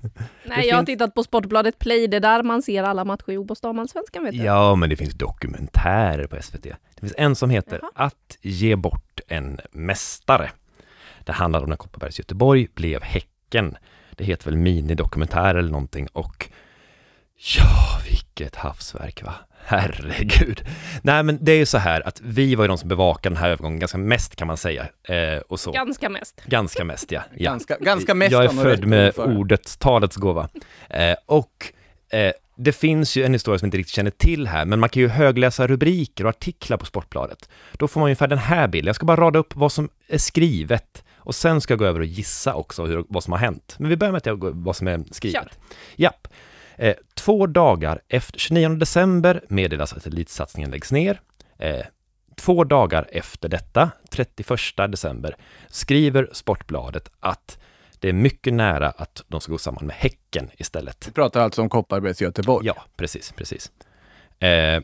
Nej, 0.46 0.68
jag 0.68 0.76
har 0.76 0.84
tittat 0.84 1.14
på 1.14 1.24
Sportbladet 1.24 1.80
Play. 1.80 2.08
Det 2.08 2.18
är 2.18 2.22
där 2.22 2.44
man 2.44 2.62
ser 2.62 2.84
alla 2.84 3.06
matcher 3.06 3.32
i 3.32 3.38
OBOS 3.38 3.62
damallsvenskan, 3.62 4.24
vet 4.24 4.32
du. 4.32 4.44
Ja, 4.44 4.76
men 4.76 4.90
det 4.90 4.96
finns 4.96 5.14
dokumentärer 5.14 6.28
på 6.28 6.42
SVT. 6.42 6.64
Det 6.64 7.00
finns 7.00 7.14
en 7.18 7.36
som 7.36 7.50
heter 7.50 7.80
Jaha. 7.82 7.92
Att 7.96 8.38
ge 8.42 8.76
bort 8.76 9.20
en 9.28 9.60
mästare. 9.72 10.52
Det 11.24 11.32
handlar 11.32 11.64
om 11.64 11.70
när 11.70 11.76
Kopparbergs 11.76 12.20
Göteborg 12.20 12.68
blev 12.74 13.04
Häcken. 13.04 13.78
Det 14.18 14.24
heter 14.24 14.46
väl 14.46 14.58
minidokumentär 14.58 15.56
eller 15.56 15.72
någonting 15.72 16.08
och 16.14 16.50
ja, 17.58 18.00
vilket 18.10 18.56
havsverk 18.56 19.24
va? 19.24 19.34
Herregud. 19.66 20.62
Nej, 21.02 21.24
men 21.24 21.38
det 21.42 21.52
är 21.52 21.58
ju 21.58 21.66
så 21.66 21.78
här 21.78 22.08
att 22.08 22.22
vi 22.22 22.56
var 22.56 22.64
ju 22.64 22.68
de 22.68 22.78
som 22.78 22.90
bevakade 22.90 23.36
den 23.36 23.42
här 23.42 23.50
övergången 23.50 23.80
ganska 23.80 23.98
mest 23.98 24.36
kan 24.36 24.48
man 24.48 24.58
säga. 24.58 24.88
Eh, 25.04 25.38
och 25.38 25.60
så. 25.60 25.72
Ganska 25.72 26.10
mest. 26.10 26.42
Ganska 26.46 26.84
mest, 26.84 27.12
ja. 27.12 27.22
ja. 27.38 27.52
Ganska, 27.52 27.78
ganska 27.78 28.14
mest 28.14 28.32
Jag 28.32 28.44
är 28.44 28.50
född 28.50 28.86
med 28.86 29.08
ord 29.08 29.16
för. 29.16 29.38
ordets, 29.38 29.78
talets 29.78 30.16
gåva. 30.16 30.50
Eh, 30.90 31.16
och 31.26 31.72
eh, 32.10 32.32
det 32.58 32.72
finns 32.72 33.16
ju 33.16 33.24
en 33.24 33.34
historia 33.34 33.60
som 33.60 33.66
jag 33.66 33.68
inte 33.68 33.78
riktigt 33.78 33.96
känner 33.96 34.12
till 34.12 34.48
här, 34.48 34.66
men 34.66 34.80
man 34.80 34.90
kan 34.90 35.02
ju 35.02 35.08
högläsa 35.08 35.68
rubriker 35.68 36.24
och 36.24 36.30
artiklar 36.30 36.78
på 36.78 36.86
Sportbladet. 36.86 37.50
Då 37.72 37.88
får 37.88 38.00
man 38.00 38.08
ungefär 38.08 38.28
den 38.28 38.38
här 38.38 38.68
bilden. 38.68 38.88
Jag 38.88 38.96
ska 38.96 39.06
bara 39.06 39.22
rada 39.22 39.40
upp 39.40 39.56
vad 39.56 39.72
som 39.72 39.90
är 40.08 40.18
skrivet 40.18 41.04
och 41.26 41.36
sen 41.36 41.62
ska 41.62 41.72
jag 41.72 41.80
gå 41.80 41.86
över 41.86 42.00
och 42.00 42.06
gissa 42.06 42.54
också 42.56 42.86
hur, 42.86 43.06
vad 43.10 43.24
som 43.24 43.34
har 43.34 43.40
hänt. 43.40 43.76
Men 43.80 43.90
vi 43.90 43.98
börjar 43.98 44.12
med 44.12 44.18
att 44.18 44.26
jag 44.26 44.40
går, 44.40 44.52
vad 44.56 44.76
som 44.76 44.88
är 44.88 45.04
skrivet. 45.12 45.44
Kör. 45.44 45.52
Japp. 45.96 46.28
Eh, 46.76 46.96
två 47.14 47.48
dagar 47.48 48.02
efter, 48.08 48.40
29 48.40 48.70
december 48.70 49.42
meddelas 49.48 49.94
att 49.94 50.06
elitsatsningen 50.06 50.72
läggs 50.72 50.92
ner. 50.92 51.22
Eh, 51.58 51.86
två 52.36 52.64
dagar 52.64 53.08
efter 53.12 53.50
detta, 53.50 53.92
31 54.10 54.92
december, 54.92 55.36
skriver 55.68 56.30
Sportbladet 56.32 57.12
att 57.20 57.58
det 58.00 58.10
är 58.10 58.14
mycket 58.14 58.54
nära 58.54 58.90
att 58.90 59.24
de 59.28 59.42
ska 59.42 59.52
gå 59.52 59.58
samman 59.58 59.86
med 59.86 59.96
Häcken 59.96 60.50
istället. 60.58 61.08
Vi 61.08 61.12
pratar 61.12 61.42
alltså 61.42 61.62
om 61.62 61.70
Kopparbergs 61.70 62.22
Göteborg. 62.22 62.68
Ja, 62.68 62.86
precis, 62.96 63.32
precis. 63.32 63.72
Eh, 64.40 64.82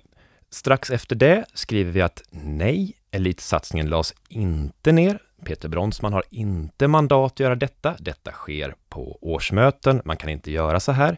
strax 0.50 0.90
efter 0.90 1.16
det 1.16 1.46
skriver 1.54 1.92
vi 1.92 2.02
att 2.02 2.22
nej, 2.30 2.96
elitsatsningen 3.12 3.90
lades 3.90 4.14
inte 4.30 4.92
ner. 4.92 5.20
Peter 5.44 5.70
Bronsman 5.70 6.14
har 6.14 6.24
inte 6.30 6.88
mandat 6.88 7.32
att 7.32 7.40
göra 7.40 7.56
detta. 7.56 7.96
Detta 8.00 8.32
sker 8.32 8.76
på 8.90 9.18
årsmöten. 9.22 10.02
Man 10.06 10.18
kan 10.18 10.30
inte 10.30 10.52
göra 10.52 10.80
så 10.80 10.92
här. 10.92 11.18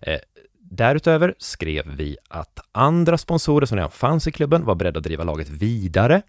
Eh, 0.00 0.18
därutöver 0.58 1.34
skrev 1.38 1.84
vi 1.86 2.16
att 2.28 2.60
andra 2.72 3.18
sponsorer 3.18 3.66
som 3.66 3.76
redan 3.76 3.90
fanns 3.90 4.26
i 4.26 4.32
klubben 4.32 4.64
var 4.64 4.74
beredda 4.74 4.98
att 4.98 5.04
driva 5.04 5.24
laget 5.24 5.48
vidare. 5.48 6.22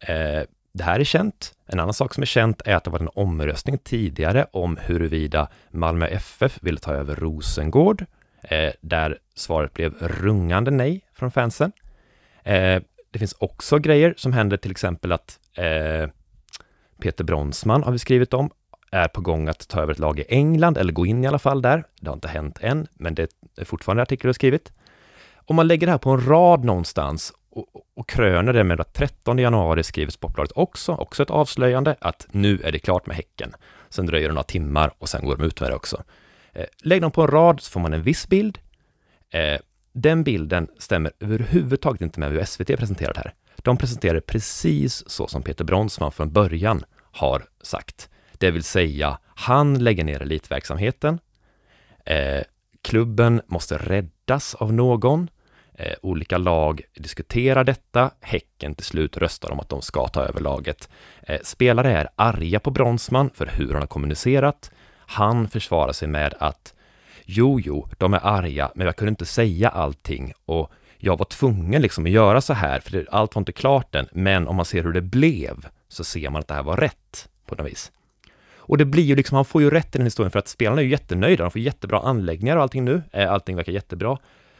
Eh, 0.00 0.42
det 0.72 0.84
här 0.84 1.00
är 1.00 1.04
känt. 1.04 1.54
En 1.66 1.80
annan 1.80 1.94
sak 1.94 2.14
som 2.14 2.22
är 2.22 2.26
känt 2.26 2.62
är 2.64 2.74
att 2.74 2.84
det 2.84 2.90
var 2.90 3.00
en 3.00 3.08
omröstning 3.14 3.78
tidigare 3.78 4.46
om 4.52 4.76
huruvida 4.76 5.48
Malmö 5.70 6.06
FF 6.06 6.58
ville 6.62 6.78
ta 6.78 6.92
över 6.92 7.16
Rosengård, 7.16 8.04
eh, 8.42 8.72
där 8.80 9.18
svaret 9.34 9.74
blev 9.74 9.94
rungande 10.00 10.70
nej 10.70 11.00
från 11.14 11.30
fansen. 11.30 11.72
Eh, 12.44 12.82
det 13.10 13.18
finns 13.18 13.32
också 13.38 13.78
grejer 13.78 14.14
som 14.16 14.32
händer, 14.32 14.56
till 14.56 14.70
exempel 14.70 15.12
att 15.12 15.38
eh, 15.54 16.08
Peter 17.00 17.24
Bronsman 17.24 17.82
har 17.82 17.92
vi 17.92 17.98
skrivit 17.98 18.34
om, 18.34 18.50
är 18.90 19.08
på 19.08 19.20
gång 19.20 19.48
att 19.48 19.68
ta 19.68 19.80
över 19.80 19.92
ett 19.92 19.98
lag 19.98 20.18
i 20.18 20.24
England, 20.28 20.78
eller 20.78 20.92
gå 20.92 21.06
in 21.06 21.24
i 21.24 21.26
alla 21.26 21.38
fall 21.38 21.62
där. 21.62 21.84
Det 22.00 22.08
har 22.08 22.14
inte 22.14 22.28
hänt 22.28 22.58
än, 22.60 22.86
men 22.94 23.14
det 23.14 23.30
är 23.56 23.64
fortfarande 23.64 24.02
artiklar 24.02 24.22
du 24.22 24.28
har 24.28 24.34
skrivit. 24.34 24.72
Om 25.34 25.56
man 25.56 25.68
lägger 25.68 25.86
det 25.86 25.90
här 25.90 25.98
på 25.98 26.10
en 26.10 26.26
rad 26.26 26.64
någonstans 26.64 27.32
och, 27.50 27.66
och 27.96 28.08
kröner 28.08 28.52
det 28.52 28.64
med 28.64 28.80
att 28.80 28.94
13 28.94 29.38
januari 29.38 29.82
skriver 29.82 30.12
Sportbladet 30.12 30.52
också, 30.54 30.92
också 30.92 31.22
ett 31.22 31.30
avslöjande 31.30 31.96
att 32.00 32.26
nu 32.30 32.60
är 32.64 32.72
det 32.72 32.78
klart 32.78 33.06
med 33.06 33.16
Häcken. 33.16 33.52
Sen 33.88 34.06
dröjer 34.06 34.28
det 34.28 34.34
några 34.34 34.44
timmar 34.44 34.90
och 34.98 35.08
sen 35.08 35.24
går 35.24 35.36
de 35.36 35.44
ut 35.44 35.60
med 35.60 35.70
det 35.70 35.74
också. 35.74 36.02
Eh, 36.52 36.64
lägg 36.82 37.02
dem 37.02 37.10
på 37.10 37.22
en 37.22 37.28
rad 37.28 37.60
så 37.60 37.70
får 37.70 37.80
man 37.80 37.92
en 37.92 38.02
viss 38.02 38.28
bild. 38.28 38.58
Eh, 39.30 39.60
den 39.92 40.24
bilden 40.24 40.68
stämmer 40.78 41.12
överhuvudtaget 41.20 42.00
inte 42.00 42.20
med 42.20 42.30
hur 42.30 42.44
SVT 42.44 42.66
presenterat 42.66 43.16
här. 43.16 43.34
De 43.56 43.76
presenterar 43.76 44.20
precis 44.20 45.10
så 45.10 45.28
som 45.28 45.42
Peter 45.42 45.64
Bronsman 45.64 46.12
från 46.12 46.32
början 46.32 46.84
har 47.12 47.44
sagt. 47.62 48.08
Det 48.32 48.50
vill 48.50 48.64
säga, 48.64 49.18
han 49.24 49.78
lägger 49.84 50.04
ner 50.04 50.22
elitverksamheten. 50.22 51.18
Eh, 52.04 52.42
klubben 52.82 53.42
måste 53.46 53.78
räddas 53.78 54.54
av 54.54 54.72
någon. 54.72 55.30
Eh, 55.74 55.94
olika 56.02 56.38
lag 56.38 56.82
diskuterar 56.94 57.64
detta. 57.64 58.10
Häcken 58.20 58.74
till 58.74 58.86
slut 58.86 59.16
röstar 59.16 59.50
om 59.50 59.60
att 59.60 59.68
de 59.68 59.82
ska 59.82 60.08
ta 60.08 60.22
över 60.22 60.40
laget. 60.40 60.88
Eh, 61.22 61.40
spelare 61.42 61.92
är 61.92 62.08
arga 62.16 62.60
på 62.60 62.70
Bronsman 62.70 63.30
för 63.34 63.46
hur 63.46 63.72
han 63.72 63.82
har 63.82 63.86
kommunicerat. 63.86 64.70
Han 64.96 65.48
försvarar 65.48 65.92
sig 65.92 66.08
med 66.08 66.34
att 66.38 66.74
jo, 67.24 67.60
jo, 67.60 67.88
de 67.98 68.14
är 68.14 68.26
arga, 68.26 68.70
men 68.74 68.86
jag 68.86 68.96
kunde 68.96 69.10
inte 69.10 69.26
säga 69.26 69.68
allting 69.68 70.32
och 70.44 70.72
jag 70.98 71.18
var 71.18 71.24
tvungen 71.24 71.82
liksom 71.82 72.04
att 72.04 72.10
göra 72.10 72.40
så 72.40 72.52
här, 72.52 72.80
för 72.80 73.06
allt 73.10 73.34
var 73.34 73.40
inte 73.40 73.52
klart 73.52 73.94
än. 73.94 74.08
Men 74.12 74.48
om 74.48 74.56
man 74.56 74.64
ser 74.64 74.82
hur 74.82 74.92
det 74.92 75.00
blev 75.00 75.66
så 75.88 76.04
ser 76.04 76.30
man 76.30 76.40
att 76.40 76.48
det 76.48 76.54
här 76.54 76.62
var 76.62 76.76
rätt 76.76 77.28
på 77.46 77.54
något 77.54 77.66
vis. 77.66 77.92
Och 78.56 78.78
det 78.78 78.84
blir 78.84 79.02
ju 79.02 79.16
liksom, 79.16 79.36
han 79.36 79.44
får 79.44 79.62
ju 79.62 79.70
rätt 79.70 79.94
i 79.94 79.98
den 79.98 80.06
historien 80.06 80.30
för 80.30 80.38
att 80.38 80.48
spelarna 80.48 80.80
är 80.80 80.84
ju 80.84 80.90
jättenöjda, 80.90 81.44
de 81.44 81.50
får 81.50 81.60
jättebra 81.60 82.00
anläggningar 82.00 82.56
och 82.56 82.62
allting 82.62 82.84
nu. 82.84 83.02
Eh, 83.12 83.32
allting 83.32 83.56
verkar 83.56 83.72
jättebra. 83.72 84.18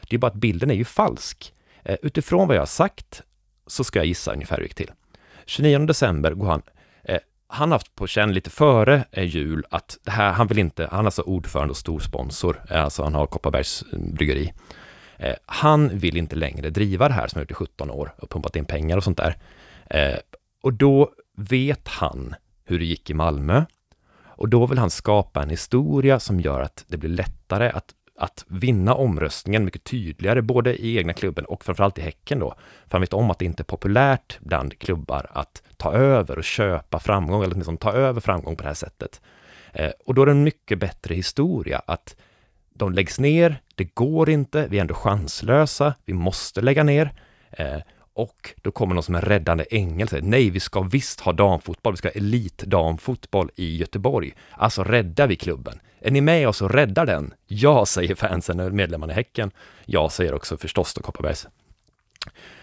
Det 0.08 0.16
är 0.16 0.18
bara 0.18 0.26
att 0.26 0.34
bilden 0.34 0.70
är 0.70 0.74
ju 0.74 0.84
falsk. 0.84 1.52
Eh, 1.84 1.96
utifrån 2.02 2.48
vad 2.48 2.56
jag 2.56 2.60
har 2.60 2.66
sagt 2.66 3.22
så 3.66 3.84
ska 3.84 3.98
jag 3.98 4.06
gissa 4.06 4.32
ungefär 4.32 4.56
hur 4.56 4.62
det 4.62 4.66
gick 4.66 4.74
till. 4.74 4.90
29 5.46 5.78
december 5.78 6.32
går 6.32 6.46
han 6.46 6.62
eh, 7.04 7.18
han 7.48 7.70
har 7.70 7.78
haft 7.78 7.94
på 7.94 8.06
känn 8.06 8.32
lite 8.32 8.50
före 8.50 9.04
jul 9.12 9.64
att 9.70 9.98
det 10.02 10.10
här, 10.10 10.32
han 10.32 10.46
vill 10.46 10.58
inte, 10.58 10.88
han 10.90 11.00
är 11.00 11.04
alltså 11.04 11.22
ordförande 11.22 11.70
och 11.70 11.76
stor 11.76 12.00
sponsor, 12.00 12.62
alltså 12.70 13.02
han 13.02 13.14
har 13.14 13.26
Kopparbergs 13.26 13.84
mm, 13.92 14.14
bryggeri. 14.14 14.52
Eh, 15.18 15.34
han 15.46 15.98
vill 15.98 16.16
inte 16.16 16.36
längre 16.36 16.70
driva 16.70 17.08
det 17.08 17.14
här 17.14 17.28
som 17.28 17.38
han 17.38 17.42
gjort 17.42 17.50
i 17.50 17.54
17 17.54 17.90
år 17.90 18.14
och 18.18 18.30
pumpat 18.30 18.56
in 18.56 18.64
pengar 18.64 18.96
och 18.96 19.04
sånt 19.04 19.18
där. 19.18 19.36
Eh, 19.90 20.18
och 20.62 20.72
då 20.72 21.10
vet 21.36 21.88
han 21.88 22.34
hur 22.64 22.78
det 22.78 22.84
gick 22.84 23.10
i 23.10 23.14
Malmö. 23.14 23.64
Och 24.24 24.48
då 24.48 24.66
vill 24.66 24.78
han 24.78 24.90
skapa 24.90 25.42
en 25.42 25.50
historia 25.50 26.20
som 26.20 26.40
gör 26.40 26.60
att 26.60 26.84
det 26.88 26.96
blir 26.96 27.10
lättare 27.10 27.70
att, 27.70 27.94
att 28.18 28.44
vinna 28.48 28.94
omröstningen 28.94 29.64
mycket 29.64 29.84
tydligare, 29.84 30.42
både 30.42 30.76
i 30.76 30.96
egna 30.96 31.12
klubben 31.12 31.44
och 31.44 31.64
framförallt 31.64 31.98
i 31.98 32.02
Häcken 32.02 32.38
då. 32.38 32.54
För 32.86 32.92
han 32.92 33.00
vet 33.00 33.12
om 33.12 33.30
att 33.30 33.38
det 33.38 33.44
inte 33.44 33.62
är 33.62 33.64
populärt 33.64 34.38
bland 34.40 34.78
klubbar 34.78 35.26
att 35.30 35.62
ta 35.76 35.92
över 35.92 36.38
och 36.38 36.44
köpa 36.44 36.98
framgång, 36.98 37.44
eller 37.44 37.54
liksom 37.54 37.76
ta 37.76 37.92
över 37.92 38.20
framgång 38.20 38.56
på 38.56 38.62
det 38.62 38.68
här 38.68 38.74
sättet. 38.74 39.20
Eh, 39.72 39.90
och 40.06 40.14
då 40.14 40.22
är 40.22 40.26
det 40.26 40.32
en 40.32 40.44
mycket 40.44 40.78
bättre 40.78 41.14
historia 41.14 41.82
att 41.86 42.16
de 42.74 42.92
läggs 42.92 43.20
ner, 43.20 43.60
det 43.76 43.84
går 43.94 44.30
inte, 44.30 44.66
vi 44.68 44.76
är 44.76 44.80
ändå 44.80 44.94
chanslösa, 44.94 45.94
vi 46.04 46.12
måste 46.12 46.60
lägga 46.60 46.82
ner. 46.82 47.12
Eh, 47.50 47.78
och 48.14 48.54
då 48.62 48.70
kommer 48.70 48.94
någon 48.94 49.02
som 49.02 49.14
en 49.14 49.20
räddande 49.20 49.64
ängel 49.70 50.04
och 50.04 50.10
säger 50.10 50.22
nej, 50.22 50.50
vi 50.50 50.60
ska 50.60 50.80
visst 50.80 51.20
ha 51.20 51.32
damfotboll, 51.32 51.92
vi 51.92 51.96
ska 51.96 52.08
ha 52.08 52.12
elitdamfotboll 52.12 53.50
i 53.54 53.76
Göteborg. 53.76 54.34
Alltså 54.50 54.84
räddar 54.84 55.26
vi 55.26 55.36
klubben. 55.36 55.80
Är 56.00 56.10
ni 56.10 56.20
med 56.20 56.48
oss 56.48 56.62
och 56.62 56.70
räddar 56.70 57.06
den? 57.06 57.34
Ja, 57.46 57.86
säger 57.86 58.14
fansen 58.14 58.60
och 58.60 58.72
medlemmarna 58.72 59.12
i 59.12 59.16
Häcken. 59.16 59.50
Ja, 59.84 60.10
säger 60.10 60.34
också 60.34 60.56
förstås 60.56 60.94
då 60.94 61.02
Kopparbergs. 61.02 61.46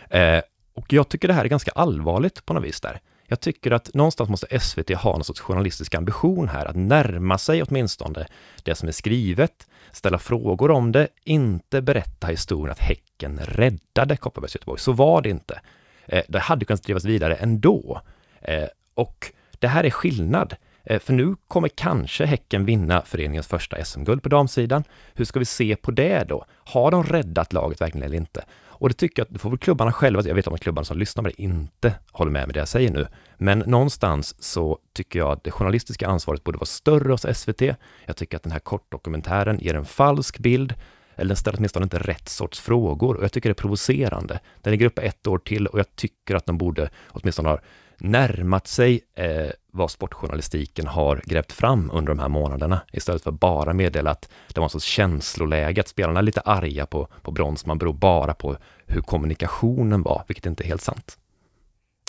Eh, 0.09 0.41
och 0.73 0.93
jag 0.93 1.09
tycker 1.09 1.27
det 1.27 1.33
här 1.33 1.45
är 1.45 1.49
ganska 1.49 1.71
allvarligt 1.71 2.45
på 2.45 2.53
något 2.53 2.63
vis 2.63 2.81
där. 2.81 3.01
Jag 3.33 3.39
tycker 3.39 3.71
att 3.71 3.93
någonstans 3.93 4.29
måste 4.29 4.59
SVT 4.59 4.89
ha 4.89 5.11
någon 5.11 5.23
sorts 5.23 5.39
journalistisk 5.39 5.95
ambition 5.95 6.47
här, 6.47 6.65
att 6.65 6.75
närma 6.75 7.37
sig 7.37 7.63
åtminstone 7.63 8.27
det 8.63 8.75
som 8.75 8.87
är 8.87 8.91
skrivet, 8.91 9.67
ställa 9.91 10.19
frågor 10.19 10.71
om 10.71 10.91
det, 10.91 11.07
inte 11.23 11.81
berätta 11.81 12.27
historien 12.27 12.71
att 12.71 12.79
Häcken 12.79 13.39
räddade 13.43 14.17
Kopparbergs 14.17 14.55
Göteborg. 14.55 14.79
Så 14.79 14.91
var 14.91 15.21
det 15.21 15.29
inte. 15.29 15.61
Eh, 16.05 16.23
det 16.27 16.39
hade 16.39 16.65
kunnat 16.65 16.83
drivas 16.83 17.05
vidare 17.05 17.35
ändå. 17.35 18.01
Eh, 18.41 18.67
och 18.93 19.31
det 19.59 19.67
här 19.67 19.83
är 19.83 19.89
skillnad. 19.89 20.55
Eh, 20.83 20.99
för 20.99 21.13
nu 21.13 21.35
kommer 21.47 21.67
kanske 21.67 22.25
Häcken 22.25 22.65
vinna 22.65 23.01
föreningens 23.01 23.47
första 23.47 23.85
SM-guld 23.85 24.23
på 24.23 24.29
damsidan. 24.29 24.83
Hur 25.13 25.25
ska 25.25 25.39
vi 25.39 25.45
se 25.45 25.75
på 25.75 25.91
det 25.91 26.23
då? 26.23 26.45
Har 26.49 26.91
de 26.91 27.03
räddat 27.03 27.53
laget 27.53 27.81
verkligen 27.81 28.05
eller 28.05 28.17
inte? 28.17 28.43
Och 28.83 28.89
det 28.89 28.95
tycker 28.95 29.21
jag 29.21 29.25
att 29.25 29.33
det 29.33 29.39
får 29.39 29.49
väl 29.49 29.59
klubbarna 29.59 29.91
själva, 29.91 30.21
jag 30.25 30.35
vet 30.35 30.47
om 30.47 30.53
att 30.53 30.61
klubbarna 30.61 30.85
som 30.85 30.97
lyssnar 30.97 31.23
på 31.23 31.29
det 31.29 31.41
inte 31.41 31.95
håller 32.11 32.31
med 32.31 32.47
med 32.47 32.55
det 32.55 32.59
jag 32.59 32.67
säger 32.67 32.91
nu, 32.91 33.07
men 33.37 33.59
någonstans 33.59 34.43
så 34.43 34.79
tycker 34.93 35.19
jag 35.19 35.31
att 35.31 35.43
det 35.43 35.51
journalistiska 35.51 36.07
ansvaret 36.07 36.43
borde 36.43 36.57
vara 36.57 36.65
större 36.65 37.11
hos 37.11 37.25
SVT. 37.37 37.61
Jag 38.05 38.15
tycker 38.15 38.37
att 38.37 38.43
den 38.43 38.51
här 38.51 38.59
kortdokumentären 38.59 39.59
ger 39.59 39.73
en 39.73 39.85
falsk 39.85 40.39
bild, 40.39 40.73
eller 41.15 41.27
den 41.27 41.37
ställer 41.37 41.57
åtminstone 41.57 41.83
inte 41.83 41.99
rätt 41.99 42.29
sorts 42.29 42.59
frågor 42.59 43.15
och 43.15 43.23
jag 43.23 43.31
tycker 43.31 43.49
det 43.49 43.51
är 43.51 43.61
provocerande. 43.61 44.39
Den 44.61 44.71
ligger 44.71 44.85
uppe 44.85 45.01
ett 45.01 45.27
år 45.27 45.37
till 45.37 45.67
och 45.67 45.79
jag 45.79 45.95
tycker 45.95 46.35
att 46.35 46.45
de 46.45 46.57
borde 46.57 46.89
åtminstone 47.07 47.49
ha 47.49 47.59
närmat 48.03 48.67
sig 48.67 49.01
eh, 49.15 49.49
vad 49.71 49.91
sportjournalistiken 49.91 50.87
har 50.87 51.21
grävt 51.25 51.51
fram 51.51 51.91
under 51.93 52.13
de 52.13 52.19
här 52.19 52.29
månaderna, 52.29 52.81
istället 52.91 53.23
för 53.23 53.31
bara 53.31 53.73
meddela 53.73 54.11
att 54.11 54.31
det 54.53 54.59
var 54.59 54.65
en 54.65 54.69
sorts 54.69 54.85
känsloläge, 54.85 55.81
att 55.81 55.87
spelarna 55.87 56.19
är 56.19 56.23
lite 56.23 56.41
arga 56.41 56.85
på, 56.85 57.07
på 57.21 57.31
Bronsman 57.31 57.77
beror 57.77 57.93
bara 57.93 58.33
på 58.33 58.57
hur 58.87 59.01
kommunikationen 59.01 60.03
var, 60.03 60.23
vilket 60.27 60.45
inte 60.45 60.63
är 60.63 60.67
helt 60.67 60.81
sant. 60.81 61.17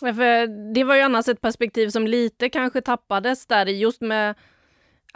Ja, 0.02 0.14
för 0.14 0.46
det 0.74 0.84
var 0.84 0.96
ju 0.96 1.02
annars 1.02 1.28
ett 1.28 1.40
perspektiv 1.40 1.88
som 1.88 2.06
lite 2.06 2.48
kanske 2.48 2.80
tappades 2.80 3.46
där 3.46 3.66
just 3.66 4.00
med 4.00 4.34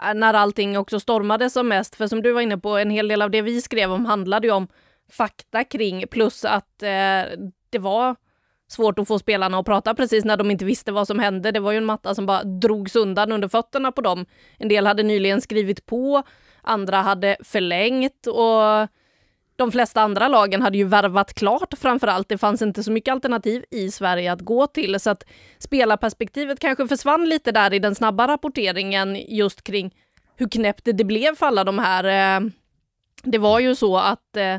eh, 0.02 0.14
när 0.14 0.34
allting 0.34 0.78
också 0.78 1.00
stormade 1.00 1.50
som 1.50 1.68
mest. 1.68 1.94
För 1.96 2.06
som 2.06 2.22
du 2.22 2.32
var 2.32 2.40
inne 2.40 2.58
på, 2.58 2.76
en 2.76 2.90
hel 2.90 3.08
del 3.08 3.22
av 3.22 3.30
det 3.30 3.42
vi 3.42 3.60
skrev 3.60 3.92
om 3.92 4.06
handlade 4.06 4.46
ju 4.46 4.52
om 4.52 4.68
fakta 5.10 5.64
kring, 5.64 6.04
plus 6.10 6.44
att 6.44 6.82
eh, 6.82 7.22
det 7.70 7.78
var 7.78 8.16
svårt 8.68 8.98
att 8.98 9.09
få 9.09 9.18
spelarna 9.18 9.59
att 9.59 9.66
prata 9.66 9.94
precis 9.94 10.24
när 10.24 10.37
de 10.37 10.50
inte 10.50 10.64
visste 10.64 10.92
vad 10.92 11.07
som 11.07 11.18
hände. 11.18 11.50
Det 11.50 11.61
var 11.61 11.72
ju 11.72 11.78
en 11.78 11.85
matta 11.85 12.14
som 12.14 12.26
bara 12.26 12.44
drogs 12.44 12.96
undan 12.96 13.33
under 13.33 13.48
fötterna 13.48 13.92
på 13.92 14.00
dem. 14.00 14.26
En 14.59 14.68
del 14.68 14.87
hade 14.87 15.02
nyligen 15.02 15.40
skrivit 15.40 15.87
på, 15.87 16.22
andra 16.62 16.96
hade 16.96 17.37
förlängt 17.44 18.26
och 18.26 18.88
de 19.57 19.72
flesta 19.72 20.00
andra 20.00 20.28
lagen 20.28 20.62
hade 20.62 20.78
ju 20.78 20.85
värvat 20.85 21.35
klart 21.35 21.74
framför 21.78 22.07
allt. 22.07 22.28
Det 22.28 22.38
fanns 22.38 22.62
inte 22.62 22.83
så 22.83 22.92
mycket 22.92 23.12
alternativ 23.12 23.64
i 23.70 23.90
Sverige 23.90 24.33
att 24.33 24.40
gå 24.40 24.66
till 24.66 25.00
så 25.00 25.11
att 25.11 25.24
spelarperspektivet 25.59 26.61
kanske 26.61 26.88
försvann 26.88 27.28
lite 27.28 27.52
där 27.52 27.72
i 27.72 27.78
den 27.78 27.94
snabba 27.94 28.28
rapporteringen 28.28 29.16
just 29.28 29.62
kring 29.62 29.94
hur 30.37 30.48
knäppt 30.48 30.85
det 30.85 31.04
blev 31.04 31.37
för 31.37 31.46
alla 31.46 31.64
de 31.64 31.78
här. 31.78 32.04
Eh, 32.04 32.48
det 33.22 33.38
var 33.38 33.61
ju 33.61 33.74
så 33.74 33.96
att 33.96 34.37
eh, 34.37 34.57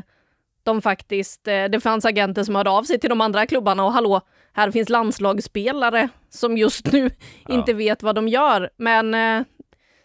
de 0.62 0.82
faktiskt, 0.82 1.48
eh, 1.48 1.64
det 1.64 1.80
fanns 1.80 2.04
agenter 2.04 2.44
som 2.44 2.54
hörde 2.54 2.70
av 2.70 2.82
sig 2.82 3.00
till 3.00 3.10
de 3.10 3.20
andra 3.20 3.46
klubbarna 3.46 3.84
och 3.84 3.92
hallå, 3.92 4.20
här 4.52 4.70
finns 4.70 4.88
landslagsspelare 4.88 6.08
som 6.30 6.56
just 6.56 6.92
nu 6.92 7.10
ja. 7.48 7.54
inte 7.54 7.72
vet 7.72 8.02
vad 8.02 8.14
de 8.14 8.28
gör. 8.28 8.70
Men 8.76 9.14
eh, 9.14 9.42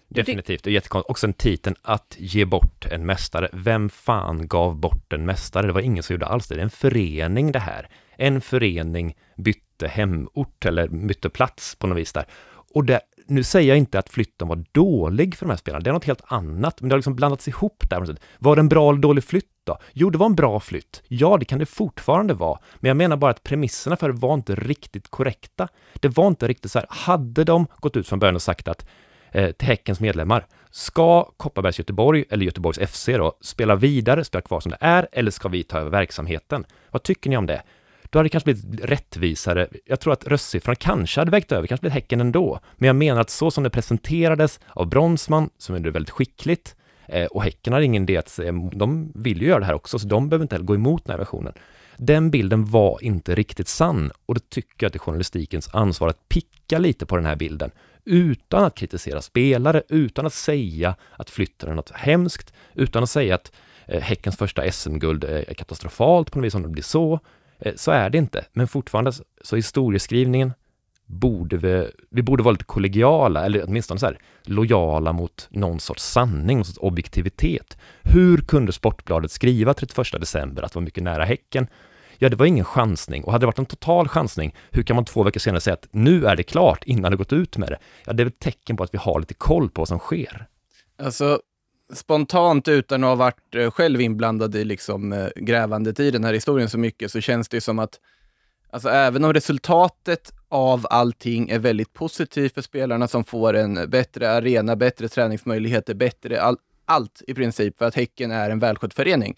Definitivt, 0.08 0.64
det 0.64 0.70
är 0.70 0.74
jättekonstigt. 0.74 1.10
Också 1.10 1.28
en 1.28 1.34
titeln 1.34 1.76
att 1.82 2.16
ge 2.18 2.46
bort 2.46 2.86
en 2.92 3.06
mästare. 3.06 3.50
Vem 3.54 3.90
fan 3.90 4.48
gav 4.48 4.76
bort 4.76 5.14
en 5.14 5.26
mästare? 5.26 5.68
Det 5.68 5.74
var 5.74 5.82
ingen 5.82 6.04
som 6.04 6.14
gjorde 6.14 6.26
alls 6.26 6.48
det. 6.48 6.56
Det 6.56 6.62
är 6.62 6.64
en 6.64 6.70
förening 6.70 7.52
det 7.52 7.60
här. 7.60 7.90
En 8.18 8.42
förening 8.42 9.16
bytte 9.38 9.88
hemort 9.88 10.66
eller 10.66 10.88
bytte 10.88 11.30
plats 11.30 11.76
på 11.76 11.88
något 11.88 11.98
vis 11.98 12.14
där. 12.14 12.26
Och 12.74 12.86
det, 12.86 13.00
nu 13.28 13.44
säger 13.44 13.70
jag 13.70 13.78
inte 13.78 14.00
att 14.00 14.10
flytten 14.10 14.48
var 14.48 14.64
dålig 14.72 15.36
för 15.36 15.46
de 15.46 15.50
här 15.50 15.58
spelarna, 15.58 15.84
det 15.84 15.90
är 15.90 15.94
något 15.94 16.06
helt 16.06 16.24
annat, 16.26 16.82
men 16.82 16.90
det 16.90 16.94
har 16.94 16.98
liksom 16.98 17.16
blandats 17.16 17.48
ihop 17.48 17.84
där. 17.90 18.18
Var 18.40 18.56
det 18.56 18.60
en 18.60 18.70
bra 18.70 18.90
eller 18.90 19.02
dålig 19.02 19.24
flytt 19.24 19.52
då? 19.64 19.78
Jo, 19.94 20.10
det 20.10 20.18
var 20.18 20.26
en 20.26 20.36
bra 20.36 20.60
flytt. 20.60 21.04
Ja, 21.08 21.38
det 21.38 21.46
kan 21.46 21.60
det 21.60 21.66
fortfarande 21.66 22.34
vara, 22.34 22.60
men 22.76 22.88
jag 22.90 22.98
menar 22.98 23.18
bara 23.18 23.32
att 23.32 23.44
premisserna 23.44 23.98
för 23.98 24.10
det 24.10 24.20
var 24.20 24.34
inte 24.34 24.56
riktigt 24.56 25.08
korrekta. 25.12 25.68
Det 25.94 26.08
var 26.08 26.28
inte 26.28 26.48
riktigt 26.48 26.72
så 26.72 26.80
här, 26.80 26.88
hade 26.90 27.44
de 27.44 27.68
gått 27.80 27.98
ut 27.98 28.08
från 28.08 28.20
början 28.20 28.36
och 28.36 28.42
sagt 28.42 28.68
att 28.68 28.86
eh, 29.32 29.52
till 29.52 29.68
Häckens 29.68 30.00
medlemmar, 30.00 30.46
ska 30.72 31.24
Kopparbergs 31.38 31.80
Göteborg, 31.80 32.26
eller 32.30 32.46
Göteborgs 32.46 32.92
FC 32.92 33.06
då, 33.06 33.38
spela 33.42 33.76
vidare, 33.76 34.24
spela 34.24 34.42
kvar 34.42 34.60
som 34.60 34.72
det 34.72 34.78
är, 34.82 35.08
eller 35.12 35.32
ska 35.32 35.50
vi 35.50 35.64
ta 35.64 35.80
över 35.80 35.92
verksamheten? 35.92 36.66
Vad 36.92 37.04
tycker 37.04 37.30
ni 37.30 37.38
om 37.38 37.46
det? 37.46 37.64
Då 38.10 38.20
hade 38.20 38.26
det 38.26 38.30
kanske 38.30 38.54
blivit 38.54 38.90
rättvisare. 38.90 39.68
Jag 39.86 40.00
tror 40.00 40.14
att 40.14 40.28
röstsiffrorna 40.28 40.76
kanske 40.76 41.22
hade 41.22 41.32
vägt 41.32 41.52
över, 41.52 41.68
kanske 41.68 41.82
blivit 41.82 41.94
Häcken 41.94 42.22
ändå. 42.22 42.60
Men 42.78 42.88
jag 42.88 42.96
menar 42.96 43.22
att 43.22 43.30
så 43.30 43.52
som 43.52 43.64
det 43.64 43.70
presenterades 43.70 44.60
av 44.68 44.90
Bronsman, 44.90 45.50
som 45.58 45.76
är 45.76 45.80
väldigt 45.80 46.10
skickligt, 46.10 46.76
eh, 47.08 47.26
och 47.26 47.44
Häcken 47.44 47.74
har 47.74 47.82
ingen 47.82 48.04
idé 48.04 48.18
att 48.18 48.40
de 48.74 49.12
vill 49.16 49.42
ju 49.42 49.48
göra 49.48 49.60
det 49.60 49.66
här 49.66 49.74
också, 49.74 50.00
så 50.00 50.08
de 50.08 50.30
behöver 50.30 50.44
inte 50.44 50.56
heller 50.56 50.66
gå 50.66 50.76
emot 50.76 51.06
den 51.06 51.12
här 51.12 51.18
versionen. 51.18 51.54
Den 51.98 52.32
bilden 52.32 52.66
var 52.66 53.04
inte 53.04 53.36
riktigt 53.36 53.68
sann 53.68 54.12
och 54.26 54.34
då 54.36 54.42
tycker 54.50 54.76
jag 54.78 54.88
att 54.88 54.94
det 54.94 54.98
är 54.98 55.00
journalistikens 55.00 55.70
ansvar 55.74 56.08
att 56.08 56.30
picka 56.30 56.80
lite 56.80 57.06
på 57.06 57.16
den 57.16 57.26
här 57.26 57.36
bilden 57.36 57.72
utan 58.06 58.64
att 58.64 58.76
kritisera 58.76 59.22
spelare, 59.22 59.84
utan 59.90 60.26
att 60.26 60.34
säga 60.34 60.96
att 61.12 61.30
flytten 61.30 61.70
är 61.70 61.76
något 61.76 61.92
hemskt, 61.92 62.54
utan 62.74 63.04
att 63.04 63.10
säga 63.10 63.36
att 63.36 63.52
eh, 63.88 64.02
Häckens 64.02 64.38
första 64.38 64.72
SM-guld 64.72 65.24
eh, 65.24 65.30
är 65.32 65.54
katastrofalt 65.54 66.32
på 66.32 66.40
något 66.40 66.46
vis 66.46 66.56
om 66.56 66.62
det 66.62 66.70
blir 66.70 66.84
så, 66.84 67.20
Eh, 67.60 67.74
så 67.76 67.92
är 67.92 68.10
det 68.10 68.18
inte, 68.18 68.46
men 68.54 68.68
fortfarande 68.68 69.12
så 69.42 69.56
historieskrivningen 69.56 70.54
borde 71.06 71.58
vi, 71.58 71.92
vi 72.10 72.22
borde 72.22 72.44
vara 72.44 72.52
lite 72.52 72.64
kollegiala, 72.64 73.46
eller 73.46 73.64
åtminstone 73.68 74.00
så 74.00 74.06
här, 74.06 74.20
lojala 74.44 75.14
mot 75.14 75.48
någon 75.50 75.80
sorts 75.80 76.04
sanning, 76.04 76.58
någon 76.58 76.66
sorts 76.66 76.80
objektivitet. 76.82 77.78
Hur 78.02 78.38
kunde 78.38 78.72
Sportbladet 78.72 79.32
skriva 79.32 79.74
31 79.74 80.12
december 80.12 80.64
att 80.64 80.72
det 80.72 80.80
var 80.80 80.84
mycket 80.84 81.04
nära 81.04 81.24
Häcken? 81.24 81.68
Ja, 82.18 82.30
det 82.30 82.36
var 82.36 82.46
ingen 82.46 82.66
chansning 82.66 83.24
och 83.24 83.32
hade 83.32 83.44
det 83.44 83.48
varit 83.48 83.60
en 83.60 83.66
total 83.66 84.08
chansning, 84.08 84.56
hur 84.72 84.84
kan 84.84 84.96
man 84.96 85.06
två 85.06 85.24
veckor 85.24 85.40
senare 85.40 85.62
säga 85.62 85.74
att 85.74 85.88
nu 85.92 86.26
är 86.26 86.36
det 86.36 86.44
klart 86.44 86.84
innan 86.84 87.12
det 87.12 87.18
gått 87.18 87.34
ut 87.34 87.58
med 87.58 87.70
det? 87.70 87.78
Ja, 88.06 88.14
det 88.14 88.24
är 88.24 88.28
ett 88.28 88.40
tecken 88.40 88.78
på 88.78 88.84
att 88.84 88.94
vi 88.94 88.98
har 88.98 89.20
lite 89.20 89.34
koll 89.34 89.70
på 89.70 89.82
vad 89.82 89.88
som 89.88 90.00
sker. 90.00 90.48
Alltså, 90.98 91.40
spontant 91.94 92.68
utan 92.68 93.04
att 93.04 93.08
ha 93.08 93.16
varit 93.16 93.56
eh, 93.56 93.72
själv 93.72 94.02
inblandad 94.02 94.56
i 94.56 94.66
liksom, 94.66 95.14
eh, 95.14 95.28
grävandet 95.36 96.00
i 96.00 96.12
den 96.12 96.24
här 96.24 96.34
historien 96.34 96.70
så 96.70 96.78
mycket 96.78 97.12
så 97.12 97.22
känns 97.22 97.50
det 97.50 97.62
som 97.62 97.80
att 97.80 98.00
alltså, 98.70 98.90
även 98.90 99.24
om 99.24 99.34
resultatet 99.34 100.34
av 100.50 100.88
allting 100.90 101.50
är 101.50 101.60
väldigt 101.60 101.94
positivt 101.94 102.54
för 102.54 102.62
spelarna 102.62 103.08
som 103.08 103.24
får 103.24 103.54
en 103.54 103.90
bättre 103.90 104.32
arena, 104.32 104.76
bättre 104.76 105.08
träningsmöjligheter, 105.08 105.94
bättre 105.94 106.42
all, 106.42 106.58
allt 106.86 107.22
i 107.28 107.34
princip 107.34 107.78
för 107.78 107.86
att 107.86 107.96
Häcken 107.96 108.32
är 108.32 108.50
en 108.50 108.60
välskött 108.60 108.94
förening 108.94 109.36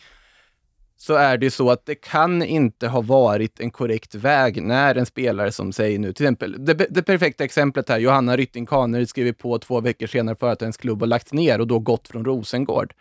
så 0.97 1.13
är 1.13 1.38
det 1.38 1.45
ju 1.45 1.49
så 1.49 1.69
att 1.71 1.86
det 1.86 1.95
kan 1.95 2.43
inte 2.43 2.88
ha 2.88 3.01
varit 3.01 3.60
en 3.60 3.71
korrekt 3.71 4.15
väg 4.15 4.63
när 4.63 4.95
en 4.95 5.05
spelare 5.05 5.51
som 5.51 5.73
säger 5.73 5.99
nu, 5.99 6.13
till 6.13 6.25
exempel, 6.25 6.65
det, 6.65 6.73
det 6.73 7.03
perfekta 7.03 7.43
exemplet 7.43 7.89
här, 7.89 7.99
Johanna 7.99 8.38
Rytting 8.38 8.65
Kaneryd 8.65 9.10
skriver 9.10 9.31
på 9.31 9.60
två 9.60 9.81
veckor 9.81 10.07
senare 10.07 10.36
för 10.36 10.51
att 10.51 10.62
hennes 10.62 10.77
klubb 10.77 10.99
har 10.99 11.07
lagts 11.07 11.33
ner 11.33 11.62
och 11.62 11.67
då 11.67 11.79
gått 11.79 12.07
från 12.07 12.25
Rosengård. 12.25 12.93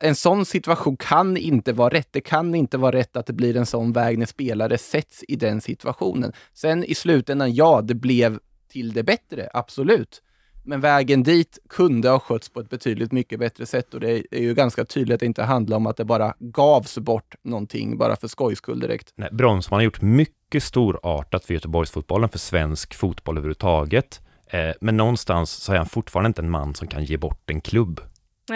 En 0.00 0.14
sån 0.14 0.44
situation 0.44 0.96
kan 0.96 1.36
inte 1.36 1.72
vara 1.72 1.94
rätt. 1.94 2.08
Det 2.10 2.20
kan 2.20 2.54
inte 2.54 2.78
vara 2.78 2.96
rätt 2.96 3.16
att 3.16 3.26
det 3.26 3.32
blir 3.32 3.56
en 3.56 3.66
sån 3.66 3.92
väg 3.92 4.18
när 4.18 4.26
spelare 4.26 4.78
sätts 4.78 5.24
i 5.28 5.36
den 5.36 5.60
situationen. 5.60 6.32
Sen 6.54 6.84
i 6.84 6.94
slutändan, 6.94 7.54
ja, 7.54 7.80
det 7.82 7.94
blev 7.94 8.38
till 8.68 8.92
det 8.92 9.02
bättre, 9.02 9.50
absolut. 9.54 10.22
Men 10.70 10.80
vägen 10.80 11.22
dit 11.22 11.58
kunde 11.68 12.08
ha 12.08 12.18
skötts 12.18 12.48
på 12.48 12.60
ett 12.60 12.68
betydligt 12.68 13.12
mycket 13.12 13.38
bättre 13.38 13.66
sätt 13.66 13.94
och 13.94 14.00
det 14.00 14.22
är 14.30 14.40
ju 14.40 14.54
ganska 14.54 14.84
tydligt 14.84 15.14
att 15.14 15.20
det 15.20 15.26
inte 15.26 15.42
handlar 15.42 15.76
om 15.76 15.86
att 15.86 15.96
det 15.96 16.04
bara 16.04 16.34
gavs 16.38 16.98
bort 16.98 17.34
någonting 17.42 17.98
bara 17.98 18.16
för 18.16 18.28
skojs 18.28 18.58
skull 18.58 18.80
direkt. 18.80 19.12
Nej, 19.16 19.28
Bronsman 19.32 19.78
har 19.78 19.82
gjort 19.84 20.00
mycket 20.00 20.62
storartat 20.62 21.44
för 21.44 21.54
Göteborgsfotbollen, 21.54 22.28
för 22.28 22.38
svensk 22.38 22.94
fotboll 22.94 23.36
överhuvudtaget. 23.36 24.20
Eh, 24.46 24.70
men 24.80 24.96
någonstans 24.96 25.50
så 25.50 25.72
är 25.72 25.76
han 25.76 25.86
fortfarande 25.86 26.26
inte 26.26 26.42
en 26.42 26.50
man 26.50 26.74
som 26.74 26.88
kan 26.88 27.04
ge 27.04 27.16
bort 27.16 27.50
en 27.50 27.60
klubb. 27.60 28.00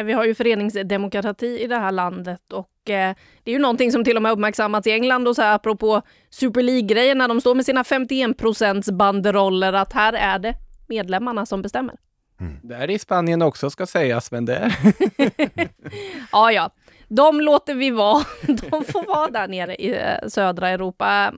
Vi 0.05 0.13
har 0.13 0.25
ju 0.25 0.35
föreningsdemokrati 0.35 1.63
i 1.63 1.67
det 1.67 1.79
här 1.79 1.93
landet 1.93 2.53
och 2.53 2.91
eh, 2.91 3.15
det 3.45 3.51
är 3.51 3.55
ju 3.55 3.59
någonting 3.59 3.93
som 3.93 4.05
till 4.05 4.17
och 4.17 4.23
med 4.23 4.33
uppmärksammats 4.33 4.87
i 4.87 4.91
England 4.91 5.29
och 5.29 5.37
så 5.37 5.43
här 5.43 5.55
apropå 5.55 6.03
Super 6.31 6.63
League-grejen 6.63 7.19
när 7.19 7.29
de 7.29 7.41
står 7.41 7.55
med 7.55 7.67
sina 7.67 7.85
51 7.85 8.39
procents 8.39 8.91
banderoller 8.91 9.73
att 9.73 9.93
här 9.93 10.13
är 10.13 10.39
det 10.39 10.55
medlemmarna 10.87 11.47
som 11.47 11.63
bestämmer. 11.63 12.04
Mm. 12.45 12.61
Det 12.63 12.75
är 12.75 12.91
i 12.91 12.99
Spanien 12.99 13.43
också 13.43 13.71
ska 13.71 13.87
sägas, 13.87 14.31
men 14.31 14.45
det... 14.45 14.75
ja, 16.33 16.53
ja. 16.53 16.71
De 17.09 17.41
låter 17.41 17.75
vi 17.75 17.91
vara. 17.91 18.25
De 18.47 18.85
får 18.85 19.07
vara 19.07 19.31
där 19.31 19.49
nere 19.49 19.75
i 19.75 19.95
eh, 19.95 20.29
södra 20.29 20.69
Europa. 20.69 21.33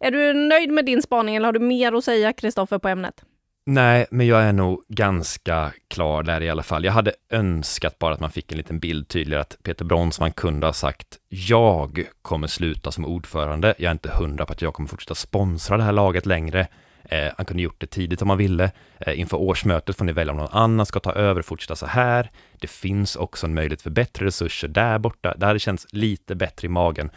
Är 0.00 0.10
du 0.10 0.34
nöjd 0.34 0.70
med 0.70 0.84
din 0.84 1.02
spaning 1.02 1.36
eller 1.36 1.46
har 1.46 1.52
du 1.52 1.60
mer 1.60 1.92
att 1.92 2.04
säga, 2.04 2.32
Kristoffer, 2.32 2.78
på 2.78 2.88
ämnet? 2.88 3.24
Nej, 3.68 4.06
men 4.10 4.26
jag 4.26 4.42
är 4.42 4.52
nog 4.52 4.84
ganska 4.88 5.72
klar 5.88 6.22
där 6.22 6.42
i 6.42 6.50
alla 6.50 6.62
fall. 6.62 6.84
Jag 6.84 6.92
hade 6.92 7.12
önskat 7.30 7.98
bara 7.98 8.14
att 8.14 8.20
man 8.20 8.30
fick 8.30 8.52
en 8.52 8.58
liten 8.58 8.78
bild 8.78 9.08
tydligare 9.08 9.42
att 9.42 9.56
Peter 9.62 9.84
Bronsman 9.84 10.32
kunde 10.32 10.66
ha 10.66 10.72
sagt 10.72 11.18
jag 11.28 12.04
kommer 12.22 12.46
sluta 12.46 12.92
som 12.92 13.04
ordförande. 13.04 13.74
Jag 13.78 13.88
är 13.88 13.92
inte 13.92 14.10
hundra 14.10 14.46
på 14.46 14.52
att 14.52 14.62
jag 14.62 14.74
kommer 14.74 14.88
fortsätta 14.88 15.14
sponsra 15.14 15.76
det 15.76 15.82
här 15.82 15.92
laget 15.92 16.26
längre. 16.26 16.66
Eh, 17.08 17.32
han 17.36 17.46
kunde 17.46 17.62
gjort 17.62 17.80
det 17.80 17.86
tidigt 17.86 18.22
om 18.22 18.28
han 18.28 18.38
ville. 18.38 18.70
Eh, 18.98 19.20
inför 19.20 19.36
årsmötet 19.36 19.96
får 19.96 20.04
ni 20.04 20.12
välja 20.12 20.32
om 20.32 20.38
någon 20.38 20.52
annan 20.52 20.86
ska 20.86 21.00
ta 21.00 21.12
över 21.12 21.40
och 21.40 21.46
fortsätta 21.46 21.76
så 21.76 21.86
här. 21.86 22.30
Det 22.60 22.70
finns 22.70 23.16
också 23.16 23.46
en 23.46 23.54
möjlighet 23.54 23.82
för 23.82 23.90
bättre 23.90 24.26
resurser 24.26 24.68
där 24.68 24.98
borta. 24.98 25.34
Det 25.36 25.46
hade 25.46 25.58
känts 25.58 25.86
lite 25.90 26.34
bättre 26.34 26.66
i 26.66 26.68
magen. 26.68 27.10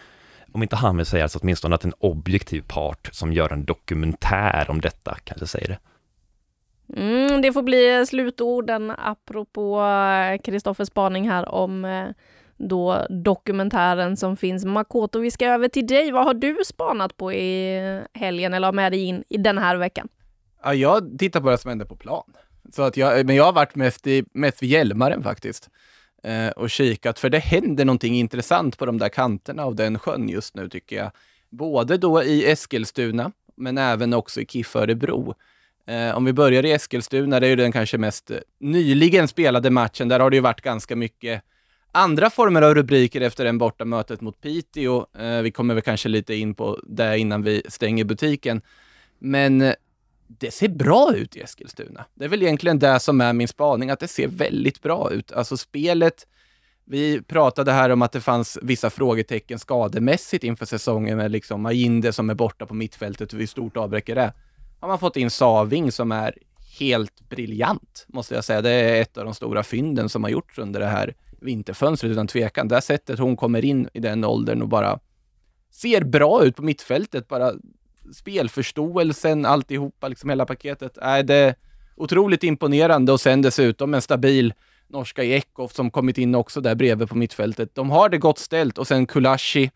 Om 0.51 0.63
inte 0.63 0.75
han 0.75 0.97
vill 0.97 1.05
säga 1.05 1.29
så 1.29 1.39
åtminstone 1.39 1.75
att 1.75 1.83
en 1.83 1.93
objektiv 1.99 2.61
part 2.61 3.09
som 3.11 3.33
gör 3.33 3.53
en 3.53 3.65
dokumentär 3.65 4.65
om 4.69 4.81
detta 4.81 5.17
kanske 5.23 5.47
säger 5.47 5.67
det. 5.67 5.79
Mm, 6.95 7.41
det 7.41 7.53
får 7.53 7.63
bli 7.63 8.05
slutorden 8.07 8.91
apropå 8.97 9.81
eh, 9.81 10.41
Kristoffers 10.41 10.87
spaning 10.87 11.29
här 11.29 11.49
om 11.49 11.85
eh, 11.85 12.07
då 12.59 13.05
dokumentären 13.09 14.17
som 14.17 14.37
finns. 14.37 14.65
Makoto, 14.65 15.19
vi 15.19 15.31
ska 15.31 15.45
över 15.45 15.67
till 15.67 15.87
dig. 15.87 16.11
Vad 16.11 16.25
har 16.25 16.33
du 16.33 16.57
spanat 16.65 17.17
på 17.17 17.33
i 17.33 18.01
helgen 18.13 18.53
eller 18.53 18.67
har 18.67 18.73
med 18.73 18.91
dig 18.91 19.03
in 19.03 19.23
i 19.29 19.37
den 19.37 19.57
här 19.57 19.75
veckan? 19.75 20.07
Ja, 20.63 20.73
jag 20.73 21.19
tittar 21.19 21.41
på 21.41 21.49
det 21.49 21.57
som 21.57 21.69
händer 21.69 21.85
på 21.85 21.95
plan. 21.95 22.33
Så 22.71 22.81
att 22.81 22.97
jag, 22.97 23.25
men 23.25 23.35
jag 23.35 23.43
har 23.43 23.53
varit 23.53 23.75
mest, 23.75 24.07
i, 24.07 24.25
mest 24.33 24.63
vid 24.63 24.69
Hjälmaren 24.69 25.23
faktiskt 25.23 25.69
eh, 26.23 26.49
och 26.49 26.69
kikat, 26.69 27.19
för 27.19 27.29
det 27.29 27.39
händer 27.39 27.85
någonting 27.85 28.15
intressant 28.15 28.77
på 28.77 28.85
de 28.85 28.97
där 28.97 29.09
kanterna 29.09 29.63
av 29.63 29.75
den 29.75 29.99
sjön 29.99 30.29
just 30.29 30.55
nu 30.55 30.69
tycker 30.69 30.95
jag. 30.95 31.11
Både 31.49 31.97
då 31.97 32.23
i 32.23 32.51
Eskilstuna, 32.51 33.31
men 33.55 33.77
även 33.77 34.13
också 34.13 34.41
i 34.41 34.45
KIF 34.45 34.75
Örebro. 34.75 35.35
Eh, 35.87 36.17
om 36.17 36.25
vi 36.25 36.33
börjar 36.33 36.65
i 36.65 36.71
Eskilstuna, 36.71 37.39
det 37.39 37.47
är 37.47 37.49
ju 37.49 37.55
den 37.55 37.71
kanske 37.71 37.97
mest 37.97 38.31
eh, 38.31 38.37
nyligen 38.59 39.27
spelade 39.27 39.69
matchen. 39.69 40.07
Där 40.07 40.19
har 40.19 40.29
det 40.29 40.35
ju 40.35 40.41
varit 40.41 40.61
ganska 40.61 40.95
mycket 40.95 41.43
andra 41.91 42.29
former 42.29 42.61
av 42.61 42.75
rubriker 42.75 43.21
efter 43.21 43.45
det 43.45 43.53
borta 43.53 43.85
mötet 43.85 44.21
mot 44.21 44.41
Piteå. 44.41 45.05
Eh, 45.19 45.41
vi 45.41 45.51
kommer 45.51 45.73
väl 45.73 45.83
kanske 45.83 46.09
lite 46.09 46.35
in 46.35 46.55
på 46.55 46.79
det 46.83 47.19
innan 47.19 47.43
vi 47.43 47.63
stänger 47.67 48.03
butiken. 48.03 48.61
Men 49.19 49.61
eh, 49.61 49.73
det 50.27 50.51
ser 50.51 50.67
bra 50.67 51.13
ut 51.15 51.35
i 51.35 51.41
Eskilstuna. 51.41 52.05
Det 52.13 52.25
är 52.25 52.29
väl 52.29 52.43
egentligen 52.43 52.79
det 52.79 52.99
som 52.99 53.21
är 53.21 53.33
min 53.33 53.47
spaning, 53.47 53.89
att 53.89 53.99
det 53.99 54.07
ser 54.07 54.27
väldigt 54.27 54.81
bra 54.81 55.11
ut. 55.11 55.31
Alltså 55.31 55.57
spelet, 55.57 56.27
vi 56.85 57.21
pratade 57.21 57.71
här 57.71 57.89
om 57.89 58.01
att 58.01 58.11
det 58.11 58.21
fanns 58.21 58.59
vissa 58.61 58.89
frågetecken 58.89 59.59
skademässigt 59.59 60.43
inför 60.43 60.65
säsongen 60.65 61.17
med 61.17 61.31
liksom 61.31 61.65
Ajinde 61.65 62.13
som 62.13 62.29
är 62.29 62.33
borta 62.33 62.65
på 62.65 62.73
mittfältet 62.73 63.33
hur 63.33 63.45
stort 63.45 63.77
avbräck 63.77 64.09
är 64.09 64.15
det? 64.15 64.33
Har 64.79 64.87
man 64.87 64.99
fått 64.99 65.17
in 65.17 65.29
Saving 65.29 65.91
som 65.91 66.11
är 66.11 66.33
helt 66.79 67.29
briljant, 67.29 68.05
måste 68.07 68.35
jag 68.35 68.43
säga. 68.43 68.61
Det 68.61 68.71
är 68.71 69.01
ett 69.01 69.17
av 69.17 69.25
de 69.25 69.33
stora 69.33 69.63
fynden 69.63 70.09
som 70.09 70.23
har 70.23 70.29
gjorts 70.29 70.57
under 70.57 70.79
det 70.79 70.87
här 70.87 71.13
vinterfönstret 71.41 72.11
utan 72.11 72.27
tvekan. 72.27 72.67
Det 72.67 72.81
sättet 72.81 73.19
hon 73.19 73.37
kommer 73.37 73.65
in 73.65 73.89
i 73.93 73.99
den 73.99 74.25
åldern 74.25 74.61
och 74.61 74.69
bara 74.69 74.99
ser 75.71 76.03
bra 76.03 76.43
ut 76.43 76.55
på 76.55 76.63
mittfältet. 76.63 77.27
Bara 77.27 77.51
spelförståelsen, 78.13 79.45
alltihopa, 79.45 80.07
liksom 80.07 80.29
hela 80.29 80.45
paketet. 80.45 80.97
Är 80.97 81.23
det 81.23 81.55
otroligt 81.95 82.43
imponerande 82.43 83.11
och 83.11 83.21
sen 83.21 83.41
dessutom 83.41 83.93
en 83.93 84.01
stabil 84.01 84.53
norska 84.87 85.23
Ekhoff 85.23 85.73
som 85.73 85.91
kommit 85.91 86.17
in 86.17 86.35
också 86.35 86.61
där 86.61 86.75
bredvid 86.75 87.09
på 87.09 87.17
mittfältet. 87.17 87.75
De 87.75 87.89
har 87.89 88.09
det 88.09 88.17
gott 88.17 88.39
ställt 88.39 88.77
och 88.77 88.87
sen 88.87 89.05
Kulashi 89.05 89.71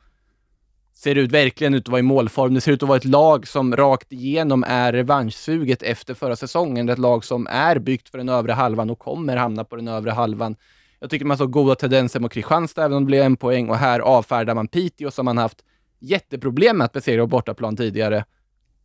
ser 0.93 1.15
ut 1.15 1.31
verkligen 1.31 1.73
ut 1.73 1.83
att 1.83 1.91
vara 1.91 1.99
i 1.99 2.03
målform. 2.03 2.53
Det 2.53 2.61
ser 2.61 2.71
ut 2.71 2.83
att 2.83 2.89
vara 2.89 2.97
ett 2.97 3.05
lag 3.05 3.47
som 3.47 3.75
rakt 3.75 4.11
igenom 4.11 4.63
är 4.67 4.93
revanschsuget 4.93 5.83
efter 5.83 6.13
förra 6.13 6.35
säsongen. 6.35 6.89
Ett 6.89 6.99
lag 6.99 7.25
som 7.25 7.47
är 7.47 7.79
byggt 7.79 8.09
för 8.09 8.17
den 8.17 8.29
övre 8.29 8.51
halvan 8.51 8.89
och 8.89 8.99
kommer 8.99 9.37
hamna 9.37 9.63
på 9.63 9.75
den 9.75 9.87
övre 9.87 10.11
halvan. 10.11 10.55
Jag 11.03 11.09
tycker 11.09 11.25
man 11.25 11.37
såg 11.37 11.51
goda 11.51 11.75
tendenser 11.75 12.19
mot 12.19 12.33
Kristianstad, 12.33 12.85
även 12.85 12.97
om 12.97 13.03
det 13.03 13.07
blev 13.07 13.23
en 13.23 13.37
poäng. 13.37 13.69
Och 13.69 13.77
här 13.77 13.99
avfärdar 13.99 14.55
man 14.55 14.67
Piteå 14.67 15.11
som 15.11 15.25
man 15.25 15.37
haft 15.37 15.63
jätteproblem 15.99 16.77
med 16.77 16.85
att 16.85 16.91
besegra 16.91 17.21
på 17.23 17.27
bortaplan 17.27 17.77
tidigare. 17.77 18.25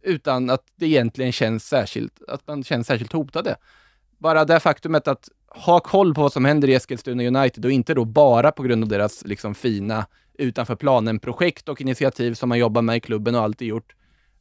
Utan 0.03 0.51
att 0.51 0.63
det 0.77 0.87
egentligen 0.87 1.33
känns 1.33 1.65
särskilt, 1.65 2.23
att 2.29 2.47
man 2.47 2.65
känns 2.65 2.87
särskilt 2.87 3.13
hotade. 3.13 3.57
Bara 4.19 4.45
det 4.45 4.61
faktumet 4.61 5.09
att 5.09 5.29
ha 5.49 5.81
koll 5.81 6.15
på 6.15 6.23
vad 6.23 6.33
som 6.33 6.45
händer 6.45 6.69
i 6.69 6.75
Eskilstuna 6.75 7.23
United 7.23 7.65
och 7.65 7.71
inte 7.71 7.95
då 7.95 8.05
bara 8.05 8.53
på 8.53 8.63
grund 8.63 8.85
av 8.85 8.89
deras 8.89 9.25
liksom 9.25 9.55
fina 9.55 10.07
utanför 10.39 10.77
planen-projekt 10.77 11.69
och 11.69 11.81
initiativ 11.81 12.35
som 12.35 12.49
man 12.49 12.59
jobbar 12.59 12.83
med 12.83 12.97
i 12.97 13.01
klubben 13.01 13.35
och 13.35 13.43
alltid 13.43 13.69
gjort. 13.69 13.95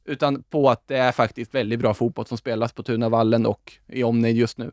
Utan 0.05 0.43
på 0.43 0.69
att 0.69 0.87
det 0.87 0.97
är 0.97 1.11
faktiskt 1.11 1.55
väldigt 1.55 1.79
bra 1.79 1.93
fotboll 1.93 2.25
som 2.25 2.37
spelas 2.37 2.73
på 2.73 2.83
Tunavallen 2.83 3.45
och 3.45 3.73
i 3.87 4.03
omnejd 4.03 4.37
just 4.37 4.57
nu. 4.57 4.71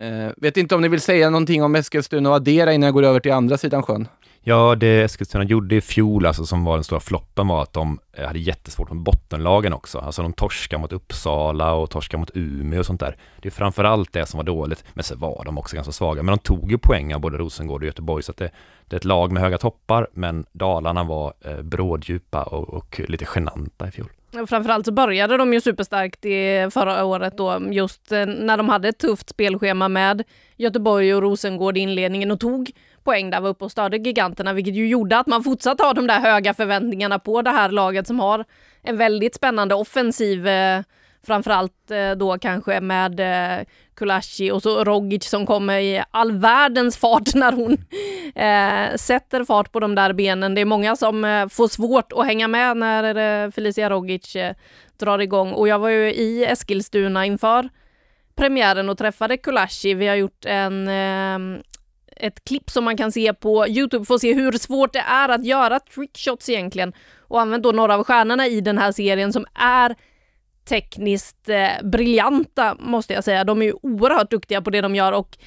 Eh, 0.00 0.32
vet 0.36 0.56
inte 0.56 0.74
om 0.74 0.80
ni 0.80 0.88
vill 0.88 1.00
säga 1.00 1.30
någonting 1.30 1.62
om 1.62 1.74
Eskilstuna 1.74 2.28
och 2.28 2.34
addera 2.34 2.72
innan 2.72 2.86
jag 2.86 2.94
går 2.94 3.02
över 3.02 3.20
till 3.20 3.32
andra 3.32 3.58
sidan 3.58 3.82
sjön? 3.82 4.08
Ja, 4.42 4.74
det 4.74 5.02
Eskilstuna 5.02 5.44
gjorde 5.44 5.76
i 5.76 5.80
fjol, 5.80 6.26
alltså 6.26 6.46
som 6.46 6.64
var 6.64 6.74
den 6.74 6.84
stora 6.84 7.00
floppen, 7.00 7.48
var 7.48 7.62
att 7.62 7.72
de 7.72 7.98
eh, 8.12 8.26
hade 8.26 8.38
jättesvårt 8.38 8.90
med 8.90 9.02
bottenlagen 9.02 9.72
också. 9.72 9.98
Alltså 9.98 10.22
de 10.22 10.32
torskade 10.32 10.80
mot 10.80 10.92
Uppsala 10.92 11.72
och 11.72 11.90
torskade 11.90 12.20
mot 12.20 12.30
Umeå 12.34 12.78
och 12.78 12.86
sånt 12.86 13.00
där. 13.00 13.16
Det 13.42 13.48
är 13.48 13.52
framförallt 13.52 14.12
det 14.12 14.26
som 14.26 14.38
var 14.38 14.44
dåligt, 14.44 14.84
men 14.94 15.04
så 15.04 15.16
var 15.16 15.44
de 15.44 15.58
också 15.58 15.76
ganska 15.76 15.92
svaga. 15.92 16.22
Men 16.22 16.36
de 16.36 16.38
tog 16.38 16.70
ju 16.70 16.78
poäng 16.78 17.14
av 17.14 17.20
både 17.20 17.38
Rosengård 17.38 17.82
och 17.82 17.86
Göteborg, 17.86 18.22
så 18.22 18.30
att 18.30 18.38
det, 18.38 18.50
det 18.88 18.96
är 18.96 18.98
ett 18.98 19.04
lag 19.04 19.32
med 19.32 19.42
höga 19.42 19.58
toppar, 19.58 20.08
men 20.12 20.44
Dalarna 20.52 21.04
var 21.04 21.32
eh, 21.44 21.62
bråddjupa 21.62 22.42
och, 22.42 22.74
och 22.74 23.00
lite 23.08 23.26
genanta 23.34 23.88
i 23.88 23.90
fjol. 23.90 24.08
Framförallt 24.32 24.86
så 24.86 24.92
började 24.92 25.36
de 25.36 25.52
ju 25.52 25.60
superstarkt 25.60 26.24
i 26.24 26.68
förra 26.70 27.04
året 27.04 27.36
då, 27.36 27.60
just 27.70 28.12
eh, 28.12 28.26
när 28.26 28.56
de 28.56 28.68
hade 28.68 28.88
ett 28.88 28.98
tufft 28.98 29.28
spelschema 29.28 29.88
med 29.88 30.22
Göteborg 30.56 31.14
och 31.14 31.22
Rosengård 31.22 31.76
i 31.76 31.80
inledningen 31.80 32.30
och 32.30 32.40
tog 32.40 32.70
poäng 33.04 33.30
där, 33.30 33.40
var 33.40 33.48
uppe 33.48 33.64
och 33.64 33.72
störde 33.72 33.96
giganterna, 33.96 34.52
vilket 34.52 34.74
ju 34.74 34.88
gjorde 34.88 35.18
att 35.18 35.26
man 35.26 35.44
fortsatt 35.44 35.80
har 35.80 35.94
de 35.94 36.06
där 36.06 36.20
höga 36.20 36.54
förväntningarna 36.54 37.18
på 37.18 37.42
det 37.42 37.50
här 37.50 37.70
laget 37.70 38.06
som 38.06 38.20
har 38.20 38.44
en 38.82 38.96
väldigt 38.96 39.34
spännande 39.34 39.74
offensiv 39.74 40.46
eh, 40.46 40.82
Framförallt 41.22 41.90
eh, 41.90 42.10
då 42.10 42.38
kanske 42.38 42.80
med 42.80 43.20
Kulashi 44.00 44.50
och 44.50 44.62
så 44.62 44.84
Rogic 44.84 45.24
som 45.24 45.46
kommer 45.46 45.78
i 45.78 46.02
all 46.10 46.32
världens 46.32 46.96
fart 46.96 47.28
när 47.34 47.52
hon 47.52 47.72
eh, 48.34 48.96
sätter 48.96 49.44
fart 49.44 49.72
på 49.72 49.80
de 49.80 49.94
där 49.94 50.12
benen. 50.12 50.54
Det 50.54 50.60
är 50.60 50.64
många 50.64 50.96
som 50.96 51.24
eh, 51.24 51.48
får 51.48 51.68
svårt 51.68 52.12
att 52.12 52.26
hänga 52.26 52.48
med 52.48 52.76
när 52.76 53.44
eh, 53.44 53.50
Felicia 53.50 53.90
Rogic 53.90 54.36
eh, 54.36 54.54
drar 54.98 55.18
igång. 55.18 55.52
Och 55.52 55.68
jag 55.68 55.78
var 55.78 55.88
ju 55.88 56.14
i 56.14 56.44
Eskilstuna 56.44 57.26
inför 57.26 57.68
premiären 58.36 58.88
och 58.88 58.98
träffade 58.98 59.36
Kulashi. 59.36 59.94
Vi 59.94 60.06
har 60.06 60.16
gjort 60.16 60.44
en 60.44 60.88
eh, 60.88 61.60
ett 62.16 62.44
klipp 62.44 62.70
som 62.70 62.84
man 62.84 62.96
kan 62.96 63.12
se 63.12 63.34
på 63.34 63.68
Youtube 63.68 64.04
för 64.04 64.14
att 64.14 64.20
se 64.20 64.34
hur 64.34 64.52
svårt 64.52 64.92
det 64.92 65.04
är 65.08 65.28
att 65.28 65.44
göra 65.44 65.80
trickshots 65.80 66.48
egentligen. 66.48 66.92
Och 67.28 67.40
använt 67.40 67.62
då 67.62 67.72
några 67.72 67.94
av 67.94 68.04
stjärnorna 68.04 68.46
i 68.46 68.60
den 68.60 68.78
här 68.78 68.92
serien 68.92 69.32
som 69.32 69.46
är 69.54 69.96
tekniskt 70.70 71.48
eh, 71.48 71.68
briljanta 71.82 72.76
måste 72.78 73.14
jag 73.14 73.24
säga. 73.24 73.44
De 73.44 73.62
är 73.62 73.66
ju 73.66 73.74
oerhört 73.82 74.30
duktiga 74.30 74.62
på 74.62 74.70
det 74.70 74.80
de 74.80 74.94
gör 74.94 75.12
och 75.12 75.38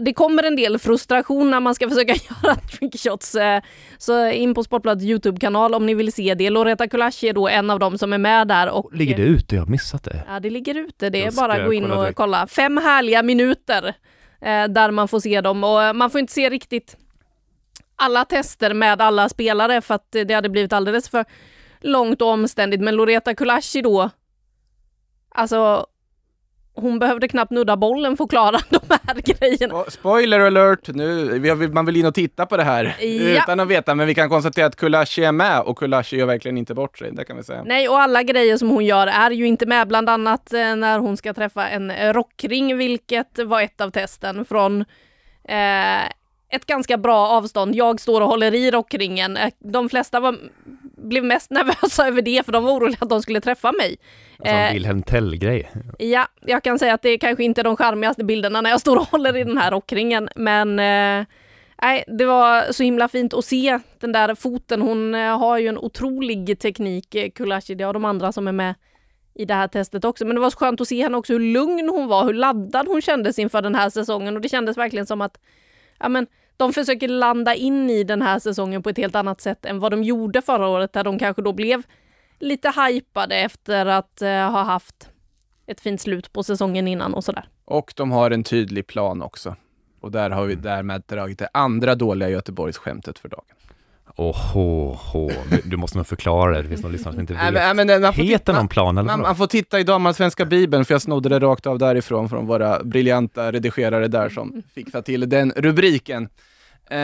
det 0.00 0.12
kommer 0.12 0.42
en 0.42 0.56
del 0.56 0.78
frustration 0.78 1.50
när 1.50 1.60
man 1.60 1.74
ska 1.74 1.88
försöka 1.90 2.12
göra 2.12 2.54
trickshots. 2.54 3.34
Eh, 3.34 3.62
så 3.98 4.30
in 4.30 4.54
på 4.54 4.64
Sportbladets 4.64 5.04
Youtube-kanal 5.04 5.74
om 5.74 5.86
ni 5.86 5.94
vill 5.94 6.12
se 6.12 6.34
det. 6.34 6.50
Loretta 6.50 6.88
Kulashi 6.88 7.28
är 7.28 7.32
då 7.32 7.48
en 7.48 7.70
av 7.70 7.78
dem 7.78 7.98
som 7.98 8.12
är 8.12 8.18
med 8.18 8.48
där. 8.48 8.70
Och, 8.70 8.94
ligger 8.94 9.16
det 9.16 9.22
ute? 9.22 9.54
Jag 9.54 9.62
har 9.62 9.70
missat 9.70 10.04
det. 10.04 10.24
Ja, 10.28 10.40
det 10.40 10.50
ligger 10.50 10.74
ute. 10.74 11.10
Det 11.10 11.24
är 11.24 11.32
bara 11.32 11.52
att 11.52 11.64
gå 11.64 11.72
in 11.72 11.90
och 11.90 12.14
kolla. 12.14 12.46
Fem 12.46 12.76
härliga 12.76 13.22
minuter 13.22 13.94
eh, 14.40 14.64
där 14.64 14.90
man 14.90 15.08
får 15.08 15.20
se 15.20 15.40
dem 15.40 15.64
och 15.64 15.82
eh, 15.82 15.92
man 15.92 16.10
får 16.10 16.20
inte 16.20 16.32
se 16.32 16.50
riktigt 16.50 16.96
alla 17.96 18.24
tester 18.24 18.74
med 18.74 19.00
alla 19.00 19.28
spelare 19.28 19.80
för 19.80 19.94
att 19.94 20.12
det 20.12 20.34
hade 20.34 20.48
blivit 20.48 20.72
alldeles 20.72 21.08
för 21.08 21.24
långt 21.80 22.22
och 22.22 22.28
omständigt. 22.28 22.80
Men 22.80 22.96
Loretta 22.96 23.34
Kulashi 23.34 23.82
då 23.82 24.10
Alltså, 25.34 25.86
hon 26.74 26.98
behövde 26.98 27.28
knappt 27.28 27.50
nudda 27.50 27.76
bollen 27.76 28.16
för 28.16 28.24
att 28.24 28.30
klara 28.30 28.58
de 28.70 28.80
här 28.88 29.14
grejerna. 29.14 29.84
Spoiler 29.88 30.40
alert! 30.40 30.88
Nu, 30.88 31.68
man 31.72 31.86
vill 31.86 31.96
in 31.96 32.06
och 32.06 32.14
titta 32.14 32.46
på 32.46 32.56
det 32.56 32.62
här 32.62 32.96
ja. 33.00 33.42
utan 33.42 33.60
att 33.60 33.68
veta, 33.68 33.94
men 33.94 34.06
vi 34.06 34.14
kan 34.14 34.28
konstatera 34.28 34.66
att 34.66 34.76
Kulashi 34.76 35.24
är 35.24 35.32
med 35.32 35.60
och 35.60 35.78
Kulashi 35.78 36.16
gör 36.16 36.26
verkligen 36.26 36.58
inte 36.58 36.74
bort 36.74 36.98
sig, 36.98 37.12
det 37.12 37.24
kan 37.24 37.36
vi 37.36 37.42
säga. 37.42 37.62
Nej, 37.64 37.88
och 37.88 38.00
alla 38.00 38.22
grejer 38.22 38.56
som 38.56 38.70
hon 38.70 38.84
gör 38.84 39.06
är 39.06 39.30
ju 39.30 39.46
inte 39.46 39.66
med, 39.66 39.88
bland 39.88 40.08
annat 40.08 40.52
eh, 40.52 40.76
när 40.76 40.98
hon 40.98 41.16
ska 41.16 41.34
träffa 41.34 41.68
en 41.68 42.12
rockring, 42.12 42.76
vilket 42.76 43.38
var 43.44 43.62
ett 43.62 43.80
av 43.80 43.90
testen 43.90 44.44
från 44.44 44.80
eh, 45.48 46.02
ett 46.52 46.66
ganska 46.66 46.98
bra 46.98 47.28
avstånd. 47.28 47.74
Jag 47.74 48.00
står 48.00 48.20
och 48.20 48.28
håller 48.28 48.54
i 48.54 48.70
rockringen. 48.70 49.36
Eh, 49.36 49.52
de 49.58 49.88
flesta 49.88 50.20
var, 50.20 50.36
blev 51.02 51.24
mest 51.24 51.50
nervösa 51.50 52.06
över 52.08 52.22
det, 52.22 52.44
för 52.44 52.52
de 52.52 52.64
var 52.64 52.72
oroliga 52.72 52.98
att 53.00 53.08
de 53.08 53.22
skulle 53.22 53.40
träffa 53.40 53.72
mig. 53.72 53.96
Alltså 54.38 54.54
en 54.54 54.66
eh, 54.66 54.72
Wilhelm 54.72 55.02
Tell-grej. 55.02 55.70
Ja, 55.98 56.26
jag 56.40 56.62
kan 56.62 56.78
säga 56.78 56.94
att 56.94 57.02
det 57.02 57.08
är 57.08 57.18
kanske 57.18 57.44
inte 57.44 57.62
de 57.62 57.76
charmigaste 57.76 58.24
bilderna 58.24 58.60
när 58.60 58.70
jag 58.70 58.80
står 58.80 58.96
och 58.96 59.08
håller 59.08 59.36
i 59.36 59.44
den 59.44 59.58
här 59.58 59.70
rockringen, 59.70 60.28
men 60.36 60.78
eh, 60.78 61.26
Nej, 61.82 62.04
det 62.06 62.24
var 62.24 62.72
så 62.72 62.82
himla 62.82 63.08
fint 63.08 63.34
att 63.34 63.44
se 63.44 63.78
den 64.00 64.12
där 64.12 64.34
foten. 64.34 64.82
Hon 64.82 65.14
eh, 65.14 65.38
har 65.38 65.58
ju 65.58 65.68
en 65.68 65.78
otrolig 65.78 66.58
teknik, 66.58 67.14
eh, 67.14 67.30
Kulashidi 67.30 67.84
och 67.84 67.92
de 67.92 68.04
andra 68.04 68.32
som 68.32 68.48
är 68.48 68.52
med 68.52 68.74
i 69.34 69.44
det 69.44 69.54
här 69.54 69.68
testet 69.68 70.04
också. 70.04 70.24
Men 70.24 70.34
det 70.34 70.40
var 70.40 70.50
så 70.50 70.58
skönt 70.58 70.80
att 70.80 70.88
se 70.88 71.02
henne 71.02 71.16
också 71.16 71.32
hur 71.32 71.40
lugn 71.40 71.88
hon 71.88 72.08
var, 72.08 72.24
hur 72.24 72.34
laddad 72.34 72.86
hon 72.86 73.02
kändes 73.02 73.38
inför 73.38 73.62
den 73.62 73.74
här 73.74 73.90
säsongen 73.90 74.36
och 74.36 74.42
det 74.42 74.48
kändes 74.48 74.76
verkligen 74.76 75.06
som 75.06 75.20
att 75.20 75.40
ja, 75.98 76.08
men, 76.08 76.26
de 76.56 76.72
försöker 76.72 77.08
landa 77.08 77.54
in 77.54 77.90
i 77.90 78.04
den 78.04 78.22
här 78.22 78.38
säsongen 78.38 78.82
på 78.82 78.90
ett 78.90 78.96
helt 78.96 79.14
annat 79.14 79.40
sätt 79.40 79.66
än 79.66 79.78
vad 79.78 79.92
de 79.92 80.02
gjorde 80.02 80.42
förra 80.42 80.68
året 80.68 80.92
där 80.92 81.04
de 81.04 81.18
kanske 81.18 81.42
då 81.42 81.52
blev 81.52 81.82
lite 82.38 82.72
hypade 82.86 83.36
efter 83.36 83.86
att 83.86 84.22
eh, 84.22 84.28
ha 84.28 84.62
haft 84.62 85.08
ett 85.66 85.80
fint 85.80 86.00
slut 86.00 86.32
på 86.32 86.42
säsongen 86.42 86.88
innan 86.88 87.14
och 87.14 87.24
sådär. 87.24 87.48
Och 87.64 87.92
de 87.96 88.10
har 88.10 88.30
en 88.30 88.44
tydlig 88.44 88.86
plan 88.86 89.22
också. 89.22 89.56
Och 90.00 90.12
där 90.12 90.30
har 90.30 90.44
vi 90.44 90.54
därmed 90.54 91.02
dragit 91.06 91.38
det 91.38 91.48
andra 91.52 91.94
dåliga 91.94 92.28
Göteborgsskämtet 92.28 93.18
för 93.18 93.28
dagen. 93.28 93.56
Åh, 94.16 94.96
du 95.64 95.76
måste 95.76 95.96
nog 95.96 96.06
förklara 96.06 96.56
det, 96.56 96.62
det 96.62 96.68
finns 96.68 96.82
någon 96.82 96.92
lyssnare 96.92 97.12
som 97.12 97.20
inte 97.20 97.32
vet. 97.32 97.52
Nej, 97.52 97.74
men, 97.74 97.86
man 98.02 98.12
Heter 98.12 98.38
titta, 98.38 98.52
någon 98.52 98.68
plan 98.68 98.98
eller 98.98 99.06
man, 99.06 99.20
man 99.20 99.36
får 99.36 99.46
titta 99.46 99.80
i 99.80 99.84
damallsvenska 99.84 100.44
bibeln, 100.44 100.84
för 100.84 100.94
jag 100.94 101.02
snodde 101.02 101.28
det 101.28 101.38
rakt 101.38 101.66
av 101.66 101.78
därifrån, 101.78 102.28
från 102.28 102.46
våra 102.46 102.84
briljanta 102.84 103.52
redigerare 103.52 104.08
där 104.08 104.28
som 104.28 104.62
fixade 104.74 105.04
till 105.04 105.28
den 105.28 105.52
rubriken. 105.56 106.28
Eh, 106.90 106.98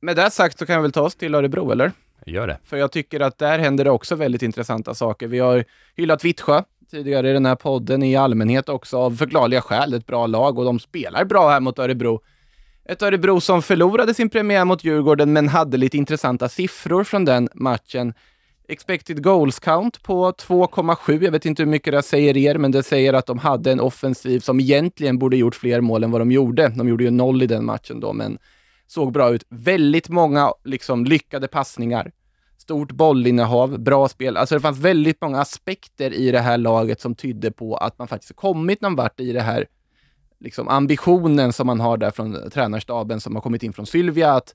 med 0.00 0.16
det 0.16 0.30
sagt 0.30 0.58
så 0.58 0.66
kan 0.66 0.76
vi 0.76 0.82
väl 0.82 0.92
ta 0.92 1.02
oss 1.02 1.14
till 1.14 1.34
Örebro, 1.34 1.72
eller? 1.72 1.92
Gör 2.26 2.46
det. 2.46 2.58
För 2.64 2.76
jag 2.76 2.92
tycker 2.92 3.20
att 3.20 3.38
där 3.38 3.58
händer 3.58 3.84
det 3.84 3.90
också 3.90 4.14
väldigt 4.14 4.42
intressanta 4.42 4.94
saker. 4.94 5.26
Vi 5.26 5.38
har 5.38 5.64
hyllat 5.96 6.24
Vittsjö 6.24 6.62
tidigare 6.90 7.30
i 7.30 7.32
den 7.32 7.46
här 7.46 7.54
podden 7.54 8.02
i 8.02 8.16
allmänhet 8.16 8.68
också, 8.68 8.98
av 8.98 9.16
förklarliga 9.16 9.60
skäl. 9.60 9.94
Ett 9.94 10.06
bra 10.06 10.26
lag 10.26 10.58
och 10.58 10.64
de 10.64 10.80
spelar 10.80 11.24
bra 11.24 11.50
här 11.50 11.60
mot 11.60 11.78
Örebro. 11.78 12.20
Ett 12.86 13.02
Örebro 13.02 13.40
som 13.40 13.62
förlorade 13.62 14.14
sin 14.14 14.30
premiär 14.30 14.64
mot 14.64 14.84
Djurgården, 14.84 15.32
men 15.32 15.48
hade 15.48 15.76
lite 15.76 15.96
intressanta 15.96 16.48
siffror 16.48 17.04
från 17.04 17.24
den 17.24 17.48
matchen. 17.54 18.14
Expected 18.68 19.22
goals 19.22 19.58
count 19.58 20.02
på 20.02 20.32
2,7. 20.32 21.24
Jag 21.24 21.32
vet 21.32 21.46
inte 21.46 21.62
hur 21.62 21.70
mycket 21.70 21.92
det 21.92 22.02
säger 22.02 22.36
er, 22.36 22.58
men 22.58 22.70
det 22.70 22.82
säger 22.82 23.12
att 23.12 23.26
de 23.26 23.38
hade 23.38 23.72
en 23.72 23.80
offensiv 23.80 24.40
som 24.40 24.60
egentligen 24.60 25.18
borde 25.18 25.36
gjort 25.36 25.54
fler 25.54 25.80
mål 25.80 26.04
än 26.04 26.10
vad 26.10 26.20
de 26.20 26.32
gjorde. 26.32 26.68
De 26.68 26.88
gjorde 26.88 27.04
ju 27.04 27.10
noll 27.10 27.42
i 27.42 27.46
den 27.46 27.64
matchen 27.64 28.00
då, 28.00 28.12
men 28.12 28.38
såg 28.86 29.12
bra 29.12 29.30
ut. 29.34 29.44
Väldigt 29.48 30.08
många 30.08 30.52
liksom, 30.64 31.04
lyckade 31.04 31.48
passningar. 31.48 32.12
Stort 32.58 32.92
bollinnehav, 32.92 33.78
bra 33.78 34.08
spel. 34.08 34.36
Alltså 34.36 34.54
det 34.54 34.60
fanns 34.60 34.78
väldigt 34.78 35.20
många 35.20 35.40
aspekter 35.40 36.14
i 36.14 36.30
det 36.30 36.40
här 36.40 36.58
laget 36.58 37.00
som 37.00 37.14
tydde 37.14 37.52
på 37.52 37.76
att 37.76 37.98
man 37.98 38.08
faktiskt 38.08 38.36
kommit 38.36 38.80
någon 38.80 38.96
vart 38.96 39.20
i 39.20 39.32
det 39.32 39.40
här 39.40 39.66
liksom 40.44 40.68
ambitionen 40.68 41.52
som 41.52 41.66
man 41.66 41.80
har 41.80 41.96
där 41.96 42.10
från 42.10 42.50
tränarstaben 42.50 43.20
som 43.20 43.34
har 43.34 43.42
kommit 43.42 43.62
in 43.62 43.72
från 43.72 43.86
Sylvia, 43.86 44.32
att, 44.32 44.54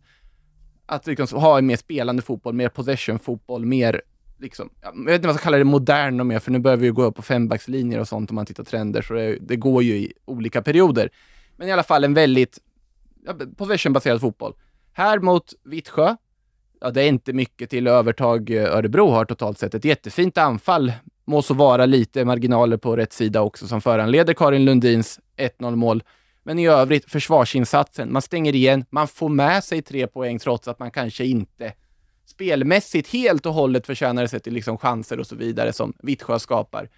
att 0.85 1.07
liksom 1.07 1.41
ha 1.41 1.57
en 1.57 1.65
mer 1.65 1.77
spelande 1.77 2.21
fotboll, 2.21 2.53
mer 2.53 2.69
possession-fotboll, 2.69 3.65
mer 3.65 4.01
liksom, 4.37 4.69
jag 4.81 5.05
vet 5.05 5.15
inte 5.15 5.27
vad 5.27 5.33
jag 5.33 5.39
ska 5.39 5.43
kalla 5.43 5.57
det, 5.57 5.63
modern 5.63 6.19
och 6.19 6.25
mer, 6.25 6.39
för 6.39 6.51
nu 6.51 6.59
börjar 6.59 6.77
vi 6.77 6.85
ju 6.85 6.93
gå 6.93 7.03
upp 7.03 7.15
på 7.15 7.21
fembackslinjer 7.21 7.99
och 7.99 8.07
sånt 8.07 8.29
om 8.29 8.35
man 8.35 8.45
tittar 8.45 8.63
trender, 8.63 9.01
så 9.01 9.13
det, 9.13 9.37
det 9.41 9.55
går 9.55 9.83
ju 9.83 9.97
i 9.97 10.13
olika 10.25 10.61
perioder. 10.61 11.09
Men 11.57 11.67
i 11.67 11.71
alla 11.71 11.83
fall 11.83 12.03
en 12.03 12.13
väldigt 12.13 12.59
ja, 13.25 13.33
possession-baserad 13.57 14.21
fotboll. 14.21 14.53
Här 14.93 15.19
mot 15.19 15.53
Vittsjö, 15.63 16.15
ja, 16.81 16.91
det 16.91 17.01
är 17.01 17.07
inte 17.07 17.33
mycket 17.33 17.69
till 17.69 17.87
övertag 17.87 18.49
eh, 18.49 18.75
Örebro 18.75 19.09
har 19.09 19.25
totalt 19.25 19.59
sett. 19.59 19.75
Ett 19.75 19.85
jättefint 19.85 20.37
anfall, 20.37 20.93
må 21.29 21.41
så 21.41 21.53
vara 21.53 21.85
lite 21.85 22.25
marginaler 22.25 22.77
på 22.77 22.95
rätt 22.95 23.13
sida 23.13 23.41
också 23.41 23.67
som 23.67 23.81
föranleder 23.81 24.33
Karin 24.33 24.65
Lundins 24.65 25.19
1-0 25.37 25.75
mål. 25.75 26.03
Men 26.43 26.59
i 26.59 26.67
övrigt, 26.67 27.11
försvarsinsatsen, 27.11 28.13
man 28.13 28.21
stänger 28.21 28.55
igen, 28.55 28.85
man 28.89 29.07
får 29.07 29.29
med 29.29 29.63
sig 29.63 29.81
tre 29.81 30.07
poäng 30.07 30.39
trots 30.39 30.67
att 30.67 30.79
man 30.79 30.91
kanske 30.91 31.25
inte 31.25 31.73
spelmässigt 32.25 33.13
helt 33.13 33.45
och 33.45 33.53
hållet 33.53 33.85
förtjänar 33.85 34.27
sig 34.27 34.39
till 34.39 34.53
liksom 34.53 34.77
chanser 34.77 35.19
och 35.19 35.27
så 35.27 35.35
vidare 35.35 35.73
som 35.73 35.93
Vittsjö 36.03 36.39
skapar. 36.39 36.89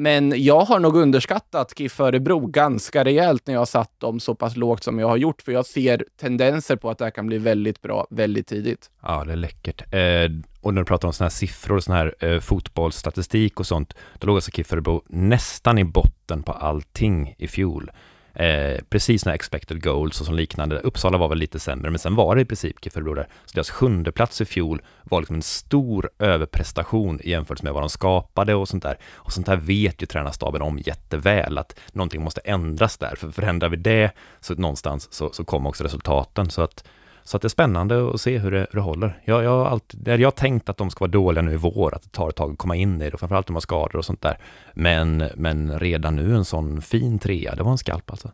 Men 0.00 0.44
jag 0.44 0.60
har 0.60 0.80
nog 0.80 0.96
underskattat 0.96 1.78
KIF 1.78 2.00
Örebro 2.00 2.46
ganska 2.46 3.04
rejält 3.04 3.46
när 3.46 3.54
jag 3.54 3.60
har 3.60 3.66
satt 3.66 4.00
dem 4.00 4.20
så 4.20 4.34
pass 4.34 4.56
lågt 4.56 4.84
som 4.84 4.98
jag 4.98 5.08
har 5.08 5.16
gjort, 5.16 5.42
för 5.42 5.52
jag 5.52 5.66
ser 5.66 6.04
tendenser 6.20 6.76
på 6.76 6.90
att 6.90 6.98
det 6.98 7.04
här 7.04 7.10
kan 7.10 7.26
bli 7.26 7.38
väldigt 7.38 7.82
bra 7.82 8.06
väldigt 8.10 8.46
tidigt. 8.46 8.90
Ja, 9.02 9.24
det 9.24 9.32
är 9.32 9.36
läckert. 9.36 9.94
Eh, 9.94 10.30
och 10.60 10.74
när 10.74 10.80
du 10.80 10.84
pratar 10.84 11.08
om 11.08 11.14
sådana 11.14 11.26
här 11.26 11.30
siffror 11.30 11.76
och 11.76 11.84
sån 11.84 11.94
här 11.94 12.14
eh, 12.18 12.40
fotbollsstatistik 12.40 13.60
och 13.60 13.66
sånt, 13.66 13.94
då 14.18 14.26
låg 14.26 14.36
alltså 14.36 14.50
KIF 14.50 14.72
Örebro 14.72 15.02
nästan 15.08 15.78
i 15.78 15.84
botten 15.84 16.42
på 16.42 16.52
allting 16.52 17.34
i 17.38 17.48
fjol. 17.48 17.90
Eh, 18.34 18.80
precis 18.88 19.24
när 19.24 19.32
expected 19.32 19.82
goals 19.82 20.20
och 20.20 20.26
som 20.26 20.34
liknande. 20.34 20.78
Uppsala 20.78 21.18
var 21.18 21.28
väl 21.28 21.38
lite 21.38 21.58
sämre, 21.58 21.90
men 21.90 21.98
sen 21.98 22.14
var 22.14 22.36
det 22.36 22.42
i 22.42 22.44
princip 22.44 22.76
Kifferbro 22.84 23.10
Örebro 23.10 23.14
där. 23.14 23.28
Så 23.46 23.54
deras 23.54 23.70
sjunde 23.70 24.12
plats 24.12 24.40
i 24.40 24.44
fjol 24.44 24.82
var 25.04 25.20
liksom 25.20 25.36
en 25.36 25.42
stor 25.42 26.10
överprestation 26.18 27.20
jämfört 27.24 27.62
med 27.62 27.72
vad 27.72 27.82
de 27.82 27.88
skapade 27.88 28.54
och 28.54 28.68
sånt 28.68 28.82
där. 28.82 28.98
Och 29.14 29.32
sånt 29.32 29.48
här 29.48 29.56
vet 29.56 30.02
ju 30.02 30.06
tränarstaben 30.06 30.62
om 30.62 30.78
jätteväl, 30.78 31.58
att 31.58 31.78
någonting 31.92 32.22
måste 32.22 32.40
ändras 32.40 32.98
där. 32.98 33.14
För 33.16 33.30
förändrar 33.30 33.68
vi 33.68 33.76
det, 33.76 34.10
så 34.40 34.54
någonstans 34.54 35.12
så, 35.12 35.30
så 35.32 35.44
kommer 35.44 35.68
också 35.68 35.84
resultaten. 35.84 36.50
Så 36.50 36.62
att 36.62 36.84
så 37.24 37.36
att 37.36 37.42
det 37.42 37.46
är 37.46 37.48
spännande 37.48 38.10
att 38.10 38.20
se 38.20 38.38
hur 38.38 38.50
det, 38.50 38.58
hur 38.70 38.76
det 38.76 38.80
håller. 38.80 39.20
Jag, 39.24 39.44
jag, 39.44 39.50
har 39.50 39.66
alltid, 39.66 40.08
jag 40.08 40.26
har 40.26 40.30
tänkt 40.30 40.68
att 40.68 40.76
de 40.76 40.90
ska 40.90 41.04
vara 41.04 41.10
dåliga 41.10 41.42
nu 41.42 41.52
i 41.52 41.56
vår, 41.56 41.94
att 41.94 42.02
det 42.02 42.08
tar 42.08 42.28
ett 42.28 42.36
tag 42.36 42.52
att 42.52 42.58
komma 42.58 42.76
in 42.76 43.02
i 43.02 43.04
det, 43.04 43.14
och 43.14 43.20
framförallt 43.20 43.48
om 43.48 43.52
de 43.52 43.56
har 43.56 43.60
skador 43.60 43.96
och 43.96 44.04
sånt 44.04 44.22
där. 44.22 44.38
Men, 44.74 45.24
men 45.34 45.78
redan 45.78 46.16
nu 46.16 46.34
en 46.34 46.44
sån 46.44 46.82
fin 46.82 47.18
trea, 47.18 47.54
det 47.54 47.62
var 47.62 47.72
en 47.72 47.78
skalp 47.78 48.10
alltså. 48.10 48.30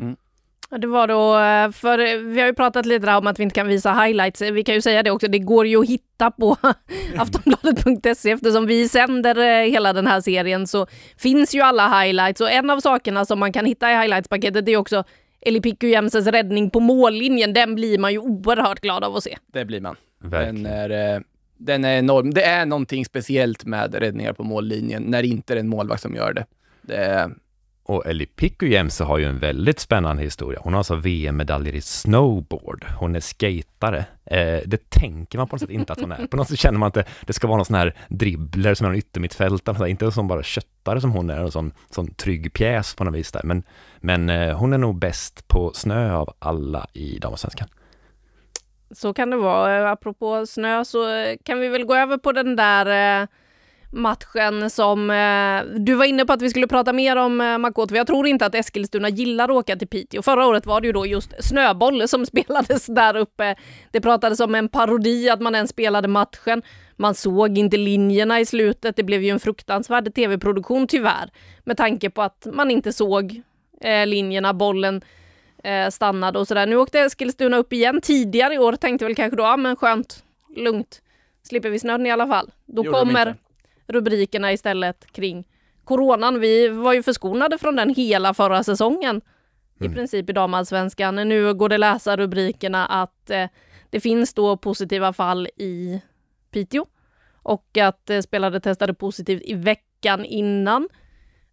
Mm. 0.00 0.16
Ja, 0.70 0.78
det 0.78 0.86
var 0.86 1.06
då, 1.06 1.38
eh, 1.38 1.70
för 1.70 2.18
vi 2.18 2.40
har 2.40 2.46
ju 2.46 2.54
pratat 2.54 2.86
lite 2.86 3.06
där 3.06 3.18
om 3.18 3.26
att 3.26 3.38
vi 3.38 3.42
inte 3.42 3.54
kan 3.54 3.68
visa 3.68 3.92
highlights. 3.92 4.40
Vi 4.40 4.64
kan 4.64 4.74
ju 4.74 4.80
säga 4.80 5.02
det 5.02 5.10
också, 5.10 5.28
det 5.28 5.38
går 5.38 5.66
ju 5.66 5.80
att 5.80 5.88
hitta 5.88 6.30
på 6.30 6.56
aftonbladet.se 7.16 8.30
eftersom 8.30 8.66
vi 8.66 8.88
sänder 8.88 9.36
eh, 9.36 9.70
hela 9.70 9.92
den 9.92 10.06
här 10.06 10.20
serien 10.20 10.66
så 10.66 10.86
finns 11.16 11.54
ju 11.54 11.60
alla 11.60 12.00
highlights 12.00 12.40
och 12.40 12.50
en 12.50 12.70
av 12.70 12.80
sakerna 12.80 13.24
som 13.24 13.38
man 13.38 13.52
kan 13.52 13.66
hitta 13.66 13.90
i 13.90 13.94
highlights-paketet 13.94 14.68
är 14.68 14.76
också 14.76 15.04
Eli 15.40 15.60
Pikku-Jämses 15.60 16.30
räddning 16.30 16.70
på 16.70 16.80
mållinjen, 16.80 17.52
den 17.52 17.74
blir 17.74 17.98
man 17.98 18.12
ju 18.12 18.18
oerhört 18.18 18.80
glad 18.80 19.04
av 19.04 19.16
att 19.16 19.22
se. 19.22 19.38
Det 19.46 19.64
blir 19.64 19.80
man. 19.80 19.96
Verkligen. 20.18 20.62
Den 20.62 20.72
är, 20.72 21.14
eh, 21.14 21.20
den 21.56 21.84
är 21.84 21.98
enorm. 21.98 22.34
Det 22.34 22.44
är 22.44 22.66
någonting 22.66 23.04
speciellt 23.04 23.64
med 23.64 23.94
räddningar 23.94 24.32
på 24.32 24.42
mållinjen 24.42 25.02
när 25.02 25.22
det 25.22 25.28
inte 25.28 25.52
är 25.54 25.56
en 25.56 25.68
målvakt 25.68 26.02
som 26.02 26.14
gör 26.14 26.32
det. 26.32 26.46
det 26.82 26.96
är... 26.96 27.30
Och 27.88 28.06
Ellie 28.06 28.26
Pikkujemse 28.26 29.04
har 29.04 29.18
ju 29.18 29.24
en 29.24 29.38
väldigt 29.38 29.80
spännande 29.80 30.22
historia. 30.22 30.60
Hon 30.62 30.72
har 30.72 30.78
alltså 30.80 30.94
VM-medaljer 30.94 31.74
i 31.74 31.80
snowboard. 31.80 32.86
Hon 32.98 33.16
är 33.16 33.20
skatare. 33.20 34.04
Eh, 34.24 34.60
det 34.66 34.90
tänker 34.90 35.38
man 35.38 35.48
på 35.48 35.56
något 35.56 35.60
sätt 35.60 35.70
inte 35.70 35.92
att 35.92 36.00
hon 36.00 36.12
är. 36.12 36.26
På 36.26 36.36
något 36.36 36.48
sätt 36.48 36.58
känner 36.58 36.78
man 36.78 36.86
att 36.86 36.94
det, 36.94 37.04
det 37.26 37.32
ska 37.32 37.46
vara 37.46 37.56
någon 37.56 37.66
sån 37.66 37.76
här 37.76 37.94
dribbler 38.08 38.74
som 38.74 38.84
är 38.84 38.88
någon 38.88 38.98
yttermittfältare, 38.98 39.74
alltså, 39.74 39.86
inte 39.86 40.12
som 40.12 40.28
bara 40.28 40.42
köttare 40.42 41.00
som 41.00 41.10
hon 41.10 41.30
är, 41.30 41.36
en 41.36 41.50
sån, 41.50 41.72
sån 41.90 42.14
trygg 42.14 42.52
pjäs 42.52 42.94
på 42.94 43.04
något 43.04 43.14
vis 43.14 43.32
där. 43.32 43.42
Men, 43.44 43.62
men 44.00 44.30
eh, 44.30 44.56
hon 44.56 44.72
är 44.72 44.78
nog 44.78 44.98
bäst 44.98 45.48
på 45.48 45.72
snö 45.74 46.14
av 46.14 46.34
alla 46.38 46.86
i 46.92 47.18
damallsvenskan. 47.18 47.68
Så 48.90 49.14
kan 49.14 49.30
det 49.30 49.36
vara. 49.36 49.78
Eh, 49.78 49.90
apropå 49.90 50.46
snö 50.46 50.84
så 50.84 51.14
eh, 51.14 51.36
kan 51.44 51.60
vi 51.60 51.68
väl 51.68 51.84
gå 51.84 51.94
över 51.94 52.18
på 52.18 52.32
den 52.32 52.56
där 52.56 53.20
eh, 53.22 53.28
matchen 53.90 54.70
som 54.70 55.10
eh, 55.10 55.80
du 55.80 55.94
var 55.94 56.04
inne 56.04 56.24
på 56.24 56.32
att 56.32 56.42
vi 56.42 56.50
skulle 56.50 56.66
prata 56.66 56.92
mer 56.92 57.16
om 57.16 57.40
eh, 57.40 57.58
Makot, 57.58 57.90
för 57.90 57.96
jag 57.96 58.06
tror 58.06 58.26
inte 58.26 58.46
att 58.46 58.54
Eskilstuna 58.54 59.08
gillar 59.08 59.44
att 59.44 59.50
åka 59.50 59.76
till 59.76 59.88
Piteå. 59.88 60.22
Förra 60.22 60.46
året 60.46 60.66
var 60.66 60.80
det 60.80 60.86
ju 60.86 60.92
då 60.92 61.06
just 61.06 61.44
snöboll 61.44 62.08
som 62.08 62.26
spelades 62.32 62.86
där 62.86 63.16
uppe. 63.16 63.54
Det 63.90 64.00
pratades 64.00 64.40
om 64.40 64.54
en 64.54 64.68
parodi 64.68 65.30
att 65.30 65.40
man 65.40 65.54
ens 65.54 65.70
spelade 65.70 66.08
matchen. 66.08 66.62
Man 66.96 67.14
såg 67.14 67.58
inte 67.58 67.76
linjerna 67.76 68.40
i 68.40 68.46
slutet. 68.46 68.96
Det 68.96 69.02
blev 69.02 69.22
ju 69.22 69.30
en 69.30 69.40
fruktansvärd 69.40 70.14
tv-produktion 70.14 70.86
tyvärr, 70.86 71.30
med 71.64 71.76
tanke 71.76 72.10
på 72.10 72.22
att 72.22 72.46
man 72.52 72.70
inte 72.70 72.92
såg 72.92 73.42
eh, 73.80 74.06
linjerna, 74.06 74.54
bollen 74.54 75.02
eh, 75.64 75.88
stannade 75.88 76.38
och 76.38 76.48
sådär. 76.48 76.66
Nu 76.66 76.76
åkte 76.76 77.00
Eskilstuna 77.00 77.56
upp 77.56 77.72
igen 77.72 78.00
tidigare 78.00 78.54
i 78.54 78.58
år, 78.58 78.72
tänkte 78.72 79.04
väl 79.04 79.14
kanske 79.14 79.36
då, 79.36 79.42
ja 79.42 79.56
men 79.56 79.76
skönt, 79.76 80.24
lugnt, 80.56 81.02
slipper 81.42 81.70
vi 81.70 81.78
snön 81.78 82.06
i 82.06 82.10
alla 82.10 82.26
fall. 82.26 82.50
Då 82.66 82.84
Gjorde 82.84 82.98
de 82.98 83.06
kommer. 83.06 83.36
Rubrikerna 83.88 84.52
istället 84.52 85.12
kring 85.12 85.48
coronan. 85.84 86.40
Vi 86.40 86.68
var 86.68 86.92
ju 86.92 87.02
förskonade 87.02 87.58
från 87.58 87.76
den 87.76 87.90
hela 87.90 88.34
förra 88.34 88.62
säsongen 88.62 89.20
i 89.80 89.88
princip 89.88 90.30
i 90.30 90.32
damallsvenskan. 90.32 91.14
Nu 91.14 91.54
går 91.54 91.68
det 91.68 91.78
läsa 91.78 92.16
rubrikerna 92.16 92.86
att 92.86 93.30
eh, 93.30 93.46
det 93.90 94.00
finns 94.00 94.34
då 94.34 94.56
positiva 94.56 95.12
fall 95.12 95.46
i 95.56 96.02
Piteå 96.50 96.86
och 97.42 97.78
att 97.78 98.10
eh, 98.10 98.20
spelare 98.20 98.60
testade 98.60 98.94
positivt 98.94 99.42
i 99.44 99.54
veckan 99.54 100.24
innan. 100.24 100.88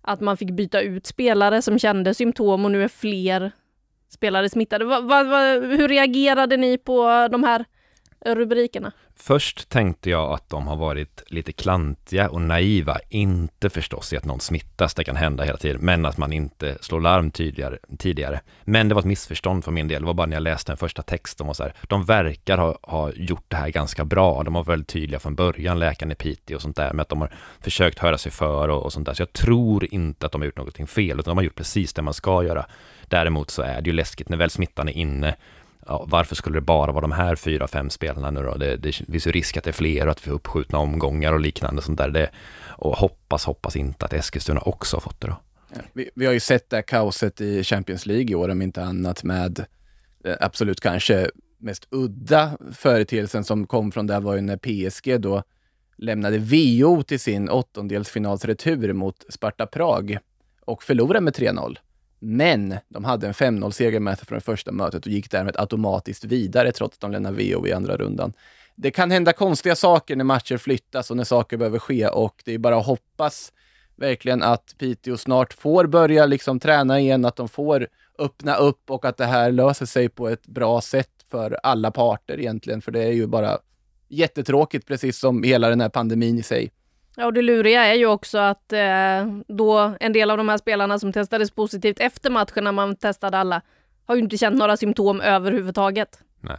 Att 0.02 0.22
man 0.22 0.38
fick 0.38 0.52
byta 0.52 0.82
ut 0.82 1.06
spelare 1.08 1.62
som 1.62 1.80
kände 1.80 2.14
symptom 2.14 2.66
och 2.66 2.72
nu 2.72 2.84
är 2.84 2.88
fler 2.88 3.52
spelare 4.10 4.50
smittade. 4.50 4.86
Va, 4.86 5.02
va, 5.02 5.24
va, 5.24 5.40
hur 5.54 5.88
reagerade 5.88 6.58
ni 6.58 6.78
på 6.78 7.28
de 7.32 7.44
här 7.44 7.66
rubrikerna? 8.26 8.92
Först 9.16 9.70
tänkte 9.70 10.10
jag 10.10 10.34
att 10.34 10.50
de 10.50 10.68
har 10.68 10.76
varit 10.76 11.24
lite 11.28 11.52
klantiga 11.52 12.30
och 12.30 12.42
naiva, 12.42 12.98
inte 13.10 13.70
förstås 13.70 14.14
i 14.14 14.18
att 14.18 14.26
någon 14.26 14.40
smittas, 14.40 14.94
det 14.94 15.04
kan 15.04 15.16
hända 15.16 15.44
hela 15.44 15.58
tiden, 15.58 15.82
men 15.82 16.06
att 16.06 16.18
man 16.18 16.34
inte 16.34 16.78
slår 16.82 17.02
larm 17.02 17.32
tydligare, 17.32 17.78
tidigare. 17.98 18.42
Men 18.64 18.90
det 18.90 18.96
var 18.96 19.00
ett 19.00 19.06
missförstånd 19.06 19.64
för 19.64 19.72
min 19.72 19.88
del, 19.88 20.02
det 20.02 20.06
var 20.06 20.14
bara 20.14 20.28
när 20.28 20.36
jag 20.36 20.44
läste 20.44 20.72
den 20.72 20.78
första 20.78 21.02
texten, 21.02 21.50
och 21.50 21.56
så 21.56 21.64
här, 21.64 21.74
de 21.84 22.06
verkar 22.06 22.58
ha, 22.58 22.78
ha 22.82 23.12
gjort 23.12 23.46
det 23.48 23.56
här 23.56 23.70
ganska 23.70 24.06
bra, 24.06 24.44
de 24.44 24.54
var 24.54 24.64
väldigt 24.64 24.88
tydliga 24.88 25.20
från 25.20 25.36
början, 25.36 25.80
läkaren 25.80 26.12
i 26.12 26.16
Piteå 26.16 26.56
och 26.56 26.62
sånt 26.62 26.76
där, 26.76 26.94
med 26.94 27.02
att 27.02 27.10
de 27.10 27.22
har 27.22 27.32
försökt 27.62 28.00
höra 28.00 28.18
sig 28.18 28.32
för 28.32 28.70
och, 28.70 28.84
och 28.84 28.94
sånt 28.94 29.06
där, 29.06 29.14
så 29.14 29.22
jag 29.22 29.34
tror 29.34 29.94
inte 29.94 30.26
att 30.26 30.32
de 30.32 30.42
har 30.42 30.46
gjort 30.46 30.58
någonting 30.58 30.88
fel, 30.88 31.20
utan 31.20 31.32
de 31.32 31.38
har 31.38 31.44
gjort 31.44 31.56
precis 31.56 31.94
det 31.94 32.02
man 32.02 32.14
ska 32.14 32.44
göra. 32.44 32.66
Däremot 33.08 33.50
så 33.50 33.62
är 33.62 33.82
det 33.82 33.90
ju 33.90 33.96
läskigt 33.96 34.30
när 34.30 34.38
väl 34.38 34.50
smittan 34.50 34.90
är 34.90 34.94
inne, 34.94 35.36
ja, 35.86 36.06
varför 36.08 36.36
skulle 36.36 36.58
det 36.58 36.62
bara 36.62 36.92
vara 36.92 37.02
de 37.02 37.12
här 37.12 37.36
fyra, 37.36 37.68
fem 37.68 37.90
spelarna 37.90 38.32
nu 38.32 38.44
då? 38.44 38.56
Det, 38.56 38.76
det 38.78 38.92
finns 38.92 39.28
ju 39.28 39.32
risk 39.32 39.58
att 39.58 39.64
det 39.64 39.70
är 39.70 39.74
fler 39.74 40.06
och 40.06 40.12
att 40.12 40.28
vi 40.28 40.30
får 40.30 40.36
uppskjutna 40.36 40.78
omgångar 40.78 41.34
och 41.34 41.40
liknande 41.40 41.82
sånt 41.82 41.98
där. 41.98 42.10
Det, 42.10 42.30
och 42.68 42.98
hoppas, 42.98 43.46
hoppas 43.46 43.76
inte 43.76 44.06
att 44.06 44.14
Eskilstuna 44.14 44.60
också 44.60 44.96
har 44.96 45.02
fått 45.02 45.22
det 45.22 45.28
då. 45.28 45.38
Ja, 45.74 45.82
vi, 45.94 46.10
vi, 46.16 46.26
har 46.26 46.34
ju 46.34 46.40
sett 46.40 46.70
det 46.70 46.76
här 46.76 46.84
kaoset 46.84 47.42
i 47.42 47.64
Champions 47.64 48.06
League 48.06 48.32
i 48.32 48.36
år, 48.36 48.50
om 48.50 48.62
inte 48.62 48.84
annat, 48.84 49.24
med 49.24 49.66
eh, 50.26 50.36
absolut 50.40 50.82
kanske 50.82 51.30
mest 51.58 51.88
udda 51.90 52.58
företeelsen 52.74 53.44
som 53.44 53.68
kom 53.68 53.92
från 53.92 54.08
det 54.08 54.20
var 54.20 54.36
ju 54.36 54.42
när 54.42 54.58
PSG 54.58 55.22
då 55.22 55.44
lämnade 55.98 56.38
VO 56.38 57.04
till 57.04 57.20
sin 57.20 57.50
åttondelsfinalsretur 57.50 58.94
mot 58.94 59.26
Sparta 59.30 59.66
Prag 59.66 60.18
och 60.66 60.84
förlorade 60.84 61.22
med 61.22 61.34
3-0. 61.34 61.78
Men 62.20 62.78
de 62.90 63.04
hade 63.04 63.28
en 63.28 63.34
5-0-seger 63.34 64.00
med 64.00 64.18
sig 64.18 64.28
från 64.28 64.36
det 64.38 64.46
första 64.46 64.72
mötet 64.72 65.06
och 65.06 65.12
gick 65.12 65.32
därmed 65.32 65.56
automatiskt 65.58 66.24
vidare 66.24 66.72
trots 66.72 66.98
att 66.98 67.02
de 67.02 67.12
lämnade 67.12 67.36
VO 67.36 67.68
i 67.68 67.74
andra 67.74 67.98
rundan. 67.98 68.34
Det 68.76 68.92
kan 68.92 69.12
hända 69.12 69.34
konstiga 69.34 69.76
saker 69.76 70.16
när 70.16 70.24
matcher 70.24 70.58
flyttas 70.58 71.12
och 71.12 71.18
när 71.18 71.24
saker 71.24 71.58
behöver 71.58 71.80
ske 71.80 72.08
och 72.08 72.42
det 72.46 72.54
är 72.54 72.58
bara 72.58 72.78
att 72.78 72.86
hoppas 72.86 73.52
verkligen 73.96 74.44
att 74.44 74.76
Piteå 74.78 75.18
snart 75.18 75.54
får 75.54 75.88
börja 75.88 76.26
liksom 76.26 76.60
träna 76.60 77.00
igen, 77.00 77.26
att 77.26 77.36
de 77.36 77.48
får 77.48 77.88
öppna 78.20 78.56
upp 78.56 78.92
och 78.92 79.06
att 79.06 79.18
det 79.18 79.26
här 79.26 79.52
löser 79.52 79.86
sig 79.86 80.10
på 80.10 80.30
ett 80.30 80.48
bra 80.48 80.82
sätt 80.82 81.10
för 81.30 81.60
alla 81.64 81.92
parter 81.92 82.40
egentligen, 82.40 82.82
för 82.82 82.92
det 82.92 83.04
är 83.04 83.12
ju 83.12 83.28
bara 83.28 83.58
jättetråkigt, 84.08 84.88
precis 84.88 85.20
som 85.20 85.44
hela 85.44 85.70
den 85.70 85.82
här 85.82 85.90
pandemin 85.90 86.40
i 86.40 86.44
sig. 86.44 86.72
Ja, 87.18 87.26
och 87.26 87.34
det 87.34 87.42
luriga 87.42 87.86
är 87.86 87.94
ju 87.94 88.06
också 88.06 88.38
att 88.38 88.74
eh, 88.74 89.26
då 89.48 89.96
en 90.00 90.14
del 90.14 90.32
av 90.32 90.38
de 90.38 90.50
här 90.50 90.58
spelarna 90.58 91.00
som 91.00 91.14
testades 91.14 91.52
positivt 91.52 92.00
efter 92.00 92.30
matchen 92.30 92.64
när 92.64 92.72
man 92.72 92.96
testade 92.96 93.38
alla 93.38 93.62
har 94.06 94.16
ju 94.16 94.22
inte 94.22 94.38
känt 94.38 94.58
några 94.58 94.78
symptom 94.78 95.22
överhuvudtaget. 95.22 96.20
Nej. 96.42 96.58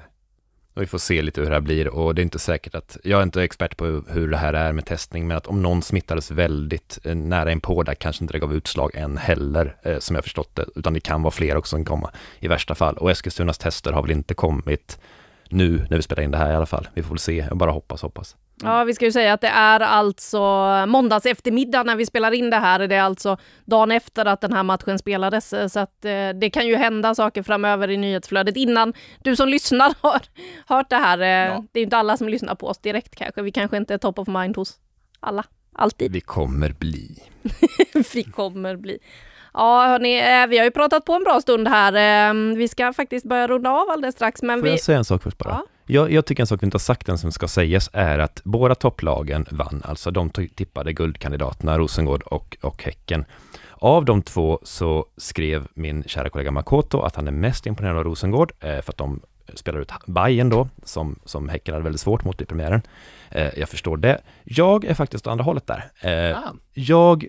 Och 0.74 0.82
vi 0.82 0.86
får 0.86 0.98
se 0.98 1.22
lite 1.22 1.40
hur 1.40 1.48
det 1.48 1.54
här 1.54 1.60
blir 1.60 1.88
och 1.88 2.14
det 2.14 2.20
är 2.20 2.22
inte 2.22 2.38
säkert 2.38 2.74
att, 2.74 2.96
jag 3.04 3.18
är 3.18 3.22
inte 3.22 3.42
expert 3.42 3.76
på 3.76 3.84
hur 4.08 4.30
det 4.30 4.36
här 4.36 4.54
är 4.54 4.72
med 4.72 4.86
testning, 4.86 5.28
men 5.28 5.36
att 5.36 5.46
om 5.46 5.62
någon 5.62 5.82
smittades 5.82 6.30
väldigt 6.30 6.98
eh, 7.04 7.14
nära 7.14 7.52
inpå 7.52 7.82
där 7.82 7.94
kanske 7.94 8.24
inte 8.24 8.34
det 8.34 8.38
gav 8.38 8.54
utslag 8.54 8.94
än 8.94 9.16
heller, 9.16 9.76
eh, 9.82 9.98
som 9.98 10.16
jag 10.16 10.24
förstått 10.24 10.56
det, 10.56 10.64
utan 10.76 10.92
det 10.92 11.00
kan 11.00 11.22
vara 11.22 11.30
fler 11.30 11.56
också 11.56 11.76
som 11.76 11.84
kommer 11.84 12.10
i 12.38 12.48
värsta 12.48 12.74
fall. 12.74 12.96
Och 12.96 13.10
Eskilstunas 13.10 13.58
tester 13.58 13.92
har 13.92 14.02
väl 14.02 14.10
inte 14.10 14.34
kommit 14.34 15.00
nu 15.48 15.86
när 15.90 15.96
vi 15.96 16.02
spelar 16.02 16.22
in 16.22 16.30
det 16.30 16.38
här 16.38 16.52
i 16.52 16.54
alla 16.54 16.66
fall. 16.66 16.88
Vi 16.94 17.02
får 17.02 17.10
väl 17.10 17.18
se, 17.18 17.46
jag 17.48 17.56
bara 17.56 17.70
hoppas, 17.70 18.02
hoppas. 18.02 18.36
Ja, 18.62 18.84
vi 18.84 18.94
ska 18.94 19.04
ju 19.04 19.12
säga 19.12 19.32
att 19.32 19.40
det 19.40 19.48
är 19.48 19.80
alltså 19.80 20.40
måndags 20.86 21.26
eftermiddag 21.26 21.82
när 21.82 21.96
vi 21.96 22.06
spelar 22.06 22.32
in 22.32 22.50
det 22.50 22.56
här. 22.56 22.78
Det 22.78 22.94
är 22.94 23.02
alltså 23.02 23.36
dagen 23.64 23.90
efter 23.90 24.24
att 24.24 24.40
den 24.40 24.52
här 24.52 24.62
matchen 24.62 24.98
spelades, 24.98 25.54
så 25.72 25.80
att 25.80 26.04
eh, 26.04 26.28
det 26.28 26.50
kan 26.52 26.66
ju 26.66 26.76
hända 26.76 27.14
saker 27.14 27.42
framöver 27.42 27.90
i 27.90 27.96
nyhetsflödet 27.96 28.56
innan 28.56 28.92
du 29.22 29.36
som 29.36 29.48
lyssnar 29.48 29.94
har 30.00 30.22
hört 30.66 30.90
det 30.90 30.96
här. 30.96 31.20
Eh, 31.20 31.26
ja. 31.28 31.64
Det 31.72 31.78
är 31.78 31.80
ju 31.80 31.84
inte 31.84 31.96
alla 31.96 32.16
som 32.16 32.28
lyssnar 32.28 32.54
på 32.54 32.66
oss 32.66 32.78
direkt 32.78 33.16
kanske. 33.16 33.42
Vi 33.42 33.52
kanske 33.52 33.76
inte 33.76 33.94
är 33.94 33.98
top 33.98 34.18
of 34.18 34.28
mind 34.28 34.56
hos 34.56 34.74
alla, 35.20 35.44
alltid. 35.72 36.12
Vi 36.12 36.20
kommer 36.20 36.70
bli. 36.72 37.22
vi 38.14 38.22
kommer 38.22 38.76
bli. 38.76 38.98
Ja, 39.54 39.86
hörni, 39.86 40.18
eh, 40.18 40.46
vi 40.46 40.58
har 40.58 40.64
ju 40.64 40.70
pratat 40.70 41.04
på 41.04 41.12
en 41.12 41.24
bra 41.24 41.40
stund 41.40 41.68
här. 41.68 41.92
Ehm, 41.92 42.54
vi 42.54 42.68
ska 42.68 42.92
faktiskt 42.92 43.26
börja 43.26 43.46
runda 43.46 43.70
av 43.70 43.90
alldeles 43.90 44.14
strax. 44.14 44.42
Men 44.42 44.58
Får 44.58 44.64
vi... 44.64 44.70
jag 44.70 44.80
säga 44.80 44.98
en 44.98 45.04
sak 45.04 45.22
först 45.22 45.38
bara? 45.38 45.50
Ja. 45.50 45.66
Jag, 45.86 46.12
jag, 46.12 46.26
tycker 46.26 46.42
en 46.42 46.46
sak 46.46 46.62
vi 46.62 46.64
inte 46.64 46.74
har 46.74 46.78
sagt 46.80 47.08
än 47.08 47.18
som 47.18 47.32
ska 47.32 47.48
sägas 47.48 47.90
är 47.92 48.18
att 48.18 48.40
båda 48.44 48.74
topplagen 48.74 49.46
vann, 49.50 49.82
alltså 49.84 50.10
de 50.10 50.30
tippade 50.30 50.92
guldkandidaterna 50.92 51.78
Rosengård 51.78 52.22
och, 52.22 52.56
och 52.60 52.82
Häcken. 52.82 53.24
Av 53.70 54.04
de 54.04 54.22
två 54.22 54.58
så 54.62 55.06
skrev 55.16 55.66
min 55.74 56.04
kära 56.04 56.28
kollega 56.28 56.50
Makoto 56.50 57.00
att 57.00 57.16
han 57.16 57.26
är 57.26 57.32
mest 57.32 57.66
imponerad 57.66 57.96
av 57.96 58.04
Rosengård 58.04 58.52
eh, 58.60 58.80
för 58.80 58.92
att 58.92 58.96
de 58.96 59.20
spelar 59.54 59.80
ut 59.80 59.92
Bayern 60.06 60.48
då, 60.48 60.68
som, 60.84 61.18
som 61.24 61.48
Häcken 61.48 61.74
hade 61.74 61.84
väldigt 61.84 62.00
svårt 62.00 62.24
mot 62.24 62.40
i 62.40 62.44
premiären. 62.44 62.82
Eh, 63.30 63.58
jag 63.58 63.68
förstår 63.68 63.96
det. 63.96 64.20
Jag 64.44 64.84
är 64.84 64.94
faktiskt 64.94 65.26
åt 65.26 65.30
andra 65.30 65.44
hållet 65.44 65.66
där. 65.66 65.90
Eh, 66.00 66.38
ah. 66.38 66.54
Jag, 66.72 67.26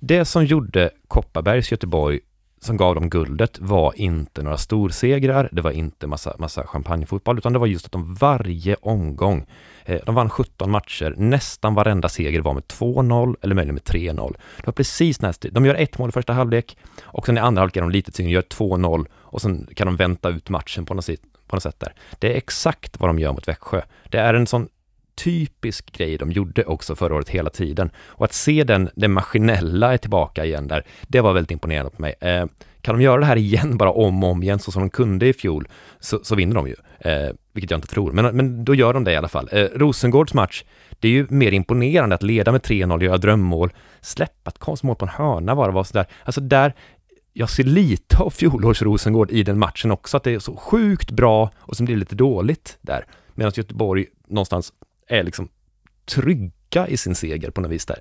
det 0.00 0.24
som 0.24 0.44
gjorde 0.44 0.90
Kopparbergs 1.08 1.70
Göteborg 1.70 2.20
som 2.60 2.76
gav 2.76 2.94
dem 2.94 3.10
guldet 3.10 3.58
var 3.58 3.92
inte 3.96 4.42
några 4.42 4.56
storsegrar, 4.56 5.48
det 5.52 5.62
var 5.62 5.70
inte 5.70 6.06
massa, 6.06 6.36
massa 6.38 6.66
champagnefotboll, 6.66 7.38
utan 7.38 7.52
det 7.52 7.58
var 7.58 7.66
just 7.66 7.86
att 7.86 7.92
de 7.92 8.14
varje 8.14 8.76
omgång, 8.80 9.46
eh, 9.84 10.00
de 10.06 10.14
vann 10.14 10.30
17 10.30 10.70
matcher, 10.70 11.14
nästan 11.16 11.74
varenda 11.74 12.08
seger 12.08 12.40
var 12.40 12.54
med 12.54 12.62
2-0 12.66 13.36
eller 13.42 13.54
möjligen 13.54 13.74
med 13.74 13.84
3-0. 13.84 14.36
Det 14.56 14.66
var 14.66 14.72
precis 14.72 15.20
nästan, 15.20 15.50
de 15.54 15.66
gör 15.66 15.74
ett 15.74 15.98
mål 15.98 16.08
i 16.08 16.12
första 16.12 16.32
halvlek 16.32 16.76
och 17.02 17.26
sen 17.26 17.36
i 17.36 17.40
andra 17.40 17.60
halvlek 17.60 17.76
är 17.76 17.80
de 17.80 17.90
lite 17.90 18.12
tyngre, 18.12 18.32
gör 18.32 18.42
2-0 18.42 19.06
och 19.12 19.42
sen 19.42 19.68
kan 19.74 19.86
de 19.86 19.96
vänta 19.96 20.28
ut 20.28 20.48
matchen 20.48 20.84
på 20.84 20.94
något, 20.94 21.04
sätt, 21.04 21.20
på 21.46 21.56
något 21.56 21.62
sätt 21.62 21.80
där. 21.80 21.94
Det 22.18 22.32
är 22.32 22.36
exakt 22.36 23.00
vad 23.00 23.08
de 23.08 23.18
gör 23.18 23.32
mot 23.32 23.48
Växjö. 23.48 23.82
Det 24.10 24.18
är 24.18 24.34
en 24.34 24.46
sån 24.46 24.68
typisk 25.18 25.92
grej 25.92 26.18
de 26.18 26.32
gjorde 26.32 26.64
också 26.64 26.96
förra 26.96 27.14
året 27.14 27.28
hela 27.28 27.50
tiden. 27.50 27.90
Och 27.96 28.24
att 28.24 28.32
se 28.32 28.64
den, 28.64 28.90
det 28.94 29.08
maskinella 29.08 29.92
är 29.92 29.96
tillbaka 29.96 30.44
igen 30.44 30.68
där, 30.68 30.84
det 31.08 31.20
var 31.20 31.32
väldigt 31.32 31.50
imponerande 31.50 31.90
på 31.90 32.02
mig. 32.02 32.14
Eh, 32.20 32.46
kan 32.80 32.98
de 32.98 33.02
göra 33.02 33.20
det 33.20 33.26
här 33.26 33.36
igen, 33.36 33.78
bara 33.78 33.90
om 33.90 34.24
och 34.24 34.30
om 34.30 34.42
igen, 34.42 34.58
så 34.58 34.72
som 34.72 34.82
de 34.82 34.90
kunde 34.90 35.26
i 35.26 35.32
fjol, 35.32 35.68
så, 36.00 36.20
så 36.22 36.34
vinner 36.34 36.54
de 36.54 36.68
ju. 36.68 36.74
Eh, 36.98 37.30
vilket 37.52 37.70
jag 37.70 37.78
inte 37.78 37.88
tror, 37.88 38.12
men, 38.12 38.36
men 38.36 38.64
då 38.64 38.74
gör 38.74 38.94
de 38.94 39.04
det 39.04 39.12
i 39.12 39.16
alla 39.16 39.28
fall. 39.28 39.48
Eh, 39.52 39.64
Rosengårds 39.74 40.34
match, 40.34 40.64
det 41.00 41.08
är 41.08 41.12
ju 41.12 41.26
mer 41.30 41.52
imponerande 41.52 42.14
att 42.14 42.22
leda 42.22 42.52
med 42.52 42.60
3-0, 42.60 43.02
göra 43.04 43.18
drömmål, 43.18 43.72
släppa 44.00 44.50
ett 44.50 44.58
konstmål 44.58 44.96
på 44.96 45.04
en 45.04 45.08
hörna 45.08 45.56
bara, 45.56 45.72
var 45.72 45.84
sådär. 45.84 46.06
Alltså 46.24 46.40
där, 46.40 46.74
jag 47.32 47.50
ser 47.50 47.64
lite 47.64 48.16
av 48.16 48.30
fjolårs 48.30 48.82
Rosengård 48.82 49.30
i 49.30 49.42
den 49.42 49.58
matchen 49.58 49.90
också, 49.90 50.16
att 50.16 50.24
det 50.24 50.34
är 50.34 50.38
så 50.38 50.56
sjukt 50.56 51.10
bra 51.10 51.50
och 51.58 51.76
som 51.76 51.86
blir 51.86 51.96
lite 51.96 52.14
dåligt 52.14 52.78
där. 52.80 53.06
Medan 53.34 53.52
Göteborg 53.56 54.06
någonstans 54.28 54.72
är 55.08 55.22
liksom 55.22 55.48
trygga 56.04 56.88
i 56.88 56.96
sin 56.96 57.14
seger 57.14 57.50
på 57.50 57.60
något 57.60 57.70
vis 57.70 57.86
där. 57.86 57.98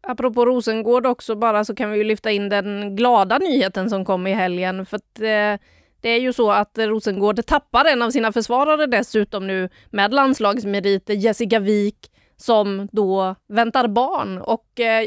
Apropå 0.00 0.44
Rosengård 0.44 1.06
också 1.06 1.34
bara 1.34 1.64
så 1.64 1.74
kan 1.74 1.90
vi 1.90 1.98
ju 1.98 2.04
lyfta 2.04 2.30
in 2.30 2.48
den 2.48 2.96
glada 2.96 3.38
nyheten 3.38 3.90
som 3.90 4.04
kom 4.04 4.26
i 4.26 4.32
helgen. 4.32 4.86
För 4.86 4.96
att, 4.96 5.18
eh, 5.18 5.66
det 6.00 6.08
är 6.10 6.20
ju 6.20 6.32
så 6.32 6.50
att 6.50 6.78
Rosengård 6.78 7.46
tappar 7.46 7.84
en 7.84 8.02
av 8.02 8.10
sina 8.10 8.32
försvarare 8.32 8.86
dessutom 8.86 9.46
nu 9.46 9.68
med 9.90 10.14
landslagsmeriter, 10.14 11.14
Jessica 11.14 11.58
Wik, 11.58 12.10
som 12.36 12.88
då 12.92 13.34
väntar 13.48 13.88
barn. 13.88 14.38
Och 14.38 14.80
eh, 14.80 15.06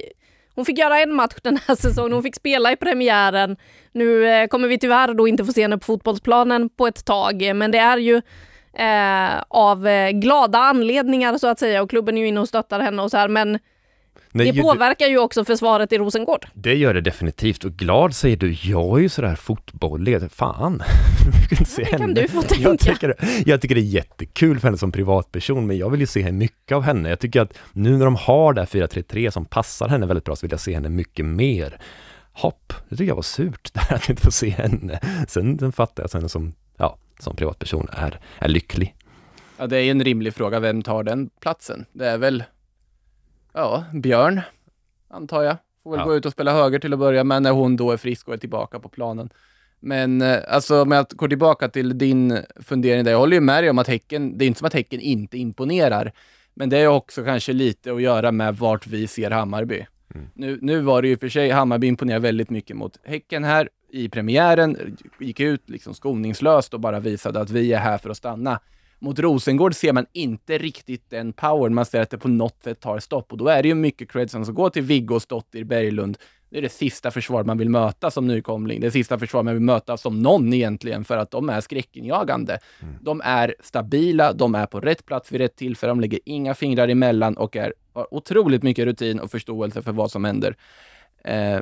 hon 0.55 0.65
fick 0.65 0.77
göra 0.77 0.99
en 0.99 1.13
match 1.13 1.35
den 1.43 1.59
här 1.67 1.75
säsongen, 1.81 2.13
hon 2.13 2.23
fick 2.23 2.35
spela 2.35 2.71
i 2.71 2.75
premiären. 2.75 3.57
Nu 3.91 4.27
eh, 4.27 4.47
kommer 4.47 4.67
vi 4.67 4.79
tyvärr 4.79 5.13
då 5.13 5.27
inte 5.27 5.45
få 5.45 5.53
se 5.53 5.61
henne 5.61 5.77
på 5.77 5.85
fotbollsplanen 5.85 6.69
på 6.69 6.87
ett 6.87 7.05
tag, 7.05 7.55
men 7.55 7.71
det 7.71 7.77
är 7.77 7.97
ju 7.97 8.21
eh, 8.73 9.43
av 9.47 9.87
eh, 9.87 10.11
glada 10.11 10.57
anledningar 10.57 11.37
så 11.37 11.47
att 11.47 11.59
säga 11.59 11.81
och 11.81 11.89
klubben 11.89 12.17
är 12.17 12.21
ju 12.21 12.27
inne 12.27 12.39
och 12.39 12.47
stöttar 12.47 12.79
henne 12.79 13.01
och 13.01 13.11
så 13.11 13.17
här 13.17 13.27
men 13.27 13.59
Nej, 14.31 14.51
det 14.51 14.61
påverkar 14.61 15.07
ju 15.07 15.19
också 15.19 15.45
försvaret 15.45 15.91
i 15.91 15.97
Rosengård. 15.97 16.47
Det 16.53 16.75
gör 16.75 16.93
det 16.93 17.01
definitivt. 17.01 17.63
Och 17.65 17.71
glad 17.71 18.15
säger 18.15 18.37
du, 18.37 18.55
jag 18.63 18.97
är 18.97 19.01
ju 19.01 19.09
sådär 19.09 19.35
fotbollig. 19.35 20.31
Fan! 20.31 20.83
se 21.67 21.83
det 21.83 21.97
kan 21.97 22.13
du 22.13 22.27
få 22.27 22.41
tänka. 22.41 22.69
Jag 22.69 22.79
tycker, 22.79 23.15
jag 23.45 23.61
tycker 23.61 23.75
det 23.75 23.81
är 23.81 23.83
jättekul 23.83 24.59
för 24.59 24.67
henne 24.67 24.77
som 24.77 24.91
privatperson, 24.91 25.67
men 25.67 25.77
jag 25.77 25.89
vill 25.89 25.99
ju 25.99 26.05
se 26.05 26.31
mycket 26.31 26.75
av 26.75 26.81
henne. 26.81 27.09
Jag 27.09 27.19
tycker 27.19 27.41
att 27.41 27.53
nu 27.73 27.97
när 27.97 28.05
de 28.05 28.15
har 28.15 28.53
det 28.53 28.61
här 28.61 28.67
4-3-3 28.67 29.29
som 29.29 29.45
passar 29.45 29.87
henne 29.87 30.05
väldigt 30.05 30.25
bra, 30.25 30.35
så 30.35 30.41
vill 30.41 30.51
jag 30.51 30.59
se 30.59 30.73
henne 30.73 30.89
mycket 30.89 31.25
mer. 31.25 31.79
Hopp, 32.33 32.73
det 32.89 32.95
tycker 32.95 33.07
jag 33.07 33.15
var 33.15 33.21
surt, 33.21 33.73
där 33.73 33.93
att 33.95 34.09
inte 34.09 34.21
få 34.21 34.31
se 34.31 34.49
henne. 34.49 34.99
Sen, 35.27 35.59
sen 35.59 35.71
fattar 35.71 36.03
jag 36.03 36.05
att 36.05 36.13
henne 36.13 36.29
som, 36.29 36.53
ja, 36.77 36.97
som 37.19 37.35
privatperson 37.35 37.87
är, 37.91 38.19
är 38.39 38.47
lycklig. 38.47 38.95
Ja, 39.57 39.67
det 39.67 39.77
är 39.77 39.91
en 39.91 40.03
rimlig 40.03 40.33
fråga. 40.33 40.59
Vem 40.59 40.81
tar 40.81 41.03
den 41.03 41.29
platsen? 41.39 41.85
Det 41.91 42.09
är 42.09 42.17
väl, 42.17 42.43
ja, 43.53 43.83
Björn, 43.93 44.41
antar 45.07 45.43
jag. 45.43 45.57
Får 45.83 45.91
väl 45.91 45.99
ja. 45.99 46.05
gå 46.05 46.15
ut 46.15 46.25
och 46.25 46.31
spela 46.31 46.53
höger 46.53 46.79
till 46.79 46.93
att 46.93 46.99
börja 46.99 47.23
med 47.23 47.41
när 47.43 47.51
hon 47.51 47.75
då 47.75 47.91
är 47.91 47.97
frisk 47.97 48.27
och 48.27 48.33
är 48.33 48.37
tillbaka 48.37 48.79
på 48.79 48.89
planen. 48.89 49.29
Men 49.79 50.21
eh, 50.21 50.37
alltså 50.47 50.81
om 50.81 50.91
jag 50.91 51.05
går 51.09 51.27
tillbaka 51.27 51.69
till 51.69 51.97
din 51.97 52.39
fundering 52.55 53.03
där, 53.03 53.11
jag 53.11 53.19
håller 53.19 53.35
ju 53.35 53.41
med 53.41 53.63
dig 53.63 53.69
om 53.69 53.79
att 53.79 53.87
Häcken, 53.87 54.37
det 54.37 54.45
är 54.45 54.47
inte 54.47 54.57
som 54.57 54.67
att 54.67 54.73
Häcken 54.73 54.99
inte 54.99 55.37
imponerar. 55.37 56.11
Men 56.53 56.69
det 56.69 56.77
är 56.77 56.87
också 56.87 57.23
kanske 57.23 57.53
lite 57.53 57.93
att 57.93 58.01
göra 58.01 58.31
med 58.31 58.57
vart 58.57 58.87
vi 58.87 59.07
ser 59.07 59.31
Hammarby. 59.31 59.85
Mm. 60.15 60.27
Nu, 60.33 60.59
nu 60.61 60.81
var 60.81 61.01
det 61.01 61.07
ju 61.07 61.17
för 61.17 61.29
sig, 61.29 61.49
Hammarby 61.49 61.87
imponerar 61.87 62.19
väldigt 62.19 62.49
mycket 62.49 62.77
mot 62.77 62.99
Häcken 63.03 63.43
här 63.43 63.69
i 63.91 64.09
premiären, 64.09 64.97
gick 65.19 65.39
ut 65.39 65.69
liksom 65.69 65.93
skoningslöst 65.93 66.73
och 66.73 66.79
bara 66.79 66.99
visade 66.99 67.39
att 67.39 67.49
vi 67.49 67.73
är 67.73 67.79
här 67.79 67.97
för 67.97 68.09
att 68.09 68.17
stanna. 68.17 68.59
Mot 68.99 69.19
Rosengård 69.19 69.75
ser 69.75 69.93
man 69.93 70.05
inte 70.13 70.57
riktigt 70.57 71.09
den 71.09 71.33
powern. 71.33 71.73
Man 71.73 71.85
ser 71.85 72.01
att 72.01 72.09
det 72.09 72.17
på 72.17 72.27
något 72.27 72.63
sätt 72.63 72.79
tar 72.79 72.99
stopp 72.99 73.31
och 73.31 73.37
då 73.37 73.47
är 73.47 73.63
det 73.63 73.67
ju 73.67 73.75
mycket 73.75 74.11
cred 74.11 74.31
som 74.31 74.53
går 74.53 74.69
till 74.69 74.83
Viggo 74.83 75.19
Stottir 75.19 75.63
Berglund. 75.63 76.17
Det 76.49 76.57
är 76.57 76.61
det 76.61 76.69
sista 76.69 77.11
försvar 77.11 77.43
man 77.43 77.57
vill 77.57 77.69
möta 77.69 78.11
som 78.11 78.27
nykomling. 78.27 78.81
Det 78.81 78.91
sista 78.91 79.19
försvar 79.19 79.43
man 79.43 79.53
vill 79.53 79.63
möta 79.63 79.97
som 79.97 80.21
någon 80.21 80.53
egentligen 80.53 81.03
för 81.03 81.17
att 81.17 81.31
de 81.31 81.49
är 81.49 81.61
skräckinjagande. 81.61 82.59
Mm. 82.81 82.95
De 83.01 83.21
är 83.23 83.55
stabila, 83.59 84.33
de 84.33 84.55
är 84.55 84.65
på 84.65 84.79
rätt 84.79 85.05
plats 85.05 85.31
vid 85.31 85.41
rätt 85.41 85.55
tillfälle, 85.55 85.91
de 85.91 86.01
lägger 86.01 86.19
inga 86.25 86.53
fingrar 86.53 86.87
emellan 86.87 87.37
och 87.37 87.55
är, 87.55 87.73
har 87.93 88.13
otroligt 88.13 88.63
mycket 88.63 88.85
rutin 88.85 89.19
och 89.19 89.31
förståelse 89.31 89.81
för 89.81 89.91
vad 89.91 90.11
som 90.11 90.25
händer. 90.25 90.55
Eh, 91.23 91.59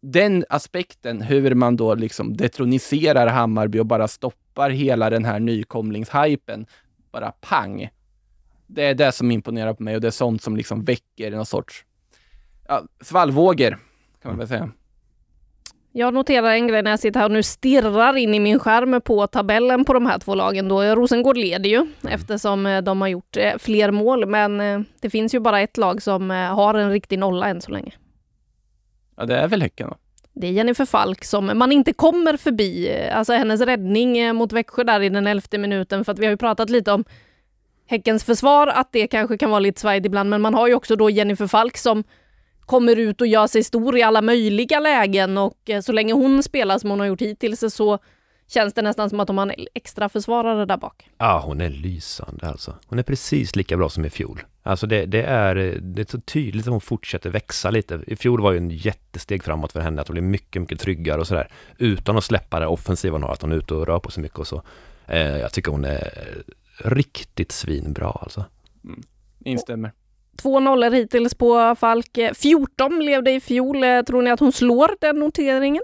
den 0.00 0.44
aspekten, 0.48 1.22
hur 1.22 1.54
man 1.54 1.76
då 1.76 1.94
liksom 1.94 2.36
detroniserar 2.36 3.26
Hammarby 3.26 3.78
och 3.78 3.86
bara 3.86 4.08
stoppar 4.08 4.70
hela 4.70 5.10
den 5.10 5.24
här 5.24 5.40
nykomlingshypen, 5.40 6.66
bara 7.12 7.32
pang. 7.32 7.88
Det 8.66 8.84
är 8.84 8.94
det 8.94 9.12
som 9.12 9.30
imponerar 9.30 9.74
på 9.74 9.82
mig 9.82 9.94
och 9.94 10.00
det 10.00 10.06
är 10.06 10.10
sånt 10.10 10.42
som 10.42 10.56
liksom 10.56 10.84
väcker 10.84 11.30
någon 11.30 11.46
sorts 11.46 11.84
ja, 12.68 12.82
svallvågor, 13.00 13.78
kan 14.22 14.30
man 14.30 14.38
väl 14.38 14.48
säga. 14.48 14.70
Jag 15.92 16.14
noterar 16.14 16.50
en 16.50 16.68
grej 16.68 16.82
när 16.82 16.90
jag 16.90 17.00
sitter 17.00 17.20
här 17.20 17.26
och 17.26 17.32
nu 17.32 17.42
stirrar 17.42 18.16
in 18.16 18.34
i 18.34 18.40
min 18.40 18.58
skärm 18.58 19.00
på 19.00 19.26
tabellen 19.26 19.84
på 19.84 19.92
de 19.92 20.06
här 20.06 20.18
två 20.18 20.34
lagen. 20.34 20.68
Då 20.68 20.82
Rosengård 20.82 21.36
leder 21.36 21.70
ju 21.70 21.76
mm. 21.76 21.90
eftersom 22.02 22.66
eh, 22.66 22.82
de 22.82 23.00
har 23.00 23.08
gjort 23.08 23.36
eh, 23.36 23.58
fler 23.58 23.90
mål, 23.90 24.26
men 24.26 24.60
eh, 24.60 24.80
det 25.00 25.10
finns 25.10 25.34
ju 25.34 25.40
bara 25.40 25.60
ett 25.60 25.76
lag 25.76 26.02
som 26.02 26.30
har 26.30 26.74
en 26.74 26.90
riktig 26.90 27.18
nolla 27.18 27.48
än 27.48 27.60
så 27.60 27.70
länge. 27.70 27.92
Ja, 29.20 29.26
det 29.26 29.36
är 29.36 29.48
väl 29.48 29.62
Häcken 29.62 29.88
då? 29.88 29.96
Det 30.32 30.46
är 30.46 30.52
Jennifer 30.52 30.84
Falk 30.84 31.24
som 31.24 31.58
man 31.58 31.72
inte 31.72 31.92
kommer 31.92 32.36
förbi. 32.36 32.88
Eh, 32.88 33.18
alltså 33.18 33.32
hennes 33.32 33.60
räddning 33.60 34.18
eh, 34.18 34.32
mot 34.32 34.52
Växjö 34.52 34.84
där 34.84 35.00
i 35.00 35.08
den 35.08 35.26
elfte 35.26 35.58
minuten, 35.58 36.04
för 36.04 36.12
att 36.12 36.18
vi 36.18 36.24
har 36.26 36.30
ju 36.30 36.36
pratat 36.36 36.70
lite 36.70 36.92
om 36.92 37.04
Häckens 37.86 38.24
försvar, 38.24 38.66
att 38.66 38.92
det 38.92 39.06
kanske 39.06 39.38
kan 39.38 39.50
vara 39.50 39.60
lite 39.60 39.80
svajigt 39.80 40.06
ibland, 40.06 40.30
men 40.30 40.40
man 40.40 40.54
har 40.54 40.68
ju 40.68 40.74
också 40.74 40.96
då 40.96 41.10
Jennifer 41.10 41.46
Falk 41.46 41.76
som 41.76 42.04
kommer 42.60 42.96
ut 42.96 43.20
och 43.20 43.26
gör 43.26 43.46
sig 43.46 43.64
stor 43.64 43.98
i 43.98 44.02
alla 44.02 44.22
möjliga 44.22 44.80
lägen 44.80 45.38
och 45.38 45.70
eh, 45.70 45.80
så 45.80 45.92
länge 45.92 46.12
hon 46.12 46.42
spelar 46.42 46.78
som 46.78 46.90
hon 46.90 47.00
har 47.00 47.06
gjort 47.06 47.20
hittills 47.20 47.74
så 47.74 47.98
känns 48.50 48.74
det 48.74 48.82
nästan 48.82 49.10
som 49.10 49.20
att 49.20 49.26
de 49.26 49.38
har 49.38 49.46
en 49.46 49.66
extra 49.74 50.08
försvarare 50.08 50.64
där 50.64 50.76
bak. 50.76 51.10
Ja, 51.18 51.42
hon 51.44 51.60
är 51.60 51.70
lysande 51.70 52.48
alltså. 52.48 52.74
Hon 52.86 52.98
är 52.98 53.02
precis 53.02 53.56
lika 53.56 53.76
bra 53.76 53.88
som 53.88 54.04
i 54.04 54.10
fjol. 54.10 54.42
Alltså 54.62 54.86
det, 54.86 55.06
det, 55.06 55.22
är, 55.22 55.54
det 55.80 56.02
är 56.02 56.06
så 56.10 56.20
tydligt 56.20 56.66
att 56.66 56.70
hon 56.70 56.80
fortsätter 56.80 57.30
växa 57.30 57.70
lite. 57.70 58.00
I 58.06 58.16
fjol 58.16 58.40
var 58.40 58.52
ju 58.52 58.58
en 58.58 58.70
jättesteg 58.70 59.44
framåt 59.44 59.72
för 59.72 59.80
henne, 59.80 60.00
att 60.00 60.08
hon 60.08 60.14
blev 60.14 60.24
mycket, 60.24 60.62
mycket 60.62 60.80
tryggare 60.80 61.20
och 61.20 61.26
sådär. 61.26 61.48
Utan 61.78 62.16
att 62.16 62.24
släppa 62.24 62.60
det 62.60 62.66
offensiva 62.66 63.14
hon 63.14 63.22
har, 63.22 63.32
att 63.32 63.42
hon 63.42 63.52
är 63.52 63.56
ute 63.56 63.74
och 63.74 63.86
rör 63.86 63.98
på 63.98 64.10
sig 64.10 64.22
mycket 64.22 64.38
och 64.38 64.46
så. 64.46 64.62
Eh, 65.06 65.38
jag 65.38 65.52
tycker 65.52 65.72
hon 65.72 65.84
är 65.84 66.10
riktigt 66.84 67.52
svinbra 67.52 68.10
alltså. 68.10 68.44
Mm. 68.84 69.02
Instämmer. 69.44 69.92
Två 70.36 70.60
nollor 70.60 70.90
hittills 70.90 71.34
på 71.34 71.76
Falk. 71.78 72.18
14 72.34 72.98
blev 72.98 73.22
det 73.22 73.30
i 73.30 73.40
fjol. 73.40 73.84
Eh, 73.84 74.02
tror 74.02 74.22
ni 74.22 74.30
att 74.30 74.40
hon 74.40 74.52
slår 74.52 74.90
den 75.00 75.16
noteringen? 75.16 75.82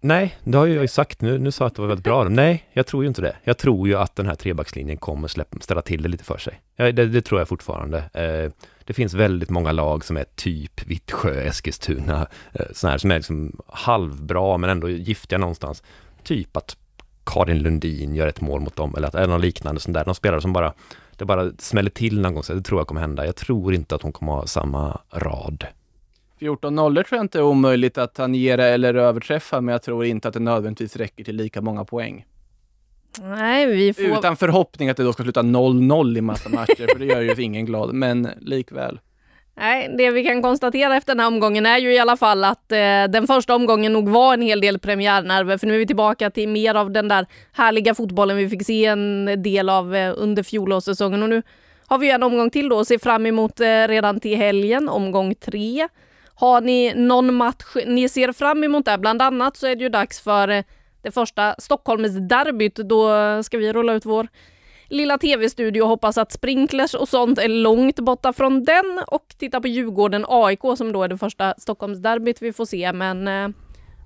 Nej, 0.00 0.36
det 0.44 0.58
har 0.58 0.66
jag 0.66 0.82
ju 0.82 0.88
sagt 0.88 1.20
nu. 1.20 1.38
Nu 1.38 1.50
sa 1.50 1.64
jag 1.64 1.66
att 1.66 1.74
det 1.74 1.82
var 1.82 1.88
väldigt 1.88 2.04
bra. 2.04 2.24
Nej, 2.24 2.68
jag 2.72 2.86
tror 2.86 3.02
ju 3.02 3.08
inte 3.08 3.22
det. 3.22 3.36
Jag 3.44 3.58
tror 3.58 3.88
ju 3.88 3.94
att 3.94 4.16
den 4.16 4.26
här 4.26 4.34
trebackslinjen 4.34 4.96
kommer 4.96 5.28
släppa, 5.28 5.60
ställa 5.60 5.82
till 5.82 6.02
det 6.02 6.08
lite 6.08 6.24
för 6.24 6.38
sig. 6.38 6.60
Ja, 6.76 6.92
det, 6.92 7.06
det, 7.06 7.22
tror 7.22 7.40
jag 7.40 7.48
fortfarande. 7.48 7.98
Eh, 7.98 8.52
det 8.84 8.92
finns 8.92 9.14
väldigt 9.14 9.50
många 9.50 9.72
lag 9.72 10.04
som 10.04 10.16
är 10.16 10.24
typ 10.34 10.86
Vittsjö, 10.86 11.42
Eskilstuna, 11.42 12.26
eh, 12.52 12.66
sådana 12.72 12.92
här 12.92 12.98
som 12.98 13.10
är 13.10 13.16
liksom 13.16 13.60
halvbra 13.66 14.56
men 14.56 14.70
ändå 14.70 14.88
giftiga 14.88 15.38
någonstans. 15.38 15.82
Typ 16.22 16.56
att 16.56 16.76
Karin 17.24 17.58
Lundin 17.58 18.14
gör 18.14 18.26
ett 18.26 18.40
mål 18.40 18.60
mot 18.60 18.76
dem 18.76 18.94
eller 18.96 19.08
att 19.08 19.14
eller 19.14 19.26
något 19.26 19.40
liknande 19.40 19.80
sånt 19.80 19.94
där. 19.94 20.04
De 20.04 20.14
spelare 20.14 20.40
som 20.40 20.52
bara, 20.52 20.72
det 21.16 21.24
bara 21.24 21.50
smäller 21.58 21.90
till 21.90 22.20
någon 22.20 22.34
gång. 22.34 22.42
Så 22.42 22.54
det 22.54 22.62
tror 22.62 22.80
jag 22.80 22.86
kommer 22.86 23.00
hända. 23.00 23.26
Jag 23.26 23.36
tror 23.36 23.74
inte 23.74 23.94
att 23.94 24.02
hon 24.02 24.12
kommer 24.12 24.32
ha 24.32 24.46
samma 24.46 25.00
rad 25.10 25.66
14 26.38 26.74
nollor 26.74 27.02
tror 27.02 27.16
jag 27.16 27.24
inte 27.24 27.38
är 27.38 27.42
omöjligt 27.42 27.98
att 27.98 28.14
tangera 28.14 28.66
eller 28.66 28.94
överträffa, 28.94 29.60
men 29.60 29.72
jag 29.72 29.82
tror 29.82 30.04
inte 30.04 30.28
att 30.28 30.34
det 30.34 30.40
nödvändigtvis 30.40 30.96
räcker 30.96 31.24
till 31.24 31.36
lika 31.36 31.60
många 31.60 31.84
poäng. 31.84 32.26
Nej, 33.22 33.66
vi 33.66 33.94
får... 33.94 34.04
Utan 34.18 34.36
förhoppning 34.36 34.88
att 34.88 34.96
det 34.96 35.02
då 35.02 35.12
ska 35.12 35.22
sluta 35.22 35.42
0-0 35.42 36.18
i 36.18 36.20
massa 36.20 36.48
matcher, 36.48 36.86
för 36.92 36.98
det 36.98 37.04
gör 37.04 37.20
ju 37.20 37.42
ingen 37.42 37.66
glad, 37.66 37.94
men 37.94 38.28
likväl. 38.40 39.00
Nej, 39.60 39.94
det 39.98 40.10
vi 40.10 40.24
kan 40.24 40.42
konstatera 40.42 40.96
efter 40.96 41.14
den 41.14 41.20
här 41.20 41.26
omgången 41.26 41.66
är 41.66 41.78
ju 41.78 41.94
i 41.94 41.98
alla 41.98 42.16
fall 42.16 42.44
att 42.44 42.72
eh, 42.72 43.04
den 43.08 43.26
första 43.26 43.54
omgången 43.54 43.92
nog 43.92 44.08
var 44.08 44.34
en 44.34 44.42
hel 44.42 44.60
del 44.60 44.78
premiärnerver, 44.78 45.58
för 45.58 45.66
nu 45.66 45.74
är 45.74 45.78
vi 45.78 45.86
tillbaka 45.86 46.30
till 46.30 46.48
mer 46.48 46.74
av 46.74 46.90
den 46.90 47.08
där 47.08 47.26
härliga 47.52 47.94
fotbollen 47.94 48.36
vi 48.36 48.48
fick 48.48 48.66
se 48.66 48.84
en 48.84 49.42
del 49.42 49.68
av 49.68 49.94
eh, 49.94 50.14
under 50.16 50.42
fjolårssäsongen 50.42 51.22
och 51.22 51.28
nu 51.28 51.42
har 51.86 51.98
vi 51.98 52.10
en 52.10 52.22
omgång 52.22 52.50
till 52.50 52.68
då 52.68 52.80
att 52.80 52.88
se 52.88 52.98
fram 52.98 53.26
emot 53.26 53.60
eh, 53.60 53.88
redan 53.88 54.20
till 54.20 54.36
helgen, 54.36 54.88
omgång 54.88 55.34
tre. 55.34 55.88
Har 56.40 56.60
ni 56.60 56.94
någon 56.94 57.34
match 57.34 57.76
ni 57.86 58.08
ser 58.08 58.32
fram 58.32 58.64
emot 58.64 58.84
där? 58.84 58.98
Bland 58.98 59.22
annat 59.22 59.56
så 59.56 59.66
är 59.66 59.76
det 59.76 59.82
ju 59.82 59.88
dags 59.88 60.20
för 60.20 60.48
eh, 60.48 60.64
det 61.02 61.10
första 61.10 61.54
Stockholmsderbyt. 61.58 62.74
Då 62.74 63.08
ska 63.42 63.58
vi 63.58 63.72
rulla 63.72 63.92
ut 63.92 64.06
vår 64.06 64.28
lilla 64.88 65.18
tv-studio 65.18 65.82
och 65.82 65.88
hoppas 65.88 66.18
att 66.18 66.32
sprinklers 66.32 66.94
och 66.94 67.08
sånt 67.08 67.38
är 67.38 67.48
långt 67.48 68.00
borta 68.00 68.32
från 68.32 68.64
den 68.64 69.02
och 69.06 69.34
titta 69.38 69.60
på 69.60 69.68
Djurgården 69.68 70.24
AIK 70.28 70.60
som 70.76 70.92
då 70.92 71.02
är 71.02 71.08
det 71.08 71.18
första 71.18 71.54
Stockholmsderbyt 71.58 72.42
vi 72.42 72.52
får 72.52 72.64
se. 72.64 72.92
Men 72.92 73.28
eh, 73.28 73.48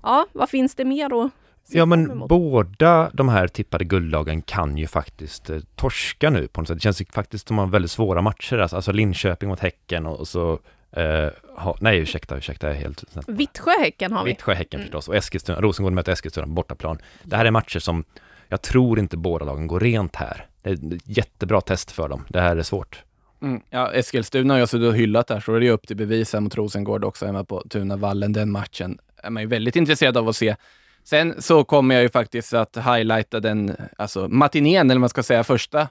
ja, 0.03 0.25
vad 0.33 0.49
finns 0.49 0.75
det 0.75 0.85
mer 0.85 1.09
då? 1.09 1.29
Ja 1.69 1.85
men 1.85 2.27
båda 2.27 3.09
de 3.13 3.29
här 3.29 3.47
tippade 3.47 3.85
guldlagen 3.85 4.41
kan 4.41 4.77
ju 4.77 4.87
faktiskt 4.87 5.49
eh, 5.49 5.59
torska 5.75 6.29
nu 6.29 6.47
på 6.47 6.61
något 6.61 6.67
sätt. 6.67 6.77
Det 6.77 6.81
känns 6.83 7.01
ju 7.01 7.05
faktiskt 7.05 7.47
som 7.47 7.59
att 7.59 7.63
de 7.63 7.67
har 7.67 7.71
väldigt 7.71 7.91
svåra 7.91 8.21
matcher. 8.21 8.57
Alltså, 8.57 8.75
alltså 8.75 8.91
Linköping 8.91 9.49
mot 9.49 9.59
Häcken 9.59 10.05
och, 10.05 10.19
och 10.19 10.27
så 10.27 10.59
Uh, 10.97 11.29
ha, 11.57 11.77
nej, 11.79 11.99
ursäkta, 11.99 12.37
ursäkta, 12.37 12.67
jag 12.67 12.75
är 12.75 12.79
helt 12.79 13.03
snett. 13.11 13.25
Vittsjö-Häcken 13.27 14.11
har 14.13 14.23
vi. 14.23 14.31
Vittsjö-Häcken 14.31 14.79
mm. 14.79 14.85
förstås 14.85 15.07
och 15.07 15.15
Eskilstuna, 15.15 15.61
Rosengård 15.61 15.93
möter 15.93 16.11
Eskilstuna 16.11 16.47
bortaplan. 16.47 16.97
Det 17.23 17.35
här 17.35 17.45
är 17.45 17.51
matcher 17.51 17.79
som 17.79 18.03
jag 18.49 18.61
tror 18.61 18.99
inte 18.99 19.17
båda 19.17 19.45
lagen 19.45 19.67
går 19.67 19.79
rent 19.79 20.15
här. 20.15 20.45
Det 20.61 20.69
är 20.69 20.73
ett 20.73 21.01
jättebra 21.05 21.61
test 21.61 21.91
för 21.91 22.09
dem. 22.09 22.25
Det 22.29 22.41
här 22.41 22.57
är 22.57 22.63
svårt. 22.63 23.03
Mm. 23.41 23.61
Ja, 23.69 23.93
Eskilstuna 23.93 24.53
har 24.53 24.59
jag 24.59 24.69
suttit 24.69 24.87
och 24.87 24.95
hyllat 24.95 25.29
här, 25.29 25.39
så 25.39 25.55
är 25.55 25.59
det 25.59 25.69
upp 25.69 25.87
till 25.87 25.97
bevis 25.97 26.33
här 26.33 26.39
mot 26.39 26.55
Rosengård 26.55 27.03
också 27.03 27.25
hemma 27.25 27.43
på 27.43 27.63
Tunavallen. 27.69 28.33
Den 28.33 28.51
matchen 28.51 28.97
är 29.17 29.29
man 29.29 29.43
ju 29.43 29.49
väldigt 29.49 29.75
intresserad 29.75 30.17
av 30.17 30.29
att 30.29 30.35
se. 30.35 30.55
Sen 31.03 31.41
så 31.41 31.63
kommer 31.63 31.95
jag 31.95 32.01
ju 32.01 32.09
faktiskt 32.09 32.53
att 32.53 32.77
highlighta 32.77 33.39
den, 33.39 33.75
alltså 33.97 34.27
matinén, 34.27 34.91
eller 34.91 34.99
man 34.99 35.09
ska 35.09 35.23
säga 35.23 35.43
första 35.43 35.87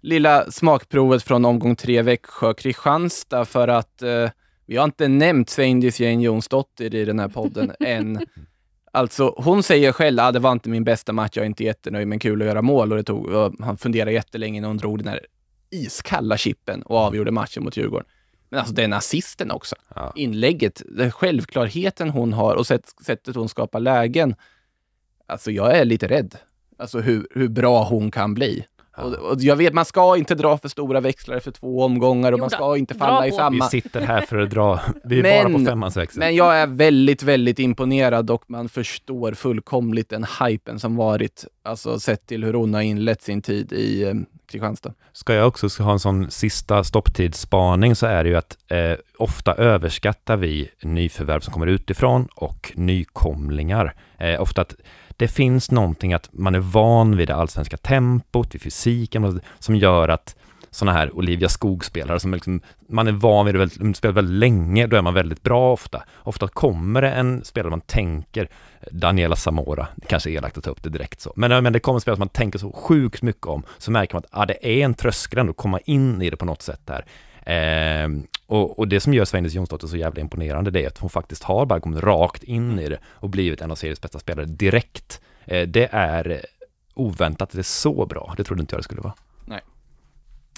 lilla 0.00 0.50
smakprovet 0.50 1.22
från 1.22 1.44
omgång 1.44 1.76
tre 1.76 2.02
Växjö-Kristianstad 2.02 3.44
för 3.44 3.68
att 3.68 4.02
eh, 4.02 4.30
vi 4.72 4.78
har 4.78 4.84
inte 4.84 5.08
nämnt 5.08 5.50
Sveindis 5.50 6.00
Jane 6.00 6.22
Jonsdottir 6.22 6.94
i 6.94 7.04
den 7.04 7.18
här 7.18 7.28
podden 7.28 7.72
än. 7.80 8.26
Alltså, 8.92 9.34
hon 9.36 9.62
säger 9.62 9.92
själv 9.92 10.20
att 10.20 10.28
ah, 10.28 10.32
det 10.32 10.38
var 10.38 10.52
inte 10.52 10.68
min 10.68 10.84
bästa 10.84 11.12
match, 11.12 11.32
jag 11.34 11.42
är 11.42 11.46
inte 11.46 11.64
jättenöjd, 11.64 12.08
men 12.08 12.18
kul 12.18 12.42
att 12.42 12.48
göra 12.48 12.62
mål. 12.62 12.92
Och 12.92 12.98
det 12.98 13.04
tog, 13.04 13.26
och 13.26 13.54
han 13.60 13.76
funderade 13.76 14.12
jättelänge 14.12 14.58
innan 14.58 14.70
hon 14.70 14.76
drog 14.76 14.98
den 14.98 15.08
här 15.08 15.26
iskalla 15.70 16.36
chippen 16.36 16.82
och 16.82 16.96
avgjorde 16.96 17.30
matchen 17.30 17.64
mot 17.64 17.76
Djurgården. 17.76 18.06
Men 18.48 18.58
alltså 18.58 18.74
den 18.74 18.92
assisten 18.92 19.50
också. 19.50 19.76
Ja. 19.94 20.12
Inlägget, 20.16 20.82
den 20.86 21.12
självklarheten 21.12 22.10
hon 22.10 22.32
har 22.32 22.54
och 22.54 22.66
sätt, 22.66 22.94
sättet 23.04 23.34
hon 23.36 23.48
skapar 23.48 23.80
lägen. 23.80 24.34
Alltså 25.26 25.50
jag 25.50 25.76
är 25.76 25.84
lite 25.84 26.08
rädd. 26.08 26.36
Alltså 26.78 27.00
hur, 27.00 27.26
hur 27.30 27.48
bra 27.48 27.84
hon 27.84 28.10
kan 28.10 28.34
bli. 28.34 28.66
Och, 28.96 29.12
och, 29.12 29.40
jag 29.40 29.56
vet, 29.56 29.74
man 29.74 29.84
ska 29.84 30.16
inte 30.16 30.34
dra 30.34 30.58
för 30.58 30.68
stora 30.68 31.00
växlar 31.00 31.40
för 31.40 31.50
två 31.50 31.84
omgångar 31.84 32.32
och 32.32 32.38
man 32.38 32.50
ska 32.50 32.76
inte 32.76 32.94
falla 32.94 33.26
i 33.26 33.32
samma... 33.32 33.64
Vi 33.64 33.80
sitter 33.80 34.00
här 34.00 34.20
för 34.20 34.38
att 34.38 34.50
dra, 34.50 34.80
vi 35.04 35.18
är 35.18 35.22
men, 35.22 35.52
bara 35.52 35.58
på 35.58 35.64
femmans 35.64 35.96
växel. 35.96 36.18
Men 36.18 36.34
jag 36.36 36.56
är 36.56 36.66
väldigt, 36.66 37.22
väldigt 37.22 37.58
imponerad 37.58 38.30
och 38.30 38.44
man 38.46 38.68
förstår 38.68 39.32
fullkomligt 39.32 40.08
den 40.08 40.26
hypen 40.40 40.80
som 40.80 40.96
varit, 40.96 41.44
alltså 41.62 42.00
sett 42.00 42.26
till 42.26 42.44
hur 42.44 42.54
hon 42.54 42.74
har 42.74 42.80
inlett 42.80 43.22
sin 43.22 43.42
tid 43.42 43.72
i 43.72 44.02
eh, 44.02 44.14
Kristianstad. 44.52 44.94
Ska 45.12 45.34
jag 45.34 45.48
också 45.48 45.82
ha 45.82 45.92
en 45.92 46.00
sån 46.00 46.30
sista 46.30 46.84
stopptidsspaning 46.84 47.96
så 47.96 48.06
är 48.06 48.24
det 48.24 48.30
ju 48.30 48.36
att 48.36 48.56
eh, 48.68 48.96
ofta 49.18 49.54
överskattar 49.54 50.36
vi 50.36 50.70
nyförvärv 50.82 51.40
som 51.40 51.52
kommer 51.52 51.66
utifrån 51.66 52.28
och 52.34 52.72
nykomlingar. 52.74 53.94
Eh, 54.18 54.42
ofta 54.42 54.62
att 54.62 54.74
det 55.22 55.28
finns 55.28 55.70
någonting 55.70 56.12
att 56.12 56.28
man 56.32 56.54
är 56.54 56.58
van 56.58 57.16
vid 57.16 57.28
det 57.28 57.34
allsvenska 57.34 57.76
tempot, 57.76 58.54
vid 58.54 58.62
fysiken, 58.62 59.40
som 59.58 59.76
gör 59.76 60.08
att 60.08 60.36
sådana 60.70 60.98
här 60.98 61.16
Olivia 61.16 61.48
Skog-spelare 61.48 62.20
som 62.20 62.34
liksom, 62.34 62.60
man 62.88 63.08
är 63.08 63.12
van 63.12 63.46
vid 63.46 63.54
det, 63.54 63.94
spelat 63.94 64.16
väldigt 64.16 64.38
länge, 64.38 64.86
då 64.86 64.96
är 64.96 65.02
man 65.02 65.14
väldigt 65.14 65.42
bra 65.42 65.72
ofta. 65.72 66.02
Ofta 66.16 66.48
kommer 66.48 67.02
det 67.02 67.10
en 67.10 67.44
spelare 67.44 67.70
man 67.70 67.80
tänker, 67.80 68.48
Daniela 68.90 69.36
Zamora, 69.36 69.86
det 69.96 70.06
kanske 70.06 70.30
är 70.30 70.32
elakt 70.32 70.58
att 70.58 70.64
ta 70.64 70.70
upp 70.70 70.82
det 70.82 70.90
direkt 70.90 71.20
så, 71.20 71.32
men, 71.36 71.62
men 71.62 71.72
det 71.72 71.80
kommer 71.80 71.96
en 71.96 72.00
spelare 72.00 72.16
som 72.16 72.20
man 72.20 72.28
tänker 72.28 72.58
så 72.58 72.72
sjukt 72.72 73.22
mycket 73.22 73.46
om, 73.46 73.62
så 73.78 73.90
märker 73.90 74.14
man 74.14 74.22
att 74.30 74.40
ah, 74.42 74.46
det 74.46 74.66
är 74.66 74.84
en 74.84 74.94
tröskel 74.94 75.38
ändå 75.38 75.50
att 75.50 75.56
komma 75.56 75.80
in 75.84 76.22
i 76.22 76.30
det 76.30 76.36
på 76.36 76.44
något 76.44 76.62
sätt 76.62 76.80
där. 76.84 77.04
Eh, 77.46 78.08
och, 78.46 78.78
och, 78.78 78.88
det 78.88 79.00
som 79.00 79.14
gör 79.14 79.24
Sveindes 79.24 79.54
Jonsdotter 79.54 79.86
så 79.86 79.96
jävla 79.96 80.20
imponerande 80.20 80.70
det 80.70 80.84
är 80.84 80.86
att 80.86 80.98
hon 80.98 81.10
faktiskt 81.10 81.42
har 81.42 81.66
bara 81.66 81.80
kommit 81.80 82.02
rakt 82.02 82.42
in 82.42 82.78
i 82.78 82.88
det 82.88 82.98
och 83.04 83.28
blivit 83.28 83.60
en 83.60 83.70
av 83.70 83.74
seriens 83.74 84.00
bästa 84.00 84.18
spelare 84.18 84.46
direkt. 84.46 85.20
Eh, 85.44 85.68
det 85.68 85.88
är 85.92 86.40
oväntat, 86.94 87.50
det 87.50 87.58
är 87.58 87.62
så 87.62 88.06
bra. 88.06 88.34
Det 88.36 88.44
trodde 88.44 88.60
inte 88.60 88.74
jag 88.74 88.78
det 88.80 88.84
skulle 88.84 89.00
vara. 89.00 89.14
Nej, 89.46 89.60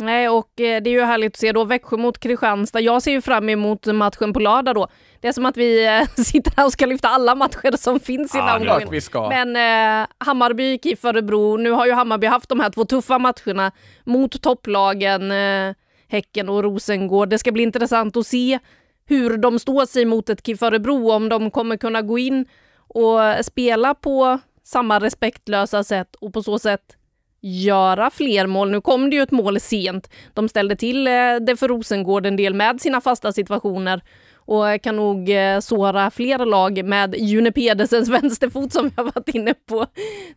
Nej, 0.01 0.29
och 0.29 0.61
eh, 0.61 0.83
det 0.83 0.91
är 0.91 0.93
ju 0.93 1.03
härligt 1.05 1.33
att 1.33 1.37
se 1.39 1.53
då 1.53 1.65
Växjö 1.65 1.97
mot 1.97 2.19
Kristianstad. 2.19 2.81
Jag 2.81 3.03
ser 3.03 3.11
ju 3.11 3.21
fram 3.21 3.49
emot 3.49 3.87
matchen 3.87 4.33
på 4.33 4.41
lördag 4.41 4.75
då. 4.75 4.89
Det 5.21 5.29
är 5.29 5.33
som 5.33 5.47
att 5.47 5.57
vi 5.57 5.87
eh, 5.87 6.07
sitter 6.23 6.53
här 6.57 6.65
och 6.67 6.73
ska 6.73 6.87
lyfta 6.87 7.09
alla 7.09 7.35
matcher 7.35 7.77
som 7.77 8.01
finns 8.01 8.35
i 8.35 8.39
Ja, 8.39 8.45
den 8.53 8.63
omgången. 8.63 8.89
vi 8.91 9.01
ska. 9.01 9.29
Men 9.29 9.57
eh, 10.03 10.07
Hammarby, 10.19 10.79
KIF 10.83 11.05
Örebro, 11.05 11.57
nu 11.57 11.71
har 11.71 11.87
ju 11.87 11.93
Hammarby 11.93 12.27
haft 12.27 12.49
de 12.49 12.61
här 12.61 12.71
två 12.71 12.85
tuffa 12.85 13.19
matcherna 13.19 13.73
mot 14.05 14.43
topplagen 14.43 15.31
eh, 15.31 15.75
Häcken 16.09 16.49
och 16.49 16.63
Rosengård. 16.63 17.29
Det 17.29 17.39
ska 17.39 17.53
bli 17.53 17.63
intressant 17.63 18.17
att 18.17 18.27
se 18.27 18.59
hur 19.07 19.37
de 19.37 19.59
står 19.59 19.87
sig 19.87 20.05
mot 20.05 20.29
ett 20.29 20.47
KIF 20.47 20.63
Örebro, 20.63 21.11
om 21.11 21.29
de 21.29 21.51
kommer 21.51 21.77
kunna 21.77 22.03
gå 22.03 22.19
in 22.19 22.47
och 22.77 23.19
spela 23.45 23.95
på 23.95 24.39
samma 24.63 25.01
respektlösa 25.01 25.85
sätt 25.85 26.15
och 26.15 26.33
på 26.33 26.43
så 26.43 26.59
sätt 26.59 26.97
göra 27.41 28.11
fler 28.11 28.47
mål. 28.47 28.71
Nu 28.71 28.81
kom 28.81 29.11
det 29.11 29.17
ju 29.17 29.23
ett 29.23 29.31
mål 29.31 29.61
sent. 29.61 30.11
De 30.35 30.49
ställde 30.49 30.77
till 30.77 31.07
eh, 31.07 31.37
det 31.47 31.57
för 31.57 31.69
Rosengård 31.69 32.27
en 32.27 32.37
del 32.37 32.55
med 32.55 32.81
sina 32.81 33.01
fasta 33.01 33.33
situationer 33.33 34.03
och 34.37 34.83
kan 34.83 34.97
nog 34.97 35.31
eh, 35.31 35.61
såra 35.61 36.11
flera 36.11 36.45
lag 36.45 36.85
med 36.85 37.15
June 37.15 37.53
Pedersens 37.53 38.09
vänsterfot 38.23 38.73
som 38.73 38.91
jag 38.97 39.05
varit 39.05 39.29
inne 39.29 39.55
på 39.55 39.87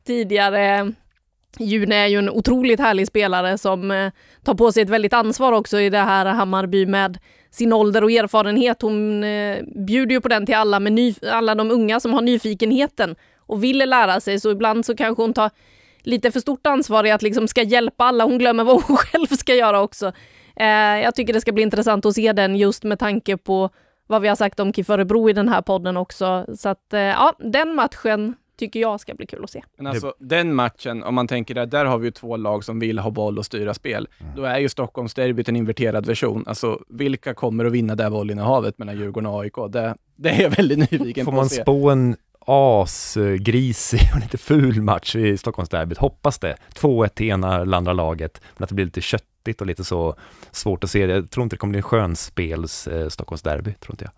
tidigare. 0.06 0.94
June 1.60 1.96
är 1.96 2.08
ju 2.08 2.20
en 2.20 2.30
otroligt 2.30 2.80
härlig 2.80 3.08
spelare 3.08 3.58
som 3.58 3.92
eh, 3.92 4.12
tar 4.44 4.54
på 4.54 4.72
sig 4.72 4.84
ett 4.84 4.90
väldigt 4.90 5.14
ansvar 5.14 5.52
också 5.52 5.80
i 5.80 5.90
det 5.90 5.98
här 5.98 6.26
Hammarby 6.26 6.86
med 6.86 7.18
sin 7.52 7.74
ålder 7.74 8.04
och 8.04 8.12
erfarenhet. 8.12 8.82
Hon 8.82 9.24
eh, 9.24 9.58
bjuder 9.88 10.16
ju 10.16 10.22
på 10.22 10.28
den 10.28 10.46
till 10.46 10.56
alla, 10.56 10.80
med 10.80 10.94
ny, 10.94 11.16
alla 11.32 11.56
de 11.56 11.72
unga 11.72 12.00
som 12.00 12.14
har 12.14 12.22
nyfikenheten 12.22 13.16
och 13.40 13.64
vill 13.64 13.78
lära 13.78 14.20
sig. 14.20 14.40
Så 14.40 14.52
ibland 14.52 14.86
så 14.86 14.96
kanske 14.96 15.24
hon 15.24 15.34
tar 15.34 15.52
lite 16.02 16.32
för 16.32 16.40
stort 16.40 16.68
ansvar 16.68 17.04
i 17.04 17.12
att 17.12 17.22
liksom 17.22 17.48
ska 17.48 17.62
hjälpa 17.62 18.04
alla. 18.04 18.24
Hon 18.24 18.38
glömmer 18.38 18.64
vad 18.64 18.84
hon 18.84 18.98
själv 18.98 19.28
ska 19.28 19.56
göra 19.56 19.82
också. 19.82 20.12
Eh, 20.56 21.04
jag 21.04 21.16
tycker 21.16 21.34
det 21.34 21.42
ska 21.42 21.52
bli 21.52 21.64
intressant 21.64 22.06
att 22.06 22.14
se 22.14 22.34
den 22.34 22.56
just 22.56 22.84
med 22.84 23.00
tanke 23.00 23.38
på 23.38 23.70
vad 24.08 24.22
vi 24.22 24.28
har 24.28 24.36
sagt 24.36 24.60
om 24.60 24.74
KIF 24.74 24.90
Örebro 24.90 25.30
i 25.30 25.34
den 25.34 25.50
här 25.50 25.62
podden 25.62 25.98
också. 25.98 26.46
Så 26.58 26.70
att 26.70 26.94
eh, 26.94 27.00
ja, 27.00 27.34
den 27.40 27.76
matchen 27.76 28.36
tycker 28.58 28.80
jag 28.80 29.00
ska 29.00 29.14
bli 29.14 29.26
kul 29.26 29.44
att 29.44 29.50
se. 29.50 29.64
Men 29.78 29.88
alltså 29.88 30.14
den 30.20 30.54
matchen, 30.54 31.04
om 31.04 31.16
man 31.16 31.28
tänker 31.28 31.56
där, 31.56 31.66
där 31.66 31.86
har 31.86 31.98
vi 31.98 32.08
ju 32.08 32.12
två 32.12 32.38
lag 32.38 32.64
som 32.64 32.80
vill 32.80 33.00
ha 33.00 33.12
boll 33.12 33.38
och 33.38 33.46
styra 33.46 33.74
spel. 33.74 34.08
Då 34.36 34.44
är 34.44 34.60
ju 34.60 34.70
Stockholmsderbyt 34.70 35.50
en 35.50 35.56
inverterad 35.56 36.06
version. 36.06 36.44
Alltså 36.48 36.82
vilka 36.90 37.34
kommer 37.34 37.66
att 37.66 37.72
vinna 37.72 37.96
det 37.96 38.10
bollinnehavet 38.10 38.78
mellan 38.78 38.98
Djurgården 38.98 39.30
och 39.30 39.42
AIK? 39.42 39.56
Det, 39.70 39.96
det 40.16 40.30
är 40.30 40.42
jag 40.42 40.50
väldigt 40.50 40.92
nyfiken 40.92 41.26
Får 41.26 41.32
på 41.32 41.36
man 41.36 41.46
att 41.46 41.52
se. 41.52 41.62
spå 41.62 41.90
en 41.90 42.16
asgrisig 42.40 44.00
och 44.14 44.20
lite 44.20 44.38
ful 44.38 44.82
match 44.82 45.16
i 45.16 45.38
Stockholmsderbyt? 45.38 45.98
Hoppas 45.98 46.40
det. 46.40 46.56
2-1 46.76 47.08
till 47.08 47.26
ena 47.28 47.62
eller 47.62 47.78
andra 47.78 47.94
laget, 47.94 48.42
men 48.58 48.64
att 48.64 48.70
det 48.70 48.76
blir 48.76 48.86
lite 48.86 49.02
köttigt 49.02 49.62
och 49.62 49.68
lite 49.68 49.84
så 49.84 50.16
svårt 50.52 50.84
att 50.84 50.90
se. 50.90 51.00
Jag 51.00 51.30
tror 51.32 51.44
inte 51.44 51.56
det 51.56 51.58
kommer 51.58 51.72
bli 51.72 51.78
en 51.80 51.84
skönspels 51.84 52.88
eh, 52.88 53.10
Stockholmsderby, 53.10 53.74
tror 53.74 53.94
inte 53.94 54.04
jag. 54.04 54.12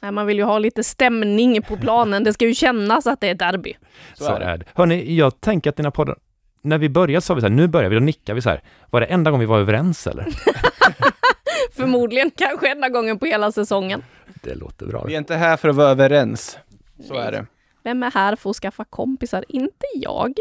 Nej, 0.00 0.10
Man 0.12 0.26
vill 0.26 0.36
ju 0.38 0.44
ha 0.44 0.58
lite 0.58 0.84
stämning 0.84 1.62
på 1.62 1.76
planen. 1.76 2.24
Det 2.24 2.32
ska 2.32 2.46
ju 2.46 2.54
kännas 2.54 3.06
att 3.06 3.20
det 3.20 3.28
är 3.28 3.34
derby. 3.34 3.74
Så 4.14 4.34
är 4.34 4.40
det. 4.58 4.64
Hörni, 4.74 5.14
jag 5.16 5.40
tänker 5.40 5.70
att 5.70 5.76
dina 5.76 5.90
poddar, 5.90 6.16
när 6.62 6.78
vi 6.78 6.88
började 6.88 7.20
sa 7.20 7.34
vi 7.34 7.40
så 7.40 7.46
här, 7.46 7.54
nu 7.54 7.66
börjar 7.66 7.90
vi, 7.90 7.94
då 7.96 8.00
nickar 8.00 8.34
vi 8.34 8.42
så 8.42 8.50
här. 8.50 8.62
Var 8.90 9.00
det 9.00 9.06
enda 9.06 9.30
gången 9.30 9.40
vi 9.40 9.46
var 9.46 9.58
överens 9.58 10.06
eller? 10.06 10.26
Förmodligen 11.72 12.30
kanske 12.36 12.70
enda 12.72 12.88
gången 12.88 13.18
på 13.18 13.26
hela 13.26 13.52
säsongen. 13.52 14.02
Det 14.42 14.54
låter 14.54 14.86
bra. 14.86 15.04
Vi 15.04 15.14
är 15.14 15.18
inte 15.18 15.34
här 15.36 15.56
för 15.56 15.68
att 15.68 15.76
vara 15.76 15.88
överens. 15.88 16.58
Så 17.08 17.14
är 17.14 17.32
det. 17.32 17.46
Vem 17.82 18.02
är 18.02 18.10
här 18.10 18.36
för 18.36 18.50
att 18.50 18.56
skaffa 18.56 18.84
kompisar? 18.84 19.44
Inte 19.48 19.86
jag. 19.94 20.32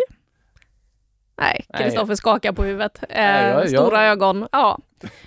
Nej, 1.42 1.66
Nej. 1.70 1.84
Kristoffer 1.84 2.16
skakar 2.16 2.52
på 2.54 2.64
huvudet. 2.64 3.04
Eh, 3.04 3.08
Nej, 3.10 3.50
jag- 3.50 3.62
jag- 3.62 3.70
Stora 3.70 4.06
ögon. 4.06 4.48
Ja. 4.52 4.80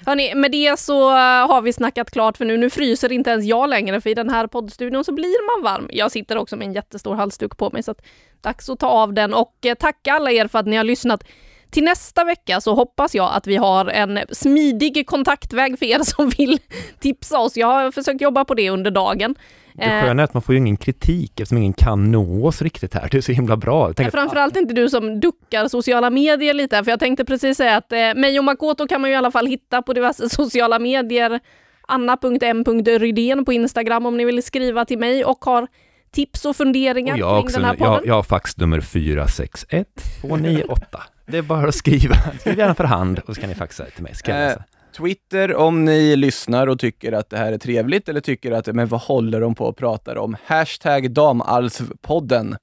Hörni, 0.07 0.35
med 0.35 0.51
det 0.53 0.79
så 0.79 1.11
eh, 1.11 1.49
har 1.49 1.63
vi 1.63 1.73
snackat 1.73 2.11
klart 2.11 2.37
för 2.37 2.45
nu. 2.45 2.57
Nu 2.57 2.71
fryser 2.71 3.13
inte 3.13 3.31
ens 3.31 3.45
jag 3.45 3.71
längre, 3.71 4.01
för 4.01 4.11
i 4.11 4.15
den 4.15 4.31
här 4.31 4.47
poddstudion 4.47 5.05
så 5.05 5.13
blir 5.13 5.57
man 5.57 5.73
varm. 5.73 5.89
Jag 5.93 6.13
sitter 6.13 6.37
också 6.37 6.57
med 6.57 6.67
en 6.67 6.73
jättestor 6.73 7.15
halsduk 7.15 7.57
på 7.57 7.71
mig, 7.71 7.83
så 7.83 7.91
att 7.91 8.03
dags 8.41 8.71
att 8.71 8.79
ta 8.79 8.87
av 8.87 9.13
den. 9.13 9.35
Och 9.35 9.67
eh, 9.67 9.75
tacka 9.75 10.13
alla 10.13 10.31
er 10.31 10.47
för 10.47 10.59
att 10.59 10.67
ni 10.67 10.77
har 10.77 10.85
lyssnat. 10.85 11.25
Till 11.71 11.85
nästa 11.85 12.25
vecka 12.25 12.61
så 12.61 12.75
hoppas 12.75 13.15
jag 13.15 13.31
att 13.35 13.47
vi 13.47 13.57
har 13.57 13.87
en 13.87 14.19
smidig 14.31 15.07
kontaktväg 15.07 15.79
för 15.79 15.87
er 15.87 15.99
som 15.99 16.29
vill 16.29 16.59
tipsa 17.01 17.39
oss. 17.39 17.57
Jag 17.57 17.67
har 17.67 17.91
försökt 17.91 18.21
jobba 18.21 18.45
på 18.45 18.55
det 18.55 18.71
under 18.71 18.91
dagen. 18.91 19.35
Det 19.75 20.03
sköna 20.03 20.23
är 20.23 20.25
att 20.25 20.35
man 20.35 20.43
får 20.43 20.55
ju 20.55 20.59
ingen 20.59 20.77
kritik 20.77 21.41
eftersom 21.41 21.59
ingen 21.59 21.73
kan 21.73 22.13
nå 22.13 22.47
oss 22.47 22.63
riktigt 22.63 22.95
här. 22.95 23.09
Det 23.11 23.17
är 23.17 23.21
så 23.21 23.33
himla 23.33 23.57
bra. 23.57 23.93
Ja, 23.97 24.11
framförallt 24.11 24.57
inte 24.57 24.75
du 24.75 24.89
som 24.89 25.21
duckar 25.21 25.69
sociala 25.69 26.11
medier 26.11 26.55
lite, 26.55 26.85
för 26.85 26.91
jag 26.91 27.01
tänkte 27.01 27.25
precis 27.25 27.57
säga 27.57 27.77
att 27.77 27.93
eh, 27.93 27.99
mig 27.99 28.39
och 28.39 28.45
Makoto 28.45 28.87
kan 28.87 29.01
man 29.01 29.11
ju 29.11 29.15
i 29.15 29.17
alla 29.17 29.31
fall 29.31 29.47
hitta 29.47 29.83
på 29.83 29.93
diverse 29.93 30.29
sociala 30.31 30.79
medier. 30.79 31.41
Anna.m.rydén 31.89 33.45
på 33.45 33.53
Instagram 33.53 34.07
om 34.07 34.17
ni 34.17 34.25
vill 34.25 34.43
skriva 34.43 34.85
till 34.85 34.99
mig 34.99 35.25
och 35.25 35.45
har 35.45 35.67
tips 36.13 36.45
och 36.45 36.57
funderingar 36.57 37.13
och 37.15 37.19
jag, 37.21 37.27
har 37.27 37.35
kring 37.35 37.45
också, 37.45 37.57
den 37.57 37.65
här 37.65 37.75
podden. 37.77 37.93
jag, 37.93 38.07
jag 38.07 38.15
har 38.15 38.23
faxnummer 38.23 38.81
461 38.81 39.87
298. 40.21 41.03
Det 41.27 41.39
är 41.39 41.43
bara 41.43 41.69
att 41.69 41.75
skriva. 41.75 42.15
Skriv 42.41 42.59
gärna 42.59 42.75
för 42.75 42.85
hand 42.85 43.19
och 43.27 43.35
så 43.35 43.41
kan 43.41 43.51
ni 43.51 43.57
faxa 43.57 43.85
till 43.85 44.03
mig. 44.03 44.15
Ska 44.15 44.31
jag 44.33 44.41
Eh, 44.41 44.47
läsa. 44.49 44.65
Twitter 44.93 45.55
om 45.55 45.85
ni 45.85 46.17
lyssnar 46.17 46.67
och 46.67 46.79
tycker 46.79 47.13
att 47.13 47.31
det 47.31 47.37
här 47.37 47.53
är 47.53 47.59
trevligt 47.59 48.09
eller 48.09 48.21
tycker 48.21 48.53
att, 48.53 48.67
men 48.67 48.89
vad 48.89 49.01
håller 49.01 49.41
de 49.41 49.55
på 49.55 49.65
och 49.67 49.77
pratar 49.77 50.17
om? 50.17 50.37
Hashtag 50.45 51.11
damalvpodden. 51.11 52.57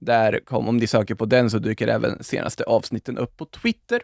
Där 0.00 0.40
kom, 0.44 0.68
om 0.68 0.76
ni 0.76 0.86
söker 0.86 1.14
på 1.14 1.24
den 1.24 1.50
så 1.50 1.58
dyker 1.58 1.88
även 1.88 2.24
senaste 2.24 2.64
avsnitten 2.64 3.18
upp 3.18 3.36
på 3.36 3.44
Twitter. 3.44 4.02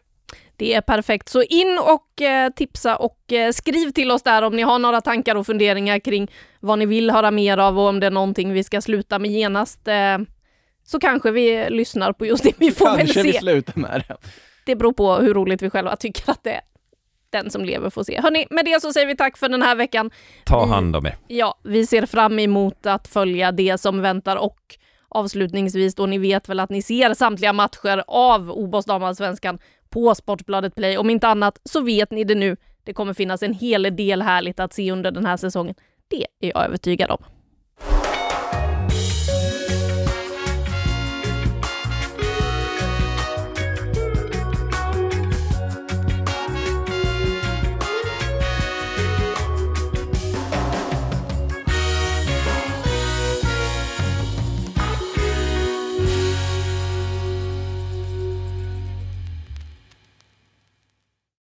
Det 0.56 0.74
är 0.74 0.80
perfekt. 0.80 1.28
Så 1.28 1.42
in 1.42 1.78
och 1.82 2.22
eh, 2.22 2.50
tipsa 2.52 2.96
och 2.96 3.32
eh, 3.32 3.52
skriv 3.52 3.90
till 3.90 4.10
oss 4.10 4.22
där 4.22 4.42
om 4.42 4.56
ni 4.56 4.62
har 4.62 4.78
några 4.78 5.00
tankar 5.00 5.34
och 5.34 5.46
funderingar 5.46 5.98
kring 5.98 6.30
vad 6.60 6.78
ni 6.78 6.86
vill 6.86 7.10
höra 7.10 7.30
mer 7.30 7.58
av 7.58 7.78
och 7.78 7.88
om 7.88 8.00
det 8.00 8.06
är 8.06 8.10
någonting 8.10 8.52
vi 8.52 8.64
ska 8.64 8.80
sluta 8.80 9.18
med 9.18 9.30
genast. 9.30 9.88
Eh, 9.88 10.18
så 10.84 11.00
kanske 11.00 11.30
vi 11.30 11.70
lyssnar 11.70 12.12
på 12.12 12.26
just 12.26 12.42
det. 12.44 12.52
Vi 12.58 12.70
får 12.70 12.86
väl 12.86 12.96
Kanske 12.96 13.22
vi 13.22 13.32
se. 13.32 13.38
slutar 13.38 13.80
med 13.80 14.04
det. 14.08 14.16
Det 14.66 14.76
beror 14.76 14.92
på 14.92 15.14
hur 15.14 15.34
roligt 15.34 15.62
vi 15.62 15.70
själva 15.70 15.96
tycker 15.96 16.30
att 16.30 16.44
det 16.44 16.52
är. 16.52 16.60
Den 17.32 17.50
som 17.50 17.64
lever 17.64 17.90
får 17.90 18.04
se. 18.04 18.20
Hörni, 18.20 18.46
med 18.50 18.64
det 18.64 18.82
så 18.82 18.92
säger 18.92 19.06
vi 19.06 19.16
tack 19.16 19.38
för 19.38 19.48
den 19.48 19.62
här 19.62 19.76
veckan. 19.76 20.10
Ta 20.44 20.66
hand 20.66 20.96
om 20.96 21.06
er. 21.06 21.16
Ja, 21.28 21.58
vi 21.62 21.86
ser 21.86 22.06
fram 22.06 22.38
emot 22.38 22.86
att 22.86 23.08
följa 23.08 23.52
det 23.52 23.80
som 23.80 24.00
väntar 24.00 24.36
och 24.36 24.58
avslutningsvis 25.08 25.94
då 25.94 26.06
ni 26.06 26.18
vet 26.18 26.48
väl 26.48 26.60
att 26.60 26.70
ni 26.70 26.82
ser 26.82 27.14
samtliga 27.14 27.52
matcher 27.52 28.04
av 28.06 28.50
OBOS 28.50 28.84
damallsvenskan 28.84 29.58
på 29.90 30.14
Sportbladet 30.14 30.74
Play. 30.74 30.98
Om 30.98 31.10
inte 31.10 31.28
annat 31.28 31.60
så 31.64 31.80
vet 31.80 32.10
ni 32.10 32.24
det 32.24 32.34
nu. 32.34 32.56
Det 32.84 32.92
kommer 32.92 33.14
finnas 33.14 33.42
en 33.42 33.54
hel 33.54 33.96
del 33.96 34.22
härligt 34.22 34.60
att 34.60 34.72
se 34.72 34.92
under 34.92 35.10
den 35.10 35.26
här 35.26 35.36
säsongen. 35.36 35.74
Det 36.08 36.26
är 36.40 36.48
jag 36.48 36.64
övertygad 36.64 37.10
om. 37.10 37.24